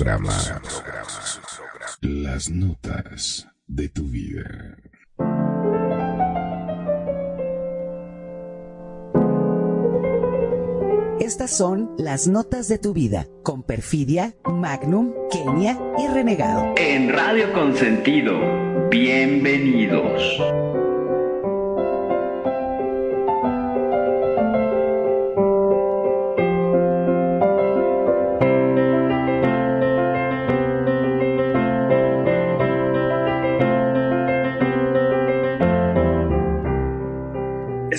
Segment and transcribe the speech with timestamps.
[0.00, 0.32] programa
[2.00, 4.78] Las Notas de tu Vida.
[11.20, 16.72] Estas son las notas de tu vida con Perfidia, Magnum, Kenia y Renegado.
[16.78, 20.69] En Radio Consentido, bienvenidos.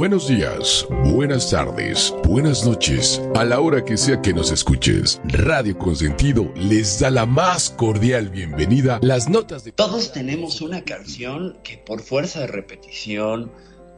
[0.00, 5.20] Buenos días, buenas tardes, buenas noches, a la hora que sea que nos escuches.
[5.24, 8.98] Radio Consentido les da la más cordial bienvenida.
[9.02, 9.72] Las notas de...
[9.72, 13.52] Todos tenemos una canción que por fuerza de repetición,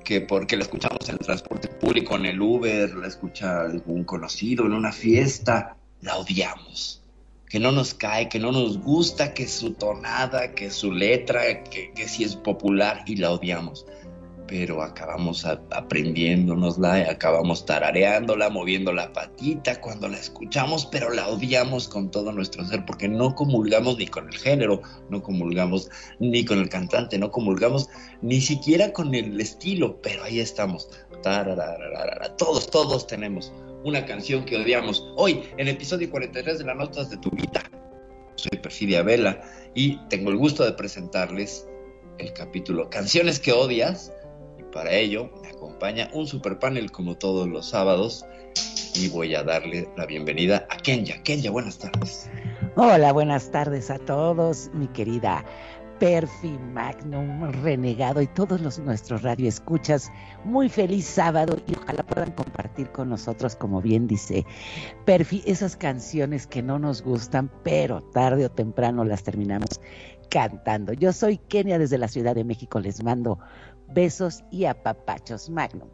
[0.05, 4.67] que porque la escuchamos en el transporte público, en el Uber, la escucha algún conocido
[4.67, 7.01] en una fiesta, la odiamos.
[7.49, 11.93] Que no nos cae, que no nos gusta, que su tonada, que su letra, que,
[11.93, 13.87] que si es popular y la odiamos.
[14.53, 22.11] Pero acabamos aprendiéndonosla, acabamos tarareándola, moviendo la patita cuando la escuchamos, pero la odiamos con
[22.11, 26.69] todo nuestro ser porque no comulgamos ni con el género, no comulgamos ni con el
[26.69, 27.89] cantante, no comulgamos
[28.21, 30.91] ni siquiera con el estilo, pero ahí estamos.
[32.37, 35.03] Todos, todos tenemos una canción que odiamos.
[35.17, 37.63] Hoy, en el episodio 43 de las Notas de tu Vida,
[38.35, 39.41] soy Perfidia Vela
[39.75, 41.67] y tengo el gusto de presentarles
[42.19, 44.13] el capítulo Canciones que odias.
[44.73, 48.25] Para ello me acompaña un super panel como todos los sábados
[48.95, 51.23] y voy a darle la bienvenida a Kenya.
[51.23, 52.31] Kenya, buenas tardes.
[52.77, 55.45] Hola, buenas tardes a todos, mi querida
[55.99, 60.11] Perfi, Magnum, Renegado y todos los nuestros radioescuchas.
[60.43, 64.45] Muy feliz sábado y ojalá puedan compartir con nosotros, como bien dice
[65.05, 69.81] Perfi, esas canciones que no nos gustan, pero tarde o temprano las terminamos
[70.29, 70.95] cantando.
[70.95, 73.39] Yo soy Kenia desde la Ciudad de México, les mando
[73.93, 75.89] besos y apapachos, Magnum.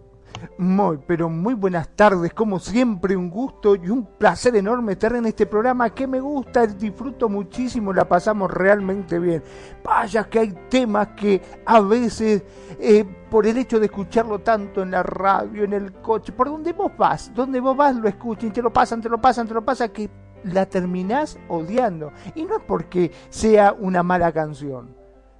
[0.56, 5.26] Muy, pero muy buenas tardes, como siempre, un gusto y un placer enorme estar en
[5.26, 9.42] este programa que me gusta, disfruto muchísimo, la pasamos realmente bien.
[9.84, 12.44] Vaya que hay temas que a veces,
[12.78, 16.72] eh, por el hecho de escucharlo tanto en la radio, en el coche, por donde
[16.72, 19.64] vos vas, donde vos vas lo escuchan, te lo pasan, te lo pasan, te lo
[19.64, 20.10] pasan, que
[20.44, 22.12] la terminás odiando.
[22.34, 24.97] Y no es porque sea una mala canción,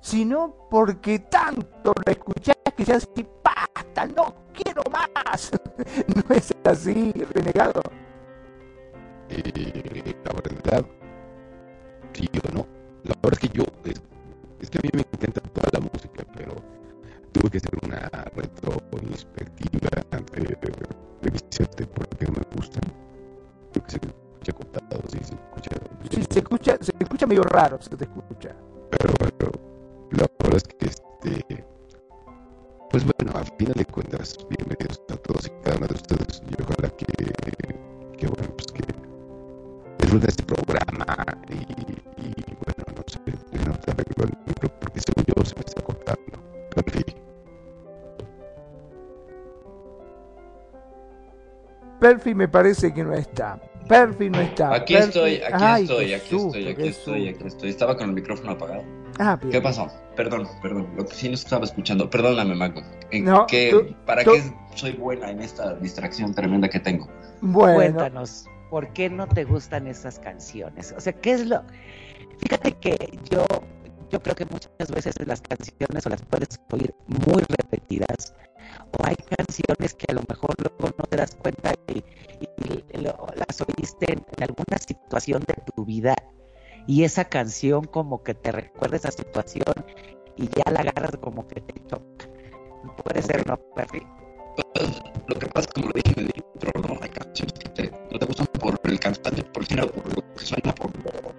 [0.09, 5.51] sino porque tanto la escuchás que ya así, basta, no quiero más.
[6.15, 7.83] no es así, renegado.
[9.29, 10.87] Eh, la verdad,
[12.15, 12.67] sí o no.
[13.05, 14.01] La verdad es que yo, es,
[14.61, 16.55] es que a mí me encanta toda la música, pero
[17.33, 20.87] tuve que hacer una retroinspectiva de
[21.21, 22.83] revisarte porque no me gustan.
[23.73, 25.71] Creo que se escucha cortado, sí, se escucha.
[26.11, 28.57] Sí, se escucha, se escucha medio raro, se te escucha.
[28.91, 29.68] Pero bueno,
[30.11, 31.65] la verdad es que este.
[32.91, 36.43] Pues bueno, al final de cuentas, bienvenidos a todos y cada uno de ustedes.
[36.49, 37.07] Y ojalá que,
[38.17, 38.83] que bueno, pues que
[40.01, 41.05] disfruten este programa.
[41.51, 43.21] Y, y bueno, no sé,
[43.53, 46.39] yo no te arreglo el micro porque según yo se me está cortando.
[46.75, 47.15] Pero en fin,
[52.01, 53.61] Perfi me parece que no está.
[53.87, 54.75] Perfi no está.
[54.75, 57.69] Aquí Perfi- estoy, aquí Ay, estoy, aquí estoy, aquí estoy, aquí estoy.
[57.71, 58.83] Estaba con el micrófono apagado.
[59.19, 59.51] Ah, bien.
[59.53, 59.89] ¿Qué pasó?
[60.17, 60.89] Perdón, perdón.
[60.97, 62.09] Lo que sí no estaba escuchando.
[62.11, 62.83] Perdóname, Mago.
[63.11, 64.43] ¿En No, qué- tú- ¿Para tú- qué
[64.77, 67.09] soy buena en esta distracción tremenda que tengo?
[67.41, 70.92] Bueno, Cuéntanos, ¿por qué no te gustan esas canciones?
[70.97, 71.63] O sea, ¿qué es lo...?
[72.41, 73.45] Fíjate que yo,
[74.10, 78.34] yo creo que muchas veces las canciones o las puedes oír muy repetidas,
[78.98, 81.98] o hay canciones que a lo mejor luego no te das cuenta y,
[82.95, 86.15] y lo- las oíste en, en alguna situación de tu vida
[86.89, 89.75] y esa canción como que te recuerda esa situación
[90.37, 92.27] y ya la agarras como que te choca.
[93.05, 94.07] Puede ser, ¿no, Perry?
[95.29, 96.99] Lo que pasa, como lo dije en el ¿no?
[97.03, 100.35] Hay canciones que te, no te gustan por el cantante, por el género, por lo
[100.35, 101.35] que suena, por lo...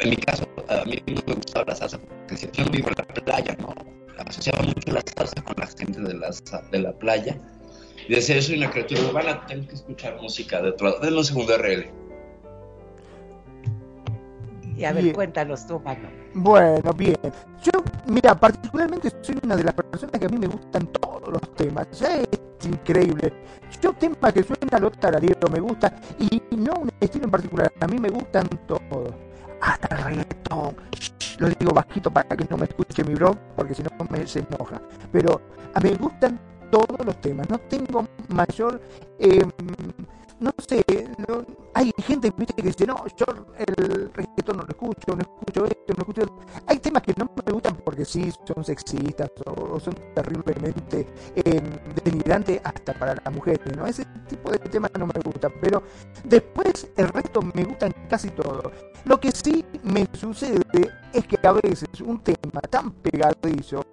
[0.00, 2.94] En mi caso, a mí no me gustaba la salsa porque yo no vivo en
[2.98, 3.74] la playa, ¿no?
[4.26, 6.30] Asociaba mucho la salsa con la gente de la,
[6.70, 7.38] de la playa.
[8.08, 11.00] Y decía, soy una criatura urbana, tengo que escuchar música de otro lado.
[11.00, 12.01] Denme un segundo, RL.
[14.76, 16.08] Y a ver, cuéntanos tú, Magno.
[16.34, 17.16] Bueno, bien.
[17.62, 21.54] Yo, mira, particularmente soy una de las personas que a mí me gustan todos los
[21.54, 21.86] temas.
[22.00, 23.32] Es increíble.
[23.80, 27.72] Yo tema que suena lo tarareo me gusta y no un estilo en particular.
[27.80, 29.14] A mí me gustan todos.
[29.60, 30.76] Hasta el reggaetón.
[31.38, 34.40] Lo digo bajito para que no me escuche mi bro, porque si no me se
[34.40, 34.80] enoja.
[35.10, 35.40] Pero
[35.74, 36.38] a mí me gustan
[36.70, 37.48] todos los temas.
[37.48, 38.80] No tengo mayor...
[39.18, 39.44] Eh,
[40.42, 40.84] no sé,
[41.28, 43.26] no, hay gente que dice, no, yo
[43.58, 46.44] el reggaetón no lo escucho, no escucho esto, no escucho...
[46.66, 52.94] Hay temas que no me gustan porque sí, son sexistas o, son terriblemente eh, hasta
[52.94, 53.86] para las mujeres, ¿no?
[53.86, 55.82] Ese tipo de temas no me gustan, pero
[56.24, 58.70] después el resto me gustan casi todo.
[59.04, 60.60] Lo que sí me sucede
[61.12, 63.84] es que a veces un tema tan pegadizo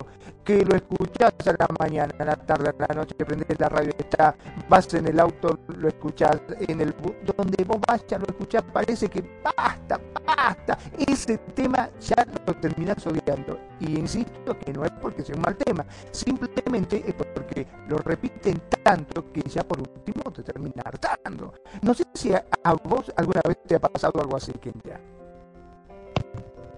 [0.44, 3.92] que lo escuchás a la mañana, a la tarde, a la noche, prendes la radio,
[3.98, 4.36] está,
[4.68, 6.96] vas en el auto, lo escuchás, en el
[7.38, 10.78] donde vos vayas, lo escuchás, parece que basta, basta,
[11.08, 13.60] ese tema ya lo terminás odiando.
[13.80, 18.60] Y insisto que no es porque sea un mal tema, simplemente es porque lo repiten
[18.84, 21.54] tanto que ya por último te termina hartando.
[21.84, 22.44] No sé si a,
[22.84, 25.00] vos alguna vez te ha pasado algo así, Kentia.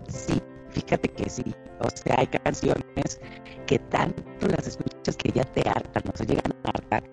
[0.09, 0.41] Sí,
[0.71, 1.55] fíjate que sí.
[1.79, 3.19] O sea, hay canciones
[3.65, 7.03] que tanto las escuchas que ya te hartan, o se llegan a hartar.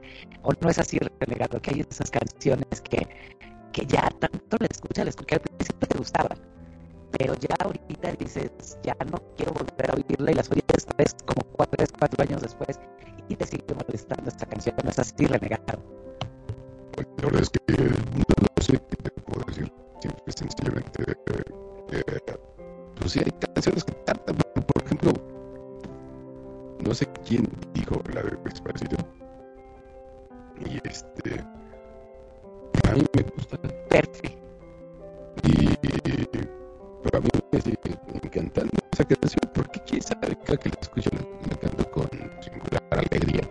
[0.43, 3.07] O no es así relegado, que hay esas canciones que,
[3.79, 6.39] que ya tanto las escuchas, las escuchas al principio te gustaban.
[7.13, 11.43] Pero ya ahorita dices, ya no quiero volver a oírla y las oyes después, como
[11.53, 12.79] cuatro, tres, cuatro años después,
[13.29, 14.75] y te sigue molestando esta canción.
[14.83, 15.83] No es así renegado.
[16.93, 19.73] Pues, la verdad es que no, sé qué te puedo decir.
[20.01, 21.05] Simple, sencillamente.
[21.93, 22.21] Eh,
[23.01, 24.37] pues sí, hay canciones que tardan.
[24.37, 25.13] Por ejemplo,
[26.81, 28.97] no sé quién dijo la de Despacito.
[30.67, 31.45] Y este.
[32.89, 33.59] A mí me gusta.
[33.91, 34.31] Perfecto.
[35.43, 35.77] Y.
[37.03, 37.79] Pero a mí me sigue
[38.25, 42.09] encantando esa canción porque quién sabe, cada que la escucho la, canto con
[42.41, 43.43] singular alegría.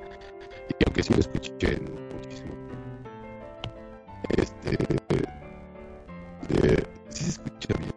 [0.79, 1.79] Y aunque sí lo escuché
[2.13, 2.53] muchísimo.
[4.37, 4.77] Este.
[6.49, 7.93] Eh, sí se escucha bien.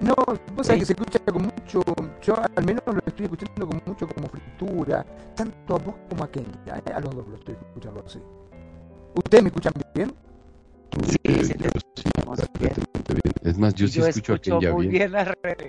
[0.00, 0.14] No,
[0.54, 1.82] vos sabés que se escucha con mucho,
[2.22, 6.30] yo al menos lo estoy escuchando con mucho como fritura, tanto a vos como a
[6.30, 6.92] Kenny, ¿eh?
[6.92, 8.20] a los dos lo estoy escuchando así.
[9.14, 10.26] ¿Ustedes me escuchan bien?
[11.06, 11.54] Sí, sí,
[12.58, 12.72] bien.
[13.42, 14.90] Es más, yo sí escucho, a Kenya bien.
[14.90, 15.12] bien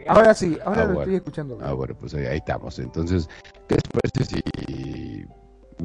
[0.07, 1.69] ahora sí, ahora lo estoy escuchando bien.
[1.69, 2.79] Ah, bueno, pues ahí, ahí estamos.
[2.79, 3.29] Entonces,
[3.67, 5.25] ¿qué les parece si,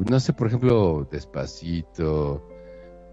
[0.09, 2.47] no sé, por ejemplo, despacito,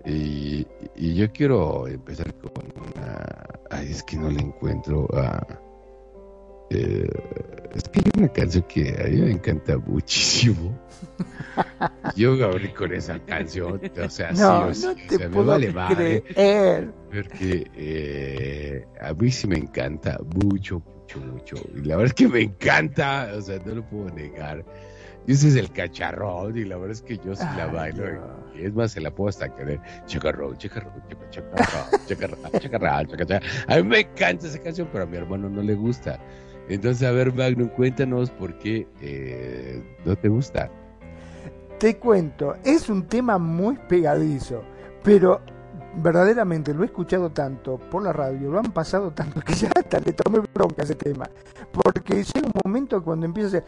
[0.06, 3.26] y, y, yo quiero empezar con una.
[3.70, 5.46] Ay, es que no le encuentro a.
[6.70, 7.08] Eh,
[7.74, 10.78] es que hay una canción que a mí me encanta muchísimo.
[12.16, 16.22] Yo abrí con esa canción, o sea, no, sí, no te o puedo me vale
[16.22, 16.92] creer.
[17.10, 21.56] Porque eh, a mí sí me encanta mucho, mucho, mucho.
[21.74, 24.64] Y la verdad es que me encanta, o sea, no lo puedo negar.
[25.26, 28.04] Y ese es el cacharrón, y la verdad es que yo sí la bailo.
[28.54, 29.80] Y es más, se la puedo hasta querer.
[30.06, 30.92] Chacarrón, chacarrón,
[31.30, 31.66] chacarrón,
[32.06, 33.42] chacarrón, chacarrón, chacarrón.
[33.68, 36.18] A mí me encanta esa canción, pero a mi hermano no le gusta.
[36.70, 40.70] Entonces, a ver, Magnum, cuéntanos por qué eh, no te gusta.
[41.78, 44.62] Te cuento, es un tema muy pegadizo,
[45.02, 45.40] pero
[45.96, 50.00] verdaderamente lo he escuchado tanto por la radio, lo han pasado tanto que ya hasta
[50.00, 51.28] le tomé bronca ese tema.
[51.72, 53.64] Porque llega un momento cuando empieza a hacer.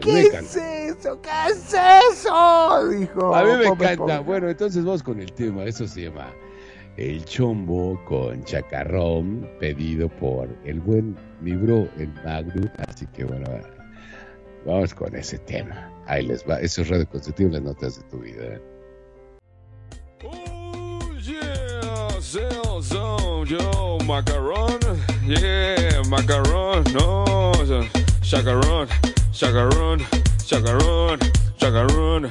[0.00, 1.20] ¿Qué es eso?
[1.20, 1.74] ¿Qué es
[2.12, 2.88] eso?
[2.88, 3.34] Dijo.
[3.34, 4.20] A mí me encanta.
[4.20, 5.64] Bueno, entonces vamos con el tema.
[5.64, 6.28] Eso se llama
[6.96, 12.70] El Chombo con Chacarrón, pedido por el buen libro, el Magno.
[12.86, 13.77] Así que bueno.
[14.68, 15.90] Vamos con ese tema.
[16.06, 16.60] Ahí les va.
[16.60, 18.60] Eso es Radio Constitutivo, las notas de tu vida.
[20.22, 22.20] Oh, yeah.
[22.20, 24.78] Sell yo, macaron.
[25.26, 26.84] Yeah, macaron.
[26.92, 27.52] No,
[28.20, 28.88] chacarón,
[29.32, 30.00] chacarón,
[30.44, 31.18] chacarón,
[31.56, 32.30] chacarón.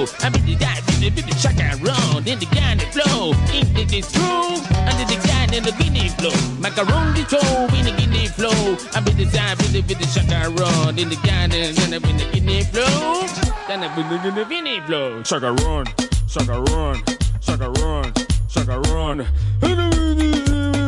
[0.00, 0.08] roll.
[0.20, 2.20] I be the guy, in the, be the check and roll.
[2.20, 5.64] Then the guy in the flow, in the, the through, and then the guy in
[5.64, 6.34] the guinea flow.
[6.60, 8.76] Macaroni toe, in the guinea flow.
[8.94, 10.92] I be the guy, in the, be the check and roll.
[10.92, 13.26] Then the guy in the, in the guinea flow.
[13.68, 13.88] Then the,
[14.22, 15.22] the, the guinea flow.
[15.22, 15.86] Check and run,
[16.28, 17.02] check and run,
[17.40, 18.12] check and run,
[18.48, 20.79] check and run.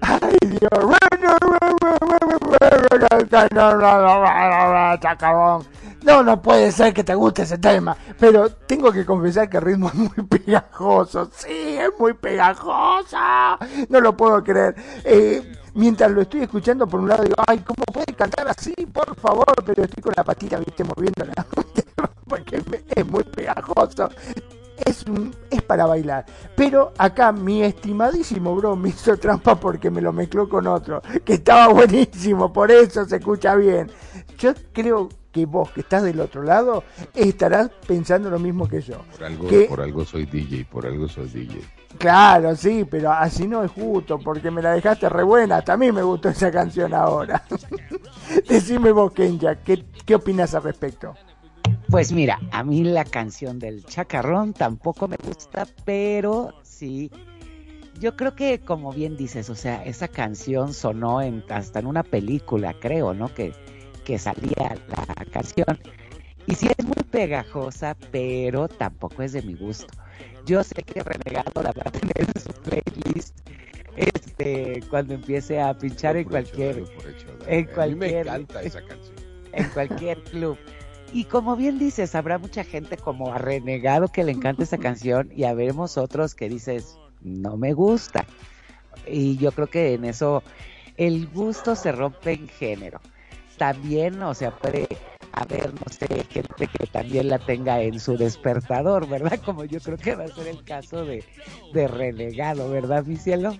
[0.00, 0.70] Ay, Dios.
[6.02, 9.62] No, no puede ser que te guste ese tema, pero tengo que confesar que el
[9.62, 11.30] ritmo es muy pegajoso.
[11.34, 13.16] Sí, es muy pegajoso.
[13.88, 14.74] No lo puedo creer.
[15.04, 15.42] Eh,
[15.74, 18.74] mientras lo estoy escuchando, por un lado digo, ay, ¿cómo puede cantar así?
[18.92, 21.32] Por favor, pero estoy con la patita, viste, moviéndola.
[22.28, 22.62] Porque
[22.94, 24.10] es muy pegajoso.
[24.84, 25.04] Es,
[25.50, 26.26] es para bailar.
[26.56, 31.34] Pero acá mi estimadísimo bro me hizo trampa porque me lo mezcló con otro, que
[31.34, 33.90] estaba buenísimo, por eso se escucha bien.
[34.38, 38.96] Yo creo que vos que estás del otro lado estarás pensando lo mismo que yo.
[39.16, 41.60] Por algo, Que- por algo soy DJ, por algo soy DJ.
[41.98, 45.58] Claro, sí, pero así no es justo, porque me la dejaste re buena.
[45.58, 47.44] Hasta a mí me gustó esa canción ahora.
[48.48, 51.14] Decime vos, Kenya, ¿qué, qué opinas al respecto?
[51.94, 57.08] Pues mira, a mí la canción del chacarrón tampoco me gusta, pero sí.
[58.00, 62.02] Yo creo que, como bien dices, o sea, esa canción sonó en, hasta en una
[62.02, 63.32] película, creo, ¿no?
[63.32, 63.52] Que,
[64.04, 65.78] que salía la canción.
[66.46, 69.86] Y sí es muy pegajosa, pero tampoco es de mi gusto.
[70.46, 73.38] Yo sé que Renegado la va a tener en su playlist
[73.94, 78.84] este, cuando empiece a pinchar en cualquier, hecho, en A mí me cualquier- encanta esa
[78.84, 79.14] canción.
[79.52, 80.58] en cualquier club.
[81.14, 85.30] Y como bien dices, habrá mucha gente como a renegado que le encanta esa canción
[85.32, 88.26] y habemos otros que dices, no me gusta.
[89.06, 90.42] Y yo creo que en eso
[90.96, 93.00] el gusto se rompe en género.
[93.58, 94.88] También, o sea, puede
[95.34, 99.38] haber, no sé, gente que también la tenga en su despertador, ¿verdad?
[99.44, 101.22] Como yo creo que va a ser el caso de,
[101.72, 103.56] de renegado, ¿verdad, mi cielo?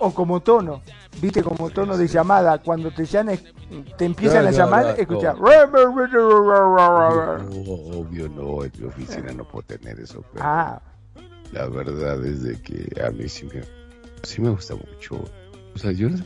[0.00, 0.82] O como tono,
[1.20, 3.38] viste, como tono de llamada, cuando te llaman,
[3.96, 5.32] te empiezan No, a no, llamar, no, escucha.
[7.38, 10.80] No, obvio no, en mi oficina no puedo tener eso, pero Ah,
[11.52, 13.62] la verdad es de que a mí sí me,
[14.22, 15.22] sí me gusta mucho.
[15.74, 16.24] O sea, yo no sé,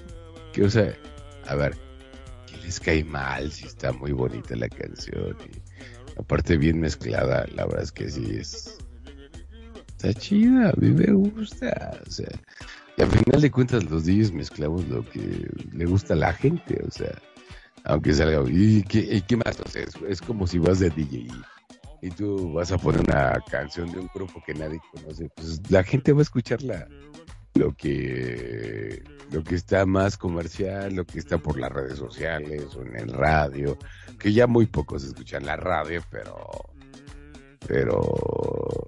[0.53, 0.95] que, o sea,
[1.47, 1.77] a ver,
[2.47, 5.37] ¿qué les cae mal si está muy bonita la canción?
[5.45, 8.79] Y aparte bien mezclada, la verdad es que sí es...
[9.97, 12.29] Está chida, a mí me gusta, o sea...
[13.01, 16.91] Al final de cuentas los DJs mezclamos lo que le gusta a la gente, o
[16.91, 17.13] sea,
[17.85, 19.59] aunque salga, ¿y qué, más?
[19.61, 21.29] O sea, es, como si vas de DJ y,
[22.03, 25.83] y tú vas a poner una canción de un grupo que nadie conoce, pues la
[25.83, 26.87] gente va a escuchar la,
[27.55, 29.03] lo que
[29.33, 33.13] lo que está más comercial, lo que está por las redes sociales o en el
[33.13, 33.79] radio,
[34.19, 36.51] que ya muy pocos escuchan la radio, pero
[37.67, 38.01] pero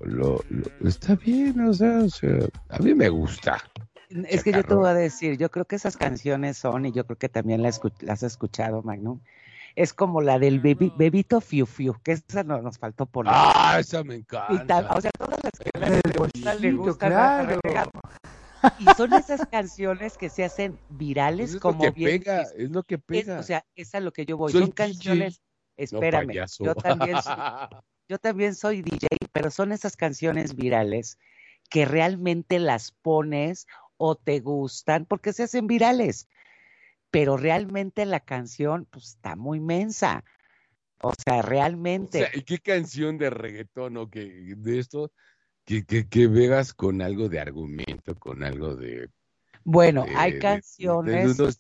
[0.05, 0.43] lo-
[0.85, 2.39] está bien, o sea, o sea,
[2.69, 3.63] a mí me gusta.
[4.29, 7.05] Es que yo te voy a decir, yo creo que esas canciones son, y yo
[7.07, 9.21] creo que también las, has escuchado, Magnum,
[9.75, 13.33] es como la del bebi- bebito Fiu Fiu, que esa no, nos faltó poner.
[13.35, 14.67] Ah, esa me encanta.
[14.67, 15.71] tal- o sea, todas las que
[16.55, 17.61] el le gustan claro.
[17.63, 17.91] Renegado.
[18.79, 22.43] Y son esas canciones que se hacen Pues virales es lo como que bien pega,
[22.57, 23.39] es lo que Es- pega.
[23.41, 24.53] o sea, es a lo que yo voy.
[24.53, 25.43] Soy son canciones,
[25.77, 27.35] espérame, yo también soy,
[28.09, 31.19] yo también soy DJ, pero son esas canciones virales
[31.71, 33.67] que realmente las pones
[34.05, 36.29] o te gustan porque se hacen virales.
[37.13, 40.25] Pero realmente la canción pues, está muy mensa.
[41.01, 42.19] O sea, O realmente.
[42.19, 45.13] sea, ¿y qué canción de reggaetón o que de esto
[45.65, 49.09] que, que, que veas con algo de argumento, con algo de...
[49.65, 51.37] bueno, de- hay de- canciones.
[51.37, 51.55] de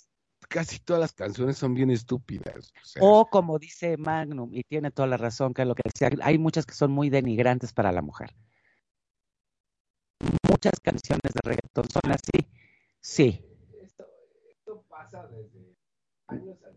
[0.48, 2.72] casi todas las canciones son bien estúpidas.
[2.82, 5.82] O sea, O como dice Magnum, y tiene toda la razón, que es lo que
[5.84, 8.34] decía, hay muchas que son muy denigrantes para la mujer.
[10.64, 12.46] Muchas canciones de reggaetón son así.
[13.00, 13.44] Sí.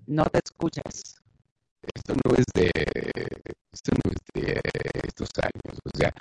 [0.08, 1.22] No te escuchas.
[1.94, 2.72] esto no es de
[3.72, 4.62] esto no es de
[5.08, 6.12] estos años o sea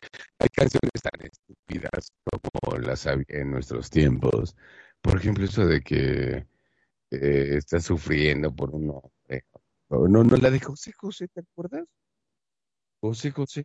[0.52, 4.54] canciones tan estúpidas como las había en nuestros tiempos.
[5.00, 6.46] Por ejemplo, eso de que
[7.10, 9.10] eh, estás sufriendo por uno.
[9.28, 9.40] eh,
[9.88, 11.86] no, no, la de José José, ¿te acuerdas?
[13.00, 13.64] José José,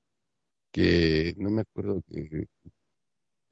[0.72, 2.48] que no me acuerdo que.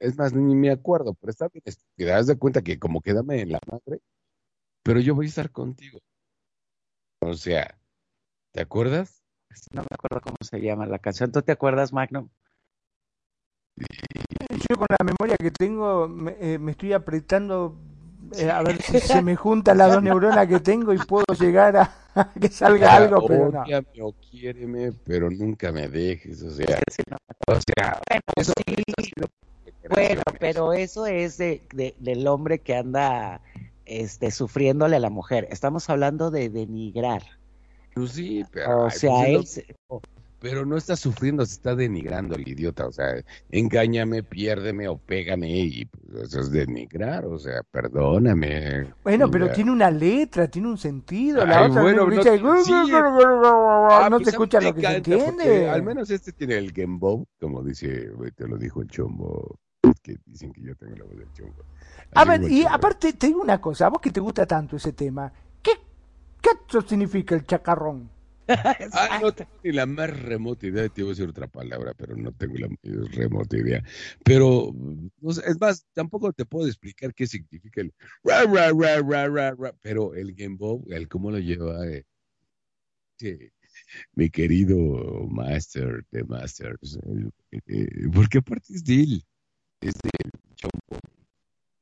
[0.00, 2.16] Es más, ni me acuerdo, pero está bien estúpida.
[2.16, 4.00] Haz de cuenta que como quédame en la madre,
[4.82, 5.98] pero yo voy a estar contigo.
[7.20, 7.78] O sea,
[8.52, 9.22] ¿te acuerdas?
[9.72, 11.32] No me acuerdo cómo se llama la canción.
[11.32, 12.28] ¿Tú te acuerdas, Magnum?
[13.76, 17.78] Yo con la memoria que tengo me, eh, me estoy apretando
[18.36, 21.76] eh, a ver si se me juntan las dos neuronas que tengo y puedo llegar
[21.76, 23.64] a, a que salga algo, pero no.
[24.06, 26.42] O quiéreme, pero nunca me dejes.
[26.42, 26.80] O sea,
[27.46, 28.74] o sea, Bueno, eso sí,
[29.90, 33.40] bueno, pero eso es de, de- del hombre que anda
[33.86, 35.48] este, sufriéndole a la mujer.
[35.50, 37.22] Estamos hablando de denigrar.
[37.94, 39.66] Pues sí, pero, O sea, pues es lo- él se-
[40.40, 42.86] pero no está sufriendo, se está denigrando el idiota.
[42.86, 43.06] O sea,
[43.50, 47.24] engáñame, piérdeme o pégame y pues, eso es denigrar.
[47.24, 48.92] O sea, perdóname.
[49.02, 49.52] Bueno, pero Ya.
[49.54, 51.44] tiene una letra, tiene un sentido.
[51.44, 52.72] La Ay, otra bueno, no, no dice, te- sí.
[52.72, 55.68] Ah, no escucha lo que se entiende.
[55.68, 59.58] Al menos este tiene el Game Boy, como dice, te lo dijo el chombo.
[60.02, 61.64] Que dicen que yo tengo la voz del chombo.
[62.14, 64.92] A ver, y aparte te digo una cosa, a vos que te gusta tanto ese
[64.92, 65.72] tema, ¿qué
[66.40, 68.10] cacho significa el chacarrón?
[68.92, 72.16] Ah, no tengo ni la más remota idea, te iba a decir otra palabra, pero
[72.16, 73.84] no tengo la más remota idea.
[74.24, 74.72] Pero,
[75.20, 77.92] no sé, es más, tampoco te puedo explicar qué significa el
[78.24, 82.04] ra, ra, ra, ra, ra, ra, pero el Game Boy, el cómo lo lleva eh,
[84.14, 86.98] mi querido Master de Masters,
[87.50, 89.24] eh, eh, porque aparte es de él,
[89.80, 91.00] es de él, Chombo.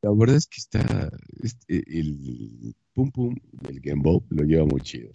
[0.02, 1.10] La verdad es que está,
[1.42, 5.10] este, el pum pum del Game Boy lo lleva muy chido.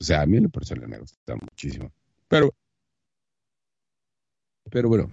[0.00, 1.90] O sea, a mí en lo personal me gusta muchísimo.
[2.28, 2.54] Pero,
[4.70, 5.10] pero bueno.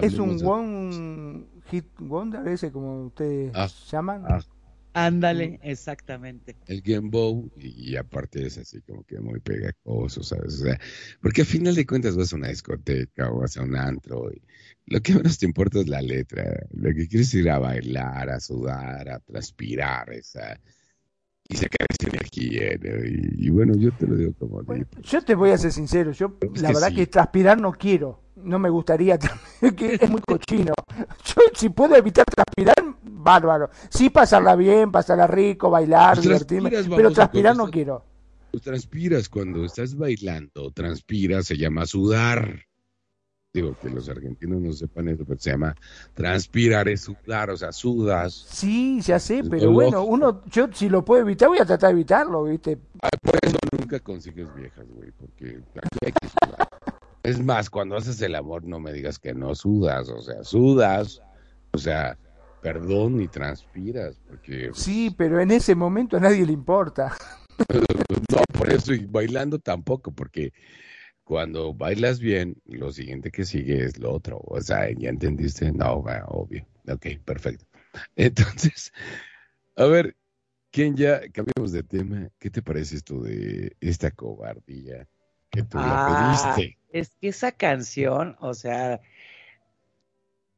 [0.00, 4.22] Es un de- one hit wonder ese como ustedes Ah, llaman.
[4.26, 4.40] ah,
[4.94, 6.56] Ándale, exactamente.
[6.66, 10.54] el Game Boy y, y aparte es así como que muy pegajoso, ¿sabes?
[10.60, 10.78] O sea,
[11.20, 14.42] porque al final de cuentas vas a una discoteca o vas a un antro y
[14.86, 16.44] lo que menos te importa es la letra.
[16.72, 20.60] Lo que quieres es ir a bailar, a sudar, a transpirar, esa,
[21.48, 22.78] y sacar esa energía.
[22.82, 23.04] ¿no?
[23.06, 26.12] Y, y bueno, yo te lo digo como Bueno, yo te voy a ser sincero,
[26.12, 26.94] yo Es la que verdad sí.
[26.94, 29.18] que transpirar no quiero, no me gustaría,
[29.76, 30.72] que es muy cochino.
[31.24, 33.70] Yo si puedo evitar transpirar, bárbaro.
[33.88, 38.04] Sí pasarla bien, pasarla rico, bailar, Pues divertirme, pero transpirar no quiero.
[38.50, 42.66] Pues transpiras cuando estás bailando, transpiras, se llama sudar.
[43.54, 45.76] Digo que los argentinos no sepan eso, pero se llama
[46.14, 48.32] transpirar es sudar, o sea, sudas.
[48.48, 51.94] Sí, ya sé, pero bueno, uno, yo si lo puedo evitar, voy a tratar de
[51.94, 52.78] evitarlo, ¿viste?
[53.22, 56.68] Por eso nunca consigues viejas, güey, porque aquí hay que sudar.
[57.22, 61.20] Es más, cuando haces el amor, no me digas que no sudas, o sea, sudas,
[61.72, 62.16] o sea,
[62.62, 67.14] perdón y transpiras, porque Sí, pero en ese momento a nadie le importa.
[68.32, 70.52] no, por eso, y bailando tampoco, porque
[71.24, 75.72] cuando bailas bien, lo siguiente que sigue es lo otro, o sea, ¿ya entendiste?
[75.72, 77.66] No, obvio, ok, perfecto.
[78.16, 78.92] Entonces,
[79.76, 80.16] a ver,
[80.70, 85.08] ¿quién ya, cambiamos de tema, ¿qué te parece esto de esta cobardía
[85.50, 86.78] que tú Ah, la pediste?
[86.92, 89.00] Es que esa canción, o sea,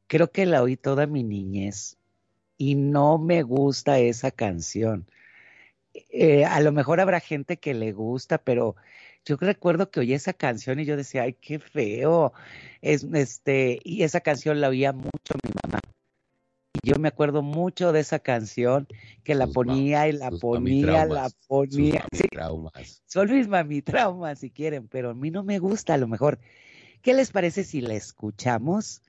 [0.07, 1.97] creo que la oí toda mi niñez
[2.57, 5.07] y no me gusta esa canción.
[5.93, 8.75] Eh, a lo mejor habrá gente que le gusta, pero
[9.25, 12.33] yo recuerdo que oí esa canción y yo decía, ay, qué feo.
[12.81, 15.79] Es, este, y esa canción la oía mucho mi mamá.
[16.73, 18.87] Y yo me acuerdo mucho de esa canción
[19.23, 22.05] que la Sus ponía y la sus ponía, la sus ponía.
[22.11, 23.03] Sí, mamitraumas.
[23.07, 26.39] son mis mamitraumas si quieren, pero a mí no me gusta a lo mejor.
[27.01, 29.01] ¿Qué les parece si la escuchamos?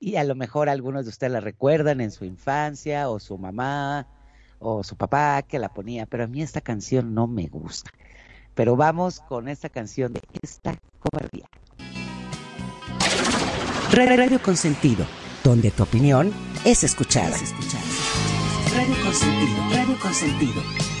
[0.00, 4.08] Y a lo mejor algunos de ustedes la recuerdan en su infancia, o su mamá,
[4.58, 7.90] o su papá que la ponía, pero a mí esta canción no me gusta.
[8.54, 11.46] Pero vamos con esta canción de esta cobardía.
[13.92, 15.04] Radio Consentido,
[15.44, 16.32] donde tu opinión
[16.64, 17.36] es escuchada.
[18.74, 20.99] Radio Consentido, Radio Consentido.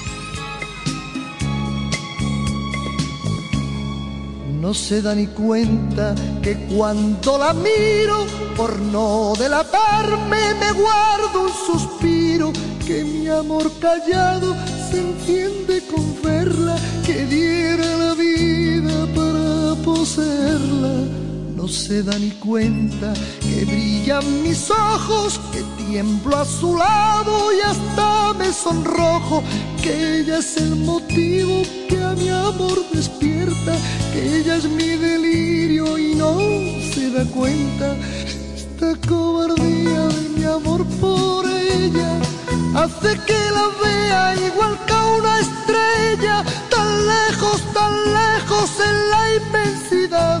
[4.60, 8.26] No se da ni cuenta que cuando la miro,
[8.58, 12.52] por no delatarme, me guardo un suspiro,
[12.86, 14.54] que mi amor callado
[14.90, 21.19] se entiende con verla, que diera la vida para poseerla.
[21.60, 27.60] No se da ni cuenta que brillan mis ojos, que tiemblo a su lado y
[27.60, 29.42] hasta me sonrojo,
[29.82, 33.76] que ella es el motivo que a mi amor despierta,
[34.10, 36.38] que ella es mi delirio y no
[36.94, 37.94] se da cuenta.
[38.56, 42.22] Esta cobardía de mi amor por ella
[42.74, 49.22] hace que la vea igual que a una estrella, tan lejos, tan lejos en la
[49.34, 50.40] inmensidad,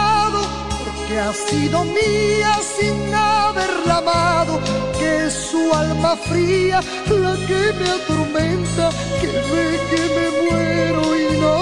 [1.11, 4.59] porque ha sido mía sin haberla amado,
[4.97, 11.37] que es su alma fría la que me atormenta, que ve que me muero y
[11.39, 11.57] no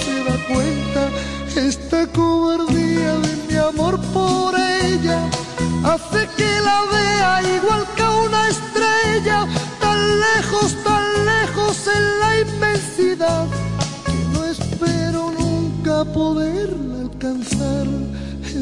[0.00, 1.10] se da cuenta.
[1.56, 5.20] Esta cobardía de mi amor por ella
[5.84, 9.46] hace que la vea igual que una estrella,
[9.80, 13.46] tan lejos, tan lejos en la inmensidad,
[14.06, 18.23] que no espero nunca poderla alcanzar.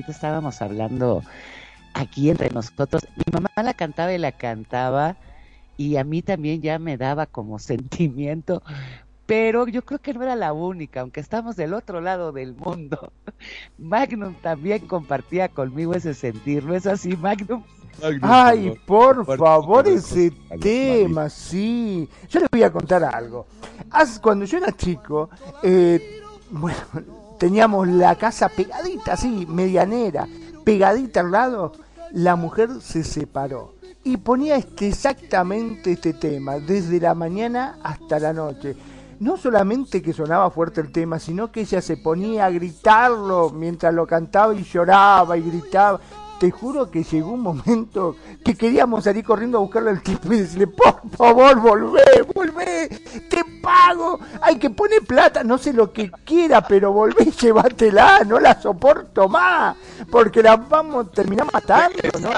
[0.00, 1.22] Ahorita estábamos hablando
[1.92, 5.16] aquí entre nosotros, mi mamá la cantaba y la cantaba,
[5.76, 8.62] y a mí también ya me daba como sentimiento,
[9.26, 13.12] pero yo creo que no era la única, aunque estamos del otro lado del mundo.
[13.78, 17.62] Magnum también compartía conmigo ese sentir, ¿no es así, Magnum?
[18.22, 22.08] Ay, por favor, ese tema, sí.
[22.30, 23.46] Yo les voy a contar algo.
[24.22, 25.28] Cuando yo era chico,
[25.62, 26.78] eh, bueno,
[27.40, 30.28] teníamos la casa pegadita, así, medianera,
[30.62, 31.72] pegadita al lado.
[32.12, 33.72] La mujer se separó
[34.04, 38.76] y ponía este, exactamente este tema, desde la mañana hasta la noche.
[39.20, 43.94] No solamente que sonaba fuerte el tema, sino que ella se ponía a gritarlo mientras
[43.94, 45.98] lo cantaba y lloraba y gritaba.
[46.40, 50.38] Te juro que llegó un momento que queríamos salir corriendo a buscarle al tipo y
[50.38, 52.02] decirle, por favor, volvé,
[52.34, 52.88] volvé,
[53.28, 58.20] te pago, hay que poner plata, no sé lo que quiera, pero volvé y llévatela,
[58.24, 59.76] no la soporto más,
[60.10, 62.30] porque la vamos a terminar matando, ¿no?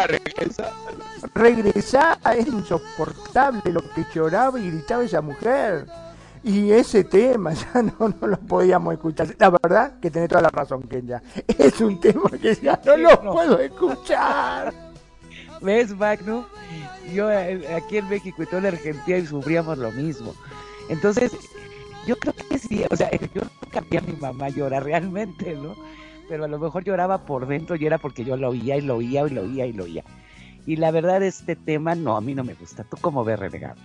[1.32, 5.86] Regresá, es insoportable lo que lloraba y gritaba esa mujer.
[6.44, 9.34] Y ese tema ya no, no lo podíamos escuchar.
[9.38, 11.22] La verdad que tiene toda la razón, Kenya.
[11.58, 14.72] Es un tema que ya no lo puedo escuchar.
[15.60, 16.44] ¿Ves, Magnum?
[17.14, 20.34] Yo eh, aquí en México y toda la Argentina y sufríamos lo mismo.
[20.88, 21.32] Entonces,
[22.06, 25.76] yo creo que sí, o sea, yo nunca vi a mi mamá llorar realmente, ¿no?
[26.28, 28.96] Pero a lo mejor lloraba por dentro y era porque yo lo oía y lo
[28.96, 30.04] oía y lo oía y lo oía.
[30.66, 32.84] Y la verdad, este tema no, a mí no me gusta.
[32.84, 33.76] ¿Tú cómo ves, renegado?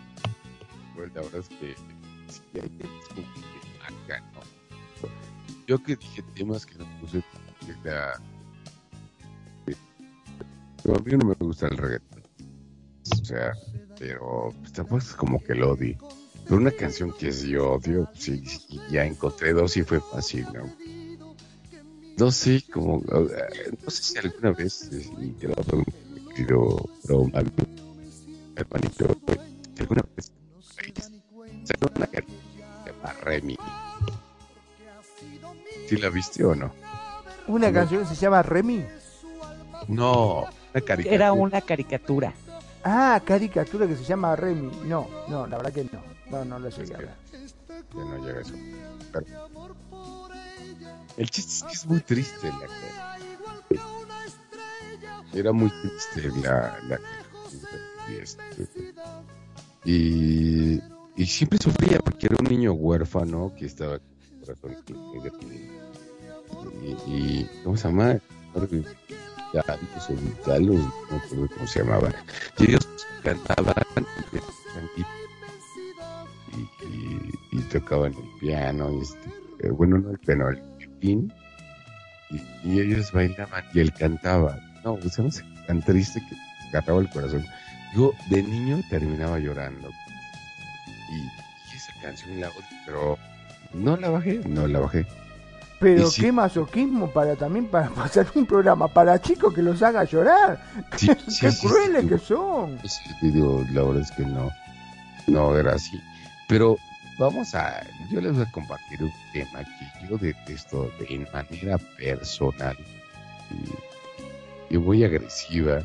[0.96, 1.76] Pues la verdad es que
[5.68, 8.22] Yo que dije temas que no puse porque la...
[10.82, 12.24] Pero a mí no me gusta el reggaetón.
[13.12, 13.54] O sea,
[14.00, 15.98] pero pues, tampoco es como que lo odie.
[16.46, 20.74] Pero una canción que sí odio, sí, sí, ya encontré dos y fue fácil, ¿no?
[22.18, 25.56] No sé, como, eh, no sé si alguna vez, eh, y te lo
[27.04, 27.52] Bro Magnum,
[28.56, 29.40] hermanito, eh,
[29.80, 30.32] alguna vez
[31.96, 33.58] una que se llama Remy.
[35.88, 36.72] ¿Sí la viste o no?
[37.48, 38.86] Una canción que se llama Remy.
[39.88, 40.42] No,
[40.74, 41.16] Una caricatura.
[41.16, 42.34] Era una caricatura.
[42.84, 44.82] Ah, caricatura que se llama Remy.
[44.86, 46.02] No, no, la verdad que no.
[46.30, 47.10] No, no lo llegué a ver.
[47.94, 48.54] Ya no llega eso.
[49.14, 49.48] Pero-
[51.18, 53.78] el chiste es que es muy triste la que-
[55.40, 57.00] Era muy triste la, la
[58.10, 58.68] y, este,
[59.86, 60.80] y,
[61.18, 65.42] y siempre sufría porque era un niño huérfano que estaba con el corazón
[66.82, 68.20] y, y ¿cómo se llama?
[68.54, 68.68] No
[71.56, 72.10] cómo se llamaba.
[72.60, 72.88] Y ellos
[73.24, 73.76] cantaban
[76.56, 81.34] y, y, y tocaban el piano, y este, eh, bueno, no el piano, el violín,
[82.64, 84.60] y, ellos bailaban y él cantaba.
[84.84, 86.36] No, o sé, tan triste que
[86.70, 87.46] agarraba el corazón.
[87.96, 89.90] Yo de niño terminaba llorando.
[91.10, 93.18] Y, y esa canción la odio, pero
[93.74, 95.06] no la bajé, no la bajé.
[95.80, 100.60] Pero qué masoquismo para también para pasar un programa para chicos que los haga llorar.
[100.96, 102.80] Sí, qué sí, sí, crueles que son.
[103.22, 104.50] Digo, la verdad es que no,
[105.28, 106.02] no era así.
[106.48, 106.78] Pero
[107.20, 112.76] vamos a, yo les voy a compartir un tema que yo detesto de manera personal
[114.70, 115.82] y, y muy agresiva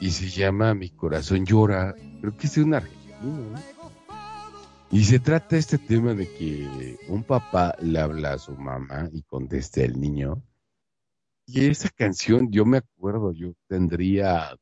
[0.00, 1.94] y se llama Mi corazón llora.
[2.20, 3.02] Creo que es de un argentino.
[3.22, 3.81] ¿no?
[4.92, 9.22] Y se trata este tema de que un papá le habla a su mamá y
[9.22, 10.42] contesta el niño.
[11.46, 14.54] Y esa canción, yo me acuerdo, yo tendría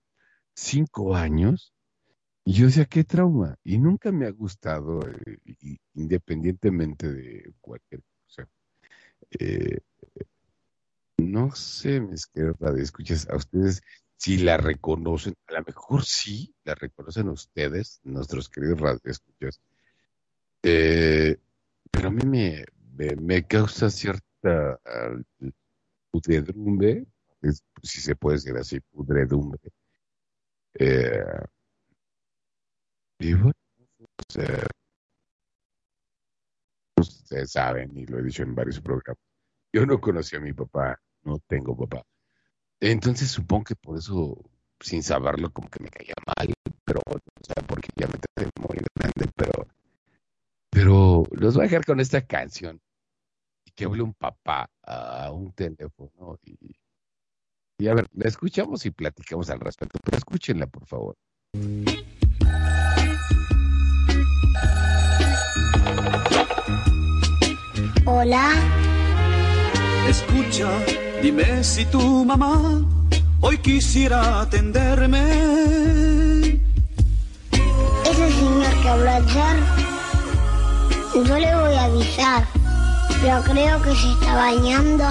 [0.55, 1.75] cinco años
[2.45, 3.57] y yo decía, qué trauma.
[3.65, 8.49] Y nunca me ha gustado, eh, independientemente de cualquier cosa.
[9.33, 9.81] Eh,
[11.19, 13.83] no sé, mis queridos escuchas a ustedes
[14.17, 19.61] si la reconocen, a lo mejor sí la reconocen ustedes, nuestros queridos radioescuchas.
[20.63, 21.37] Eh,
[21.91, 22.65] pero a mí me,
[23.17, 25.17] me, causa cierta ah,
[26.11, 27.07] pudredumbre,
[27.83, 29.61] si se puede decir así, pudredumbre.
[30.75, 31.25] Eh,
[33.19, 33.53] y bueno,
[34.17, 34.67] pues, eh,
[36.97, 39.19] ustedes saben, y lo he dicho en varios programas,
[39.73, 42.03] yo no conocí a mi papá, no tengo papá.
[42.81, 44.37] Entonces supongo que por eso,
[44.81, 46.53] sin saberlo, como que me caía mal,
[46.85, 49.50] pero, o sea, porque ya me traté muy grande, pero,
[50.81, 52.81] pero los voy a dejar con esta canción,
[53.67, 56.75] y que hable un papá a un teléfono, y,
[57.79, 61.17] y a ver, la escuchamos y platicamos al respecto, pero escúchenla, por favor.
[68.07, 68.55] Hola,
[70.09, 70.71] Escucha,
[71.23, 72.89] dime si tu mamá
[73.41, 75.21] hoy quisiera atenderme.
[78.11, 79.90] ese señor que habló ayer,
[81.15, 82.47] yo le voy a avisar,
[83.21, 85.05] pero creo que se está bañando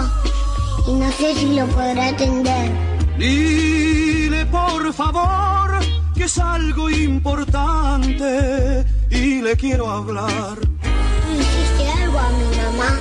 [0.87, 2.71] y no sé si lo podrá atender.
[3.17, 5.79] Dile por favor
[6.15, 10.57] que es algo importante y le quiero hablar.
[10.57, 12.99] ¿Tú hiciste algo a mi mamá?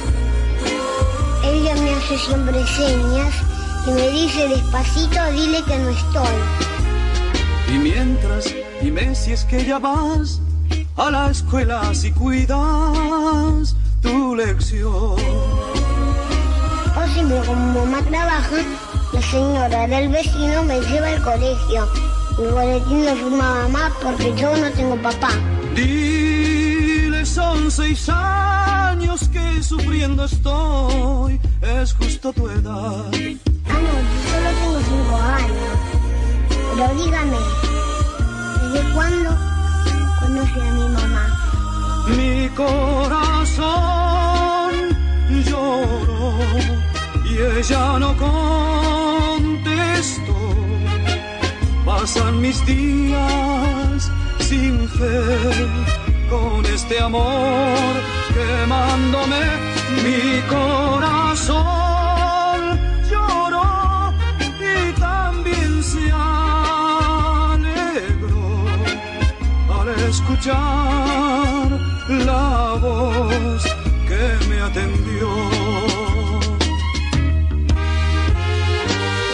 [1.45, 3.35] Ella me hace siempre señas
[3.87, 6.39] y me dice despacito, dile que no estoy.
[7.75, 10.41] Y mientras, dime si es que ya vas
[10.99, 15.15] a la escuela si cuidas tu lección.
[16.97, 18.57] O si me como mamá trabaja,
[19.13, 21.89] la señora del vecino me lleva al colegio.
[22.39, 25.31] Mi boletín lo firma mamá porque yo no tengo papá.
[25.75, 33.05] Dile son seis años que sufriendo estoy, es justo tu edad.
[33.67, 35.79] Ah, no, yo solo tengo cinco años.
[36.75, 37.37] Pero dígame,
[38.73, 39.58] ¿desde cuándo
[40.29, 41.25] conoce a mi mamá?
[42.17, 43.69] Mi corazón
[45.45, 46.39] lloró
[47.25, 49.57] y ella no contestó.
[51.85, 54.11] Pasan mis días
[54.41, 55.37] sin fe
[56.31, 57.95] con este amor
[58.35, 59.43] quemándome.
[60.05, 61.88] Mi corazón
[70.39, 71.71] escuchar
[72.09, 73.63] la voz
[74.07, 75.29] que me atendió.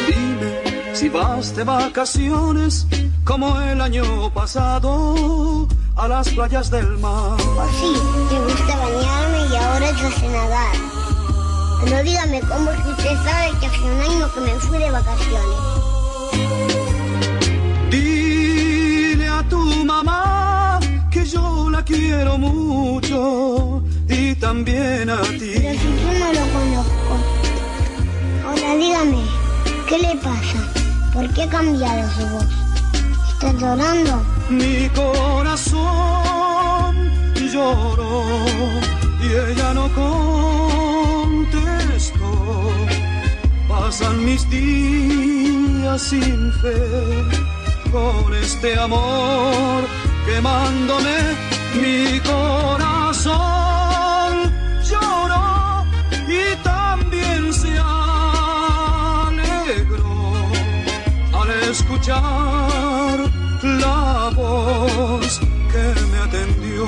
[0.09, 2.87] Dime si vas de vacaciones
[3.25, 7.37] como el año pasado a las playas del mar.
[7.37, 7.95] Pues sí,
[8.31, 10.77] me gusta bañarme y ahora yo sé nadar.
[11.85, 14.91] Pero dígame, ¿cómo es que usted sabe que hace un año que me fui de
[14.91, 15.74] vacaciones?
[22.15, 25.55] Quiero mucho y también a Pero ti.
[25.55, 27.15] si yo no lo conozco.
[28.47, 29.23] Ahora dígame,
[29.89, 30.61] ¿qué le pasa?
[31.13, 32.47] ¿Por qué ha cambiado su voz?
[33.33, 34.23] ¿Está llorando?
[34.49, 35.83] Mi corazón
[37.53, 38.25] lloró
[39.23, 39.89] y ella no
[41.15, 41.51] contestó.
[43.69, 46.79] Pasan mis días sin fe
[47.91, 49.85] con este amor
[50.27, 53.33] quemándome mi corazón
[54.89, 55.85] lloró
[56.29, 57.79] y también se
[58.99, 59.33] alegró
[61.33, 63.19] al escuchar
[63.63, 65.41] la voz
[65.73, 66.87] que me atendió.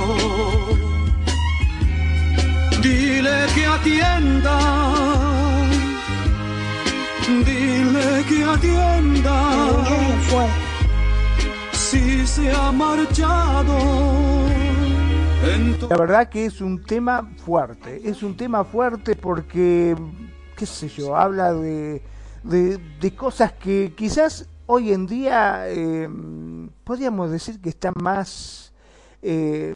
[2.83, 4.59] Dile que atienda,
[7.45, 9.37] dile que atienda.
[11.73, 14.46] Si se ha marchado.
[15.89, 19.97] La verdad que es un tema fuerte, es un tema fuerte porque,
[20.57, 22.03] qué sé yo, habla de,
[22.45, 26.09] de, cosas que quizás hoy en día eh,
[26.85, 28.73] podríamos decir que están más
[29.23, 29.75] eh,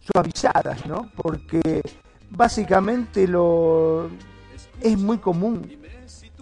[0.00, 1.10] suavizadas, ¿no?
[1.14, 1.82] Porque
[2.30, 4.08] básicamente lo
[4.80, 5.70] es muy común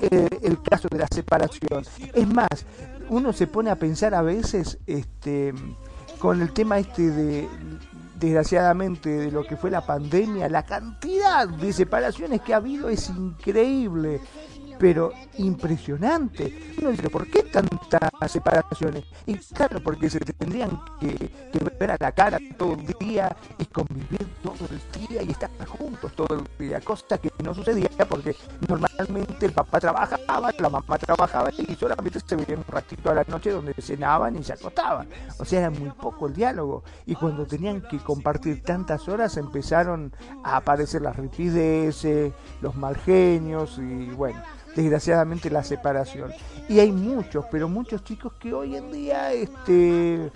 [0.00, 1.84] eh, el caso de la separación.
[2.12, 2.66] Es más,
[3.08, 5.52] uno se pone a pensar a veces este,
[6.18, 7.48] con el tema este de
[8.24, 13.08] desgraciadamente de lo que fue la pandemia, la cantidad de separaciones que ha habido es
[13.10, 14.20] increíble
[14.78, 16.74] pero impresionante.
[16.78, 19.04] Uno dice, ¿por qué tantas separaciones?
[19.26, 21.30] Y claro, porque se tendrían que,
[21.78, 26.12] ver a la cara todo el día y convivir todo el día y estar juntos
[26.14, 28.36] todo el día, cosa que no sucedía porque
[28.68, 33.24] normalmente el papá trabajaba, la mamá trabajaba y solamente se veían un ratito a la
[33.24, 35.08] noche donde cenaban y se acostaban.
[35.38, 36.84] O sea, era muy poco el diálogo.
[37.06, 40.12] Y cuando tenían que compartir tantas horas empezaron
[40.44, 44.40] a aparecer las ripideces, los mal genios y bueno
[44.74, 46.32] desgraciadamente la separación.
[46.68, 50.30] Y hay muchos, pero muchos chicos que hoy en día este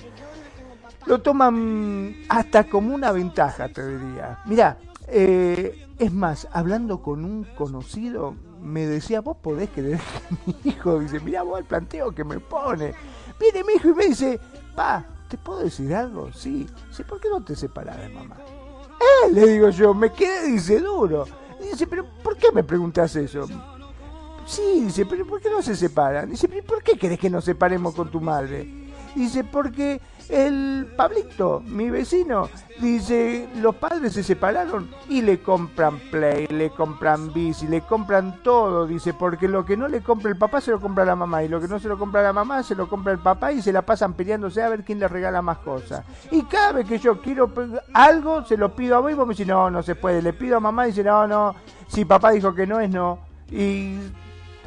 [1.07, 4.41] lo toman hasta como una ventaja, te diría.
[4.45, 10.71] Mira, eh, es más, hablando con un conocido, me decía, vos podés creer que mi
[10.71, 12.95] hijo, dice, mira vos el planteo que me pone.
[13.41, 14.39] Viene mi hijo y me dice,
[14.75, 16.31] pa, ¿te puedo decir algo?
[16.33, 16.67] Sí.
[16.89, 18.37] Dice, ¿por qué no te separas de mamá?
[19.01, 21.27] Eh, le digo yo, me quedé, dice, duro.
[21.61, 23.47] Dice, pero ¿por qué me preguntas eso?
[24.49, 26.31] Sí, dice, pero ¿por qué no se separan?
[26.31, 28.67] Dice, ¿pero ¿por qué querés que nos separemos con tu madre?
[29.15, 32.49] Dice, porque el Pablito, mi vecino,
[32.81, 38.87] dice, los padres se separaron y le compran Play, le compran bici, le compran todo,
[38.87, 41.49] dice, porque lo que no le compra el papá se lo compra la mamá y
[41.49, 43.73] lo que no se lo compra la mamá se lo compra el papá y se
[43.73, 46.07] la pasan peleándose a ver quién le regala más cosas.
[46.31, 47.53] Y cada vez que yo quiero
[47.93, 50.33] algo, se lo pido a vos y vos me decís, no, no se puede, le
[50.33, 51.55] pido a mamá y dice, no, no,
[51.87, 53.19] si papá dijo que no es no.
[53.51, 53.99] Y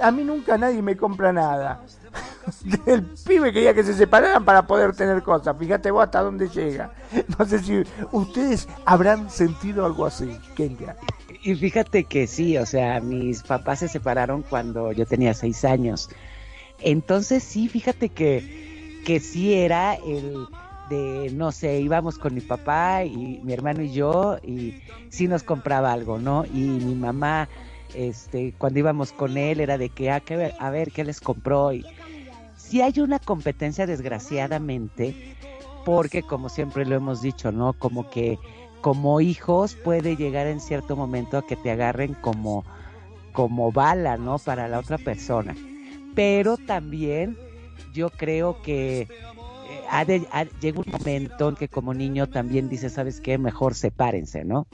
[0.02, 1.82] a mí nunca nadie me compra nada.
[2.86, 5.56] El pibe quería que se separaran para poder tener cosas.
[5.58, 6.92] Fíjate vos hasta dónde llega.
[7.38, 10.96] No sé si ustedes habrán sentido algo así, Kenya.
[11.44, 16.10] Y fíjate que sí, o sea, mis papás se separaron cuando yo tenía seis años.
[16.80, 20.48] Entonces sí, fíjate que, que sí era el
[20.90, 25.44] de, no sé, íbamos con mi papá y mi hermano y yo y sí nos
[25.44, 26.46] compraba algo, ¿no?
[26.46, 27.48] Y mi mamá
[27.96, 30.22] este, cuando íbamos con él era de que, ah,
[30.60, 31.74] a ver qué les compró.
[31.74, 31.86] Y
[32.58, 35.36] si hay una competencia, desgraciadamente,
[35.86, 37.74] porque como siempre lo hemos dicho, ¿no?
[37.74, 38.38] Como que
[38.82, 42.66] como hijos puede llegar en cierto momento a que te agarren como,
[43.32, 44.40] como bala, ¿no?
[44.40, 45.56] Para la otra persona.
[46.16, 47.38] Pero también
[47.94, 53.38] yo creo que eh, llega un momento en que como niño también dices, ¿sabes qué?
[53.38, 54.68] Mejor sepárense, ¿no?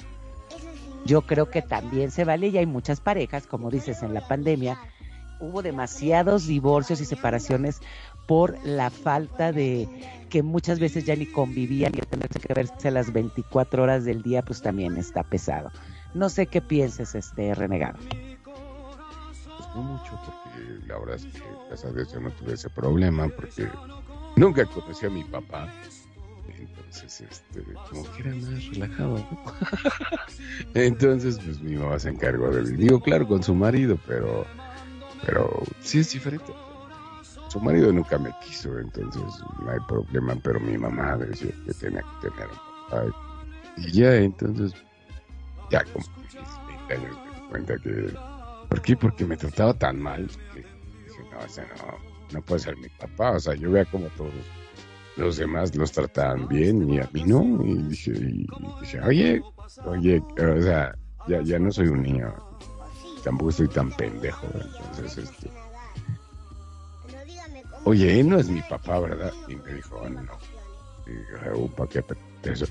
[1.07, 4.77] Yo creo que también se vale y hay muchas parejas, como dices, en la pandemia
[5.39, 7.79] hubo demasiados divorcios y separaciones
[8.27, 9.87] por la falta de
[10.29, 14.41] que muchas veces ya ni convivían y tenerse que verse las 24 horas del día,
[14.41, 15.71] pues también está pesado.
[16.13, 17.97] No sé qué pienses, este renegado.
[18.43, 22.69] Pues no mucho, porque la verdad es que gracias a Dios yo no tuve ese
[22.69, 23.69] problema, porque
[24.35, 25.71] nunca conocí a mi papá
[27.03, 29.27] entonces, este, como que era más relajado.
[30.73, 34.45] Entonces, pues mi mamá se encargó de Digo, claro, con su marido, pero,
[35.25, 36.53] pero sí es diferente.
[37.49, 39.23] Su marido nunca me quiso, entonces
[39.63, 42.49] no hay problema, pero mi mamá decía que tenía que tener
[42.91, 43.13] un
[43.77, 44.73] Y ya, entonces,
[45.71, 46.05] ya como
[46.89, 48.13] 20 años me di cuenta que.
[48.67, 48.97] ¿Por qué?
[48.97, 51.97] Porque me trataba tan mal que no,
[52.33, 53.31] no puede ser mi papá.
[53.31, 54.33] O sea, yo vea como todos
[55.17, 57.43] los demás los trataban bien y a mí no.
[57.63, 57.83] Y
[58.79, 59.43] dije, oye,
[59.85, 60.95] oye, o sea,
[61.27, 62.33] ya, ya no soy un niño,
[63.23, 65.49] tampoco estoy tan pendejo, entonces este...
[67.85, 69.33] oye, no es mi papá, ¿verdad?
[69.47, 70.31] Y me dijo, "Ah, no.
[71.05, 72.03] Y dije, "Oh, ¿para qué
[72.51, 72.65] eso?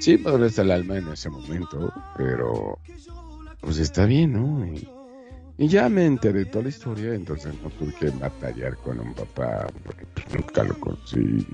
[0.00, 2.78] Sí, me duele el alma en ese momento, pero
[3.60, 4.64] pues está bien, ¿no?
[4.66, 4.88] Y,
[5.58, 9.66] y ya me enteré toda la historia, entonces no tuve que batallar con un papá,
[9.84, 11.44] porque pues, nunca lo conocí.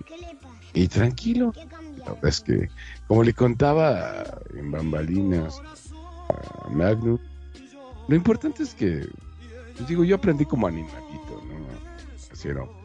[0.74, 1.54] Y tranquilo,
[1.98, 2.68] la verdad es que,
[3.08, 4.24] como le contaba
[4.54, 5.58] en bambalinas
[6.64, 7.18] a Magnus,
[8.06, 9.08] lo importante es que,
[9.76, 11.64] pues, digo, yo aprendí como animalito, ¿no?
[12.30, 12.84] A ser hombre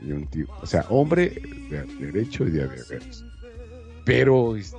[0.00, 3.26] y un tío, o sea, hombre de derecho y de derecho.
[4.06, 4.78] Pero, este,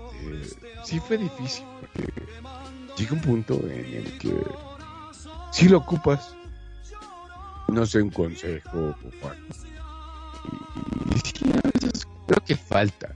[0.83, 2.11] sí fue difícil, porque
[2.97, 4.33] llega un punto en el que
[5.55, 6.35] si lo ocupas,
[7.69, 8.93] no sé, un consejo
[9.23, 9.35] algo.
[10.43, 13.15] Y, y sí, a veces creo que falta.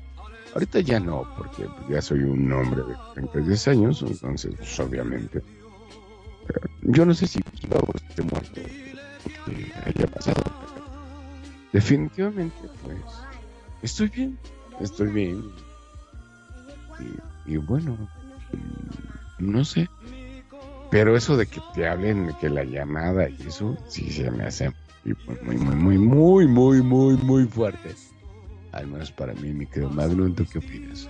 [0.53, 5.43] Ahorita ya no, porque ya soy un hombre de 36 años, entonces, pues, obviamente.
[6.83, 8.61] yo no sé si luego esté muerto,
[9.45, 10.41] que haya pasado.
[10.43, 10.85] pero
[11.73, 13.01] definitivamente, pues,
[13.81, 14.39] estoy bien,
[14.79, 15.43] estoy bien.
[17.45, 17.97] Y, y bueno,
[19.39, 19.89] no sé.
[20.91, 24.73] Pero eso de que te hablen, que la llamada y eso, sí se me hace
[25.43, 27.95] muy, muy, muy, muy, muy, muy, muy fuerte.
[28.71, 31.07] Al menos para mí, mi querido Magnum, ¿tú qué opinas?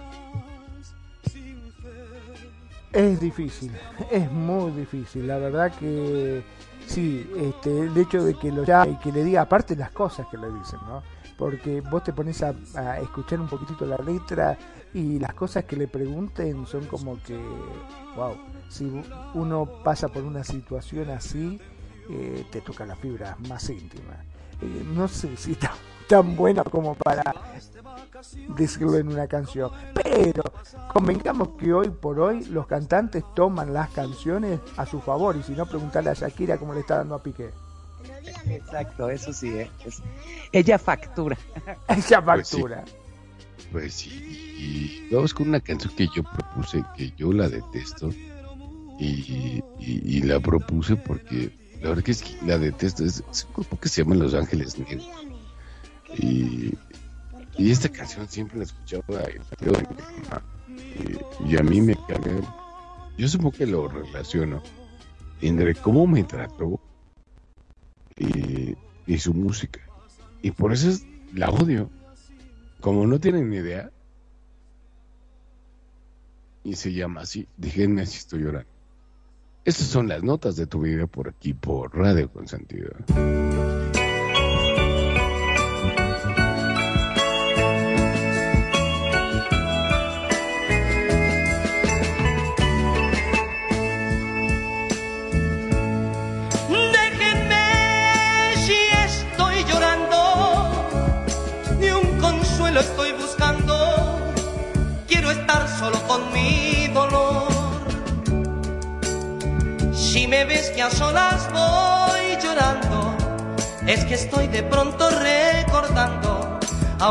[2.92, 3.72] Es difícil,
[4.12, 5.28] es muy difícil.
[5.28, 6.44] La verdad que
[6.88, 10.28] sí, este, el hecho de que lo llame y que le diga, aparte las cosas
[10.32, 11.04] que le dicen, ¿no?
[11.38, 14.58] Porque vos te pones a, a escuchar un poquitito la letra
[14.94, 17.38] y las cosas que le pregunten son como que,
[18.16, 18.36] wow,
[18.70, 18.90] si
[19.34, 21.60] uno pasa por una situación así,
[22.10, 24.24] eh, te toca la fibra más íntima.
[24.62, 25.74] Eh, no sé si está
[26.08, 27.34] tan buena como para
[28.58, 30.44] decirlo en una canción, pero
[30.94, 35.52] convengamos que hoy por hoy los cantantes toman las canciones a su favor y si
[35.54, 37.52] no preguntarle a Shakira cómo le está dando a Piqué.
[38.48, 39.70] Exacto, eso sí, ¿eh?
[39.86, 40.02] Es-
[40.52, 41.38] ella factura.
[41.88, 42.56] Esa Pues sí.
[42.58, 42.84] factura.
[43.72, 44.10] Pues sí,
[45.10, 48.10] y vamos con una canción que yo propuse, que yo la detesto,
[49.00, 53.80] y, la propuse porque la verdad que es que la detesto, es, es un grupo
[53.80, 55.08] que se llama Los Ángeles Negros.
[56.18, 56.74] Y,
[57.58, 60.44] y esta canción siempre la escuchaba de mi mamá,
[61.46, 62.42] y, a mí me cae,
[63.18, 64.62] yo supongo que lo relaciono
[65.42, 66.80] entre cómo me trató
[68.18, 68.76] y,
[69.08, 69.80] y su música.
[70.42, 71.90] Y por eso es- la odio.
[72.82, 73.92] Como no tienen ni idea.
[76.64, 77.48] Y se llama así.
[77.58, 78.79] Díganme si estoy llorando.
[79.66, 82.92] Estas son las notas de tu vida por aquí, por Radio Consentido.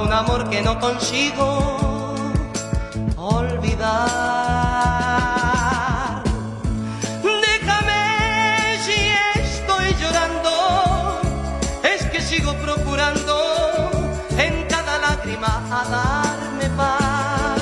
[0.01, 2.15] Un amor que no consigo
[3.17, 3.89] olvidar.
[7.23, 8.99] Déjame si
[9.41, 11.21] estoy llorando,
[11.83, 13.35] es que sigo procurando
[14.39, 17.61] en cada lágrima a darme paz.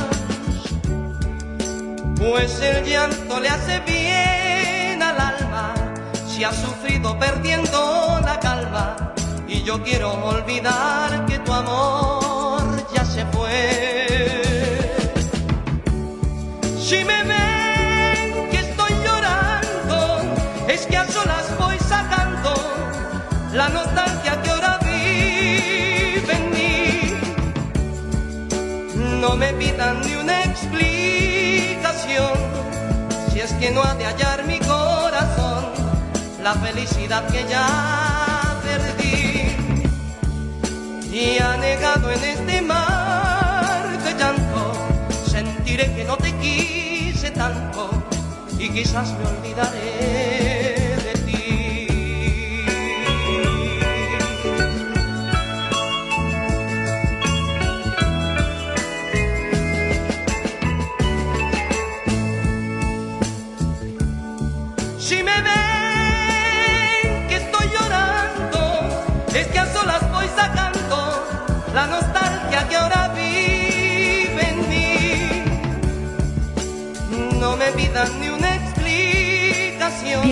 [2.19, 5.75] Pues el llanto le hace bien al alma
[6.27, 8.97] si ha sufrido perdiendo la calma.
[9.49, 12.06] Y yo quiero olvidar que tu amor
[13.17, 14.43] se fue.
[16.87, 19.99] Si me ven que estoy llorando,
[20.69, 22.53] es que a solas voy sacando
[23.55, 26.75] la nostalgia que ahora vive en mí.
[29.23, 32.35] No me pidan ni una explicación,
[33.33, 35.65] si es que no ha de hallar mi corazón
[36.43, 37.67] la felicidad que ya
[38.67, 39.17] perdí.
[41.11, 42.36] Y anegado en este
[45.77, 47.91] sentiré que no te quise tanto
[48.59, 50.36] y quizás me olvidaré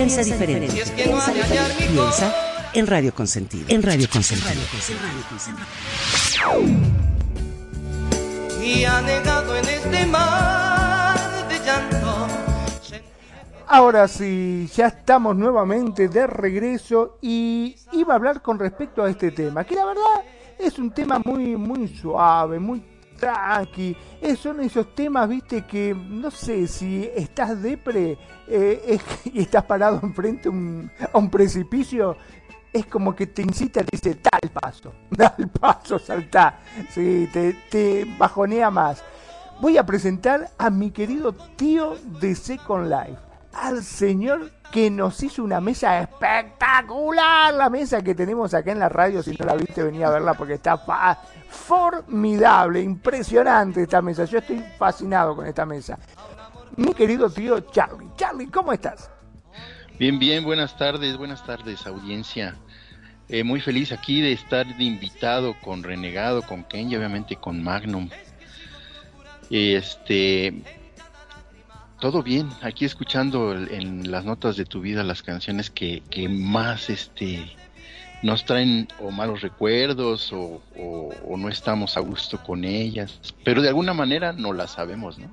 [0.06, 0.70] Piensa diferente.
[0.70, 2.34] Si es que no ha de hallar mi Piensa
[2.74, 3.64] en Radio Consentido.
[3.68, 4.50] En Radio Consentido.
[8.62, 12.26] y anegado en este mar de llanto.
[13.66, 19.30] Ahora sí, ya estamos nuevamente de regreso y iba a hablar con respecto a este
[19.30, 20.22] tema, que la verdad
[20.58, 22.82] es un tema muy muy suave, muy
[23.16, 23.96] tranqui.
[24.20, 29.64] Eh, son esos temas, viste, que no sé si estás depre eh, es- y estás
[29.64, 30.52] parado enfrente a
[31.18, 32.16] un, precipicio.
[32.72, 36.58] Es como que te incita, te dice, el paso, da el paso, saltá.
[36.90, 39.02] Sí, te, te bajonea más.
[39.60, 43.20] Voy a presentar a mi querido tío de Second Life,
[43.52, 48.88] al señor que nos hizo una mesa espectacular, la mesa que tenemos acá en la
[48.88, 50.84] radio, si no la viste venía a verla porque está
[51.54, 55.98] formidable, impresionante esta mesa, yo estoy fascinado con esta mesa.
[56.76, 59.10] Mi querido tío Charlie, Charlie, ¿cómo estás?
[59.98, 62.56] Bien, bien, buenas tardes, buenas tardes, audiencia.
[63.28, 68.10] Eh, muy feliz aquí de estar de invitado con Renegado, con Ken obviamente con Magnum.
[69.50, 70.62] Este,
[72.00, 76.90] todo bien, aquí escuchando en las notas de tu vida las canciones que, que más
[76.90, 77.56] este
[78.24, 83.60] nos traen o malos recuerdos o, o- o no estamos a gusto con ellas, pero
[83.62, 85.28] de alguna manera no las sabemos, ¿no?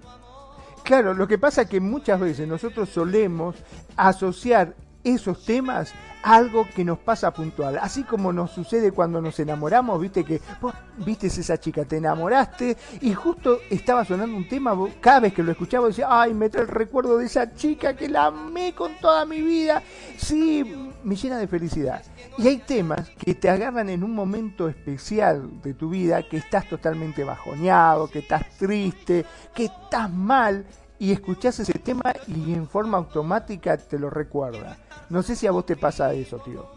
[0.84, 3.56] Claro, lo que pasa es que muchas veces nosotros solemos
[3.96, 4.74] asociar
[5.04, 5.94] esos temas
[6.24, 7.78] algo que nos pasa puntual.
[7.78, 12.78] Así como nos sucede cuando nos enamoramos, viste que vos viste esa chica, te enamoraste
[13.02, 16.64] y justo estaba sonando un tema, cada vez que lo escuchaba decía, ay, me trae
[16.64, 19.82] el recuerdo de esa chica que la amé con toda mi vida.
[20.18, 22.04] Sí, me llena de felicidad.
[22.38, 26.68] Y hay temas que te agarran en un momento especial de tu vida, que estás
[26.68, 30.66] totalmente bajoneado, que estás triste, que estás mal,
[31.02, 34.78] y escuchás ese tema y en forma automática te lo recuerda.
[35.10, 36.70] No sé si a vos te pasa eso, tío.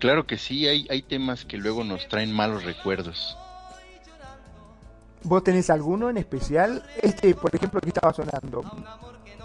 [0.00, 3.38] Claro que sí, hay, hay temas que luego nos traen malos recuerdos.
[5.22, 6.82] ¿Vos tenés alguno en especial?
[7.00, 8.64] Este, por ejemplo, que estaba sonando.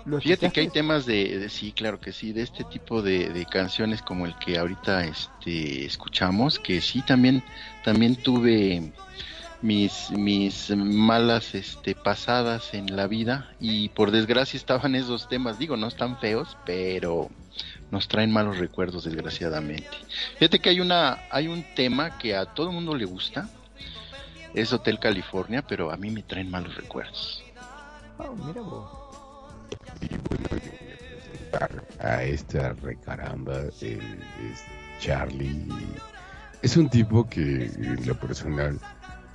[0.06, 3.30] ¿Lo Fíjate que hay temas de, de- sí, claro que sí, de este tipo de,
[3.30, 7.44] de canciones como el que ahorita este, escuchamos, que sí también,
[7.84, 8.92] también tuve
[9.62, 15.78] mis, mis malas este, pasadas en la vida y por desgracia estaban esos temas, digo,
[15.78, 17.30] no están feos, pero
[17.92, 19.90] nos traen malos recuerdos desgraciadamente.
[20.38, 23.50] Fíjate que hay una, hay un tema que a todo el mundo le gusta,
[24.54, 27.44] es Hotel California, pero a mí me traen malos recuerdos.
[28.20, 28.62] Ah, mira.
[30.02, 30.18] Y
[32.00, 33.62] a esta recaramba,
[35.00, 35.68] Charlie.
[36.62, 38.80] Es un tipo que en lo personal,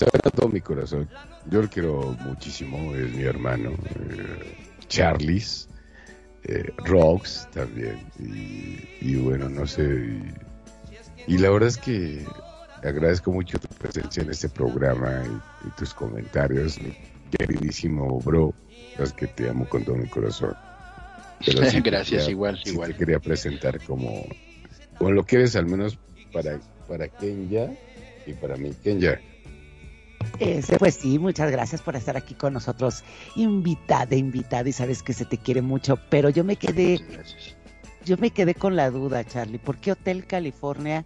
[0.06, 1.08] todo mi corazón,
[1.50, 4.54] yo lo quiero muchísimo, es mi hermano, eh,
[4.88, 5.68] Charlis,
[6.44, 12.26] eh, Rox también, y, y bueno, no sé, y, y la verdad es que
[12.82, 16.90] agradezco mucho tu presencia en este programa y, y tus comentarios, mi
[17.38, 18.54] queridísimo bro,
[18.98, 20.54] es que te amo con todo mi corazón.
[21.44, 22.92] Pero sí te Gracias, quería- igual, sí igual.
[22.92, 24.26] te quería presentar como,
[24.98, 25.98] como lo que eres al menos
[26.32, 27.72] para, para Kenya
[28.26, 29.20] y para mí, Kenya.
[30.38, 33.04] Ese, pues sí, muchas gracias por estar aquí con nosotros,
[33.36, 37.00] invitada, invitada, y sabes que se te quiere mucho, pero yo me quedé,
[38.04, 41.04] yo me quedé con la duda, Charlie, ¿por qué Hotel California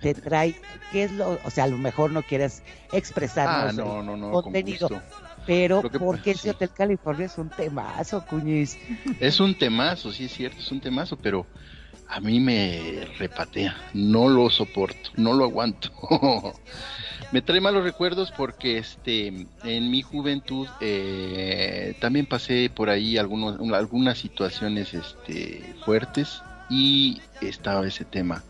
[0.00, 0.54] te trae,
[0.90, 4.16] qué es lo, o sea, a lo mejor no quieres Ah, expresarnos no, el no,
[4.16, 5.02] no, con contenido, gusto.
[5.46, 6.48] pero que porque pasa- ese sí.
[6.50, 8.78] Hotel California es un temazo, cuñiz.
[9.20, 11.46] Es un temazo, sí es cierto, es un temazo, pero
[12.14, 15.90] a mí me repatea, no lo soporto, no lo aguanto.
[17.30, 19.28] me trae malos recuerdos porque este
[19.62, 27.26] en mi juventud eh, también pasé por ahí algunos, un- algunas situaciones este, fuertes y
[27.40, 28.46] estaba ese tema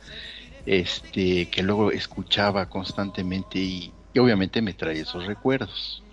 [0.64, 6.06] este que luego escuchaba constantemente y, y obviamente me trae esos recuerdos.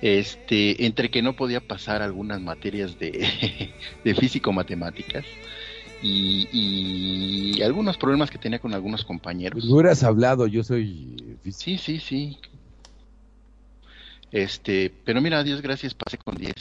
[0.00, 3.74] Este, entre que no podía pasar algunas materias de,
[4.04, 5.38] de físico-matemáticas
[6.04, 9.60] y, y algunos problemas que tenía con algunos compañeros.
[9.60, 12.38] Pues hubieras hablado, yo soy Sí, sí, sí.
[14.30, 16.52] Este, pero mira, a Dios gracias, pasé con 10.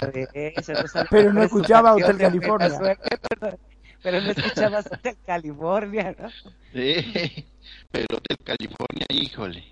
[1.10, 2.98] Pero no escuchaba Hotel California.
[4.02, 6.28] pero, no escuchabas Hotel California, ¿no?
[6.74, 7.44] Eh,
[7.90, 9.64] pero Hotel California, híjole,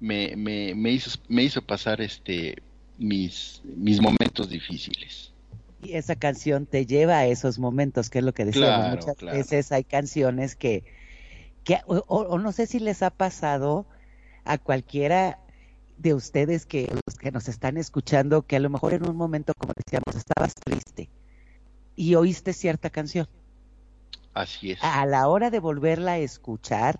[0.00, 2.56] me, me, me, hizo, me hizo pasar este
[2.98, 5.31] mis, mis momentos difíciles.
[5.82, 8.76] Y esa canción te lleva a esos momentos, que es lo que decíamos.
[8.76, 9.36] Claro, Muchas claro.
[9.36, 10.84] veces hay canciones que,
[11.64, 13.86] que o, no sé si les ha pasado
[14.44, 15.38] a cualquiera
[15.98, 19.52] de ustedes que los que nos están escuchando, que a lo mejor en un momento,
[19.56, 21.10] como decíamos, estabas triste
[21.94, 23.28] y oíste cierta canción
[24.34, 24.78] Así es.
[24.82, 26.98] A la hora de volverla a escuchar,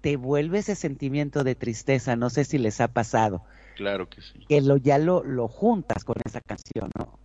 [0.00, 3.44] te vuelve ese sentimiento de tristeza, no sé si les ha pasado,
[3.76, 4.44] Claro que sí.
[4.46, 7.18] que lo ya lo, lo juntas con esa canción, ¿no?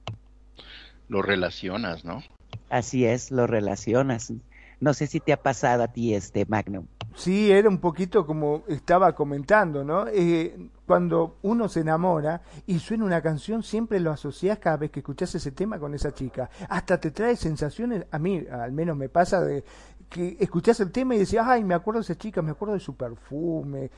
[1.10, 2.24] Lo relacionas, ¿no?
[2.70, 4.32] Así es, lo relacionas.
[4.80, 6.86] No sé si te ha pasado a ti este Magnum.
[7.16, 10.08] Sí, era un poquito como estaba comentando, ¿no?
[10.08, 15.02] Eh, cuando uno se enamora y suena una canción, siempre lo asocias cada vez que
[15.02, 16.50] escuchas ese tema con esa chica.
[16.70, 19.64] Hasta te trae sensaciones, a mí al menos me pasa de
[20.10, 22.80] que escuchás el tema y decías, ay, me acuerdo de esa chica, me acuerdo de
[22.80, 23.92] su perfume,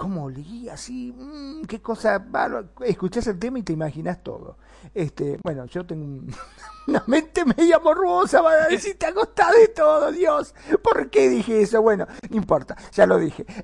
[0.00, 2.66] cómo olía así, mm, qué cosa bárbara.
[2.86, 4.56] Escuchás el tema y te imaginas todo.
[4.94, 6.34] Este, bueno, yo tengo un-
[6.88, 10.54] una mente media morbosa, van a decir, te acostás de todo, Dios.
[10.82, 11.82] ¿Por qué dije eso?
[11.82, 13.44] Bueno, no importa, ya lo dije.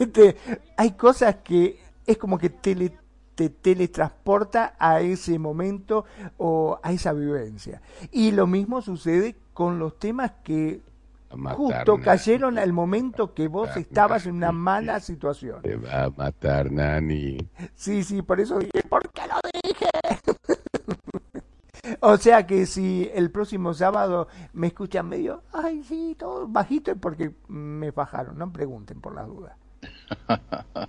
[0.00, 0.36] Este,
[0.76, 2.92] hay cosas que es como que tele,
[3.36, 6.04] te teletransporta a ese momento
[6.36, 7.80] o a esa vivencia.
[8.10, 10.82] Y lo mismo sucede con los temas que
[11.30, 15.62] justo cayeron al momento que vos estabas en una mala situación.
[15.62, 17.38] Te va a matar, Nani.
[17.74, 19.86] Sí, sí, por eso dije, ¿por qué lo dije?
[22.00, 26.98] o sea que si el próximo sábado me escuchan medio, ay, sí, todo bajito es
[27.00, 29.56] porque me bajaron, no pregunten por las dudas.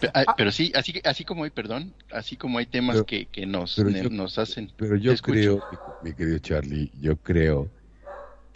[0.00, 3.26] Pe- ah, Pero sí, así, así como hay, perdón, así como hay temas Pero- que,
[3.26, 4.70] que nos, pero ne- yo- nos hacen.
[4.76, 5.62] Pero yo creo,
[6.02, 7.68] mi querido Charlie, yo creo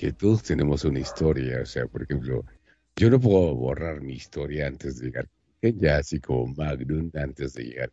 [0.01, 1.61] que todos tenemos una historia.
[1.61, 2.43] O sea, por ejemplo,
[2.97, 5.29] yo no puedo borrar mi historia antes de llegar
[5.61, 7.93] ella, así como Magnum antes de llegar.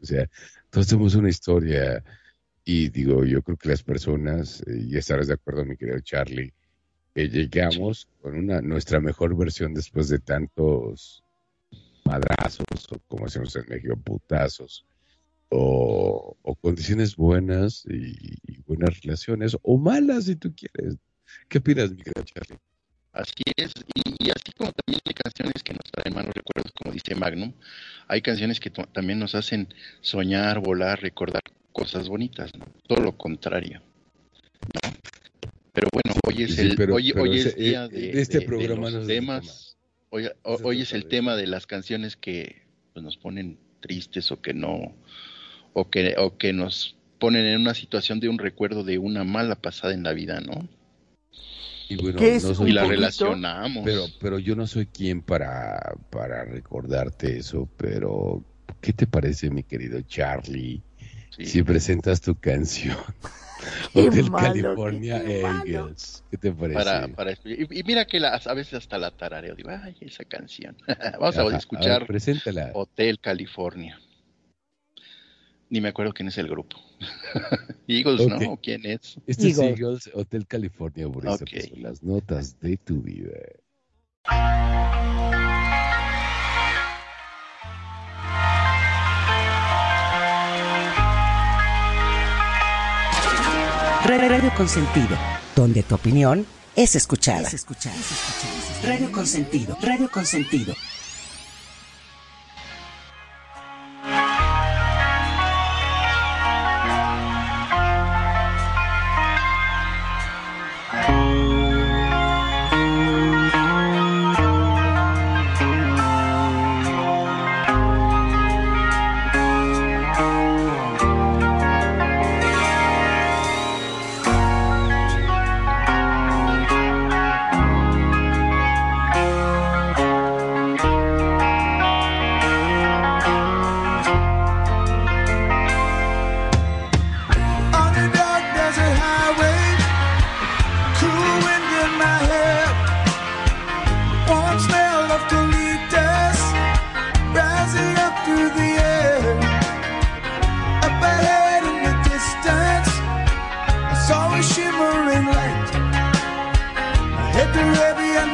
[0.00, 0.26] O sea,
[0.70, 2.02] todos tenemos una historia.
[2.64, 6.54] Y digo, yo creo que las personas, eh, y estarás de acuerdo, mi querido Charlie,
[7.14, 11.22] que llegamos con una nuestra mejor versión después de tantos
[12.06, 14.86] madrazos, o como decimos en México, putazos,
[15.50, 20.96] o, o condiciones buenas y, y buenas relaciones, o malas si tú quieres.
[21.48, 22.58] ¿Qué opinas, mi querido Charlie?
[23.12, 26.92] Así es, y, y así como también hay canciones que nos traen malos recuerdos, como
[26.94, 27.52] dice Magnum,
[28.06, 32.66] hay canciones que también nos hacen soñar, volar, recordar cosas bonitas, ¿no?
[32.86, 33.82] Todo lo contrario.
[34.62, 34.90] ¿no?
[35.72, 38.00] Pero bueno, hoy es sí, el, pero- hoy, pero hoy ese- es día eh, de,
[38.12, 39.76] de este de- de programa los temas,
[40.10, 42.62] hoy, hoy es el tema de las canciones que
[42.92, 44.94] pues, nos ponen tristes o que no,
[45.72, 49.56] o que, o que nos ponen en una situación de un recuerdo de una mala
[49.56, 50.68] pasada en la vida, ¿no?
[51.90, 53.84] Y bueno, ¿Qué es no un soy Y la poquito- relacionamos.
[53.84, 58.44] Pero, pero yo no soy quien para, para recordarte eso, pero
[58.80, 60.82] ¿qué te parece, mi querido Charlie,
[61.36, 61.46] Sí.
[61.46, 62.96] si presentas tu canción?
[64.30, 65.44] Malo, California qué.
[65.44, 66.24] Angels.
[66.30, 66.74] ¿Qué te parece?
[66.78, 70.24] para, para y, y mira que la- a veces hasta la tarareo, digo, ay, esa
[70.24, 70.76] canción.
[71.20, 72.70] Vamos a escuchar ver, preséntala.
[72.74, 74.00] Hotel California.
[75.68, 76.76] Ni me acuerdo quién es el grupo.
[77.88, 78.26] Eagles.
[78.26, 78.52] ¿no?
[78.52, 79.18] ¿O ¿Quién es?
[79.26, 79.80] Este es Eagles.
[79.80, 83.30] Eagles, Hotel California, por eso son las notas de tu vida.
[94.06, 95.16] Radio Consentido,
[95.54, 97.42] donde tu opinión es escuchada.
[97.42, 97.96] Es escuchada.
[98.82, 100.74] Radio Consentido, Radio Consentido.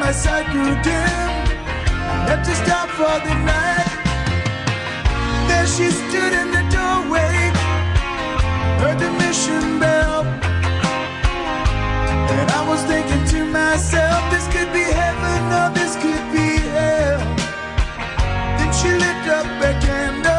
[0.07, 1.31] My sight grew dim.
[2.11, 3.89] I had to stop for the night.
[5.49, 7.35] There she stood in the doorway
[8.79, 10.23] heard the mission bell.
[12.37, 17.19] And I was thinking to myself, this could be heaven or this could be hell.
[18.57, 20.36] Then she lit up a candle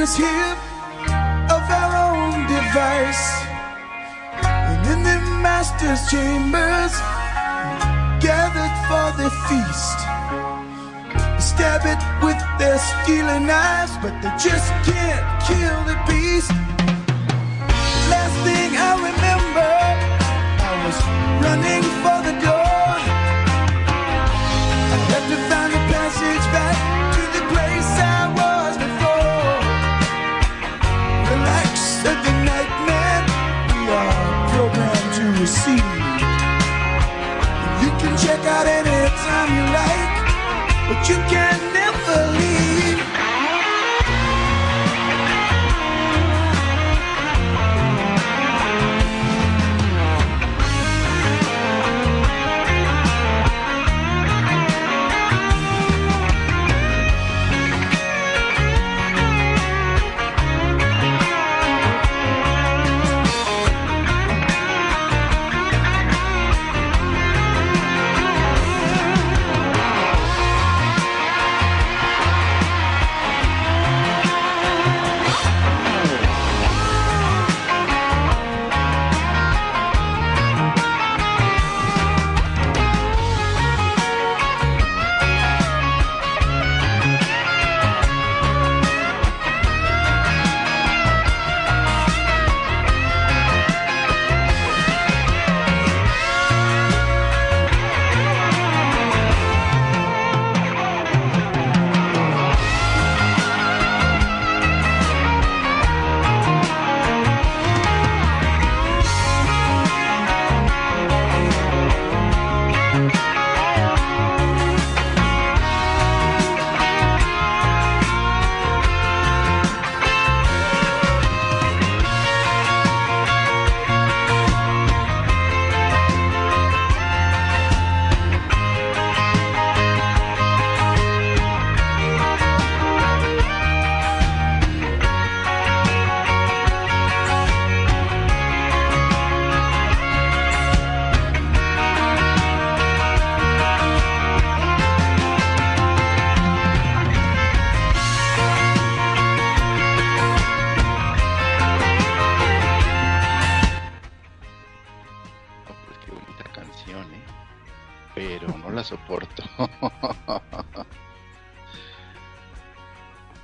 [0.00, 0.56] prisoners here
[1.50, 3.24] of our own device.
[4.42, 6.94] And in the master's chambers,
[8.24, 9.98] gathered for the feast.
[11.38, 16.50] Stab it with their stealing knives, but they just can't kill the beast.
[18.08, 19.72] Last thing I remember,
[20.64, 20.98] I was
[21.44, 22.19] running for
[35.50, 35.56] You
[37.98, 40.12] can check out anytime you like,
[40.88, 41.49] but you can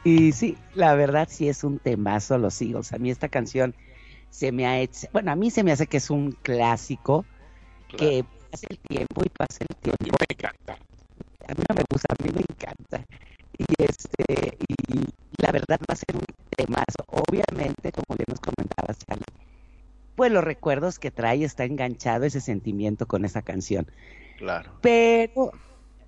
[0.07, 2.93] Y sí, la verdad sí es un temazo los Eagles.
[2.93, 3.75] A mí esta canción
[4.31, 7.27] se me ha hecho, bueno, a mí se me hace que es un clásico
[7.89, 10.17] que pasa el tiempo y pasa el tiempo.
[10.21, 10.75] Me encanta.
[11.49, 13.05] A mí no me gusta, a mí me encanta.
[13.59, 16.25] Y este, y la verdad va a ser un
[16.57, 17.03] temazo.
[17.09, 19.25] Obviamente, como bien nos comentaba Sally,
[20.15, 23.91] pues los recuerdos que trae está enganchado ese sentimiento con esa canción.
[24.39, 24.71] Claro.
[24.83, 25.51] Pero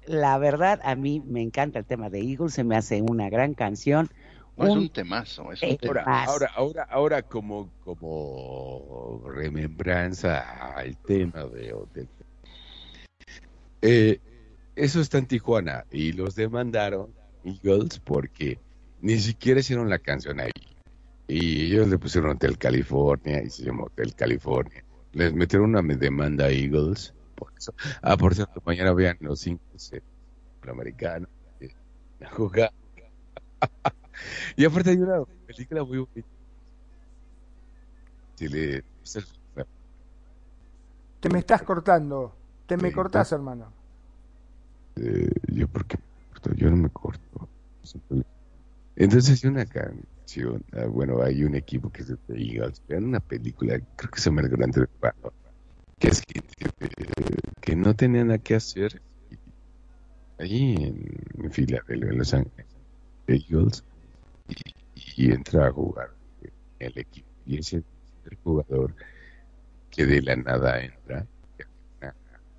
[0.08, 3.54] la verdad, a mí me encanta el tema de Eagles, se me hace una gran
[3.54, 4.08] canción.
[4.56, 6.30] No, es un temazo, es un Ahora, temazo.
[6.32, 12.08] ahora, ahora, ahora como, como remembranza al tema de Hotel.
[13.82, 14.18] Eh,
[14.74, 18.58] eso está en Tijuana y los demandaron Eagles porque
[19.00, 20.50] ni siquiera hicieron la canción ahí.
[21.28, 24.82] Y ellos le pusieron Hotel California y se llamó Hotel California.
[25.12, 27.14] les metieron una demanda a Eagles.
[27.38, 27.72] Por eso.
[28.02, 29.62] Ah, por cierto, mañana vean los cinco
[29.92, 30.00] eh,
[30.68, 31.28] americanos.
[31.60, 31.72] Eh,
[32.24, 32.72] a jugar.
[34.56, 36.28] y aparte hay una película muy bonita.
[41.20, 42.34] Te me estás cortando.
[42.66, 43.38] Te me cortás, ¿no?
[43.38, 43.72] hermano.
[44.96, 47.48] Eh, yo porque me yo no me corto.
[48.96, 53.20] Entonces hay una canción, ah, bueno, hay un equipo que es de Eagles, vean una
[53.20, 55.32] película, creo que se llama El Gran Hermano,
[55.98, 56.42] que que,
[57.60, 59.02] que no tenía nada que hacer
[60.38, 62.66] ahí en, Filadelfia, en Los Ángeles,
[63.26, 63.84] Eagles,
[65.16, 66.10] y, entra a jugar
[66.42, 67.84] en el equipo, y ese es
[68.30, 68.94] el jugador
[69.90, 71.26] que de la nada entra,
[72.00, 72.14] una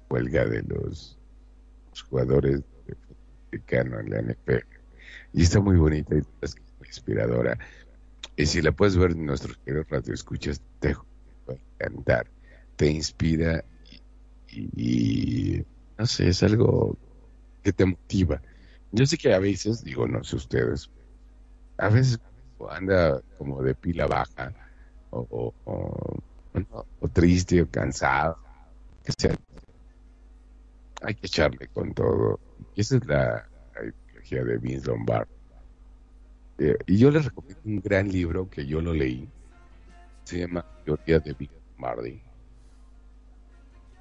[0.09, 1.17] huelga de los
[1.91, 2.61] los jugadores
[3.47, 4.65] americano en la NFL.
[5.33, 7.57] Y está muy bonita y es muy inspiradora.
[8.35, 11.03] Y si la puedes ver en nuestros queridos radioescuchas, te va
[11.47, 11.53] a
[11.85, 12.27] encantar.
[12.79, 13.65] Te inspira
[14.49, 15.61] y,
[15.97, 16.97] no sé, es algo
[17.61, 18.41] que te motiva.
[18.93, 20.89] Yo sé que a veces, digo, no sé ustedes,
[21.77, 22.21] a veces
[22.69, 24.53] anda como de pila baja
[25.09, 25.53] o,
[27.11, 28.37] triste o cansado,
[29.03, 29.35] que sea,
[31.01, 32.39] hay que echarle con todo.
[32.77, 35.33] Esa es la, la ideología de Vince Lombardi.
[36.59, 39.27] Eh, y yo les recomiendo un gran libro que yo lo leí.
[40.23, 42.28] Se llama Teoría de Vince Lombardi.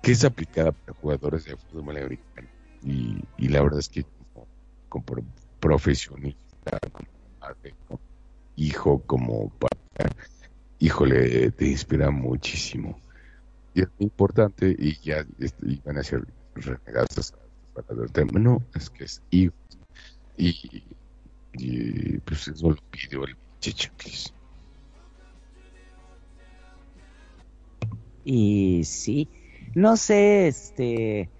[0.00, 2.48] Que es aplicada para jugadores de fútbol americano.
[2.80, 4.48] Y, y la verdad es que como,
[4.88, 5.24] como pro-
[5.58, 8.00] profesionista, como padre, como
[8.56, 9.68] hijo, como papá,
[10.78, 13.02] híjole, te inspira muchísimo.
[13.74, 16.22] Y es muy importante y ya este, y van a ser
[16.54, 17.32] renegados
[17.74, 18.38] para el tema.
[18.40, 19.56] No, es que es hijos.
[20.36, 20.96] Y,
[21.52, 24.34] y pues eso lo pidió el chichaclis.
[28.24, 29.30] Y sí,
[29.74, 31.30] no sé, este,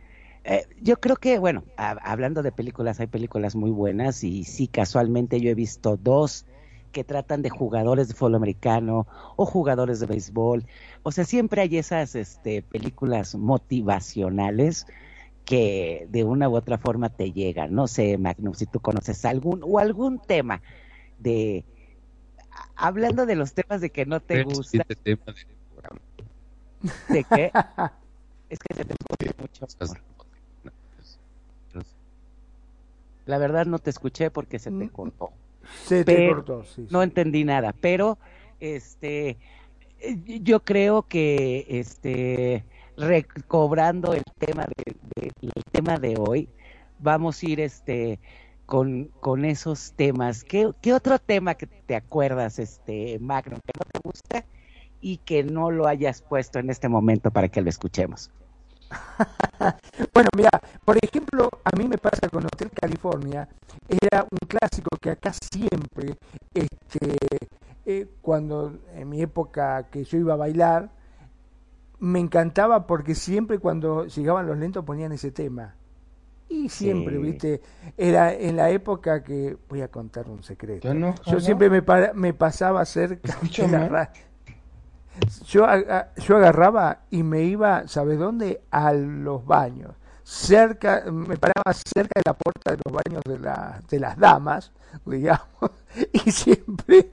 [0.45, 4.69] eh, yo creo que, bueno, a- hablando de películas, hay películas muy buenas y sí,
[4.69, 6.47] casualmente yo he visto dos
[6.93, 9.07] que tratan de jugadores de fútbol americano
[9.37, 10.65] o jugadores de béisbol.
[11.03, 14.87] O sea, siempre hay esas este, películas motivacionales
[15.45, 17.75] que de una u otra forma te llegan.
[17.75, 20.63] No sé, Magnum, si tú conoces algún o algún tema
[21.19, 21.65] de...
[22.77, 24.85] Hablando de los temas de que no te gusta.
[27.09, 27.53] ¿de qué?
[28.49, 29.67] Es que se te escucha mucho.
[33.27, 35.31] La verdad no te escuché porque se te cortó.
[35.85, 36.83] Se te Pero- cortó, sí.
[36.83, 36.89] sí.
[36.91, 38.19] No entendí nada, pero
[38.59, 39.37] este
[40.01, 42.65] eh, yo creo que este
[42.97, 46.49] recobrando el tema de, de- el tema de hoy,
[46.99, 48.19] vamos a ir este
[48.65, 50.43] con, con esos temas.
[50.43, 54.45] ¿Qué, qué otro tema que te acuerdas, este Magnum, que no te gusta
[55.01, 58.31] y que no lo hayas puesto en este momento para que lo escuchemos?
[60.15, 60.51] Bueno, mira,
[60.85, 63.49] por ejemplo, a mí me pasa con Hotel California,
[63.89, 66.15] era un clásico que acá siempre,
[66.55, 67.17] este,
[67.85, 70.91] eh, cuando en mi época que yo iba a bailar,
[72.01, 75.75] me encantaba porque siempre cuando llegaban los lentos ponían ese tema.
[76.49, 77.23] Y siempre, Sí.
[77.23, 77.61] viste,
[77.97, 80.89] era en la época que, voy a contar un secreto.
[80.89, 81.41] Ya no, Yo ojalá.
[81.41, 84.09] siempre me, para- me pasaba cerca Escucha de la mal.
[85.47, 85.67] Yo,
[86.17, 88.63] yo agarraba y me iba, ¿sabes dónde?
[88.71, 89.93] A los baños.
[90.23, 94.73] Cerca, me paraba cerca de la puerta de los baños de, la, de las damas,
[95.07, 95.71] digamos,
[96.13, 97.11] y siempre,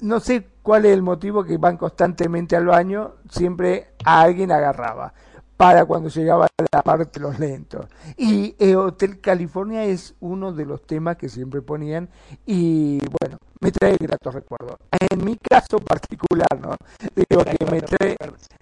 [0.00, 5.14] no sé cuál es el motivo que van constantemente al baño, siempre a alguien agarraba
[5.58, 7.86] para cuando llegaba a la parte de los lentos.
[8.16, 12.08] Y eh, Hotel California es uno de los temas que siempre ponían
[12.46, 14.76] y bueno, me trae gratos recuerdos.
[15.10, 16.76] En mi caso particular, ¿no?
[17.14, 18.16] Digo que me trae...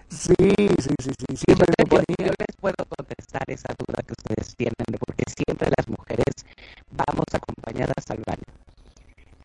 [0.09, 4.85] Sí, sí, sí, sí, siempre yo, yo les puedo contestar esa duda que ustedes tienen,
[4.89, 6.33] de porque siempre las mujeres
[6.91, 8.57] vamos acompañadas al baño.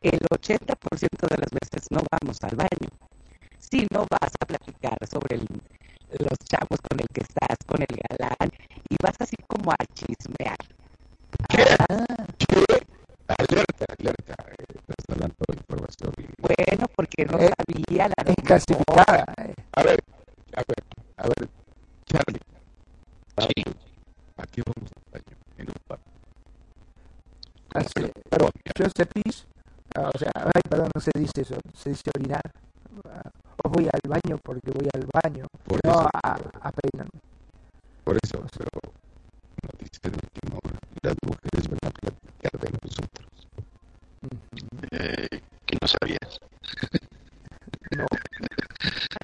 [0.02, 2.90] El 80% de las veces no vamos al baño.
[3.58, 5.62] Si no vas a platicar sobre el-
[6.20, 8.50] los chavos con el que estás, con el galán,
[8.90, 10.56] y vas así como a chismear.
[13.38, 14.34] Alerta, alerta.
[14.50, 16.12] eh, Estás dando información.
[16.38, 19.24] Bueno, porque no Eh, sabía la Es clasificada.
[19.38, 19.54] eh.
[19.72, 19.98] A ver,
[20.54, 20.76] a ver,
[21.16, 21.48] a ver,
[22.06, 22.40] Charlie.
[24.36, 25.36] ¿A qué vamos al baño?
[25.58, 25.98] En un bar.
[27.74, 29.46] Hace- pero yo sé pis,
[29.96, 32.42] o sea, ay, perdón, no se dice eso, se dice orinar.
[33.08, 33.30] Ah,
[33.64, 37.08] O voy al baño porque voy al baño, Por no eso, a, a peinar.
[38.04, 38.68] Por eso, pero
[39.62, 40.78] noticia de última hora.
[41.02, 43.28] Las mujeres van a platicar de nosotros.
[44.90, 46.38] Eh, que no sabías.
[47.96, 48.06] no.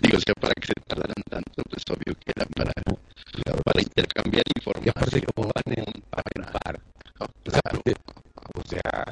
[0.01, 3.63] Digo, o sea, para que se tardaran tanto, pues obvio que era para, claro.
[3.65, 4.87] para intercambiar información.
[4.87, 6.81] Y aparte, como van en par, en par.
[7.21, 7.83] Ah, no, claro.
[8.55, 9.05] O sea,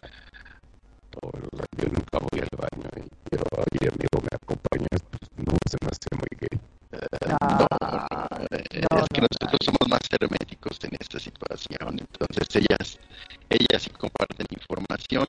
[1.79, 5.01] yo nunca voy al baño y yo, oye, amigo, ¿me acompañas?
[5.11, 6.66] Pues no, se me hace muy gay
[9.21, 12.99] nosotros somos más herméticos en esta situación, entonces ellas,
[13.49, 15.27] ellas sí comparten información.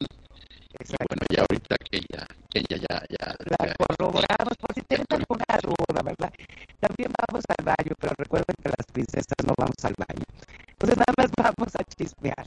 [0.79, 5.07] Y bueno, ya ahorita que ella, que ella ya, ya, La corroboramos por si tienen
[5.09, 6.31] alguna duda, ¿verdad?
[6.79, 10.23] También vamos al baño, pero recuerden que las princesas no vamos al baño.
[10.69, 12.45] Entonces nada más vamos a chismear,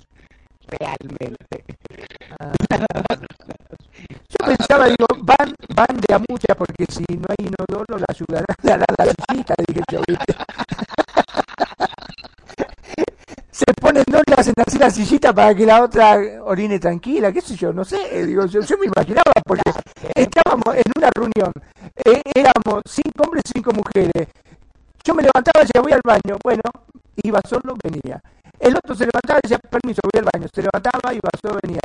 [0.68, 1.64] realmente.
[4.30, 8.56] Yo pensaba, digo, van, van de a mucha porque si no hay inodoro la ayudarán
[8.62, 10.34] a dar la sillita, dije yo, ¿viste?
[13.50, 14.22] Se ponen dos,
[14.81, 18.61] la sillita para que la otra orine tranquila, qué sé yo, no sé, digo, yo,
[18.78, 19.70] me imaginaba porque
[20.14, 21.53] estábamos en una reunión,
[22.05, 24.28] eh, éramos cinco hombres y cinco mujeres,
[25.05, 26.62] yo me levantaba y decía, voy al baño, bueno,
[27.22, 28.22] iba solo, venía.
[28.59, 30.47] El otro se levantaba y decía, permiso, voy al baño.
[30.53, 31.81] Se levantaba, iba solo, venía.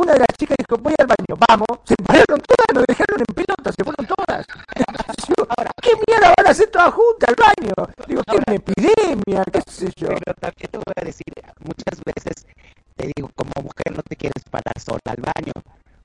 [0.00, 1.68] Una de las chicas dijo, voy al baño, vamos.
[1.84, 4.44] Se pararon todas, nos dejaron en pelota, se fueron todas.
[5.28, 5.46] Yo,
[5.80, 7.74] ¿Qué mierda van a hacer todas juntas al baño?
[8.06, 9.44] Digo, ¿qué una epidemia?
[9.52, 10.08] ¿Qué sé yo?
[10.08, 11.26] Pero también te voy a decir,
[11.58, 12.46] muchas veces
[12.94, 15.52] te digo, como mujer no te quieres parar sola al baño.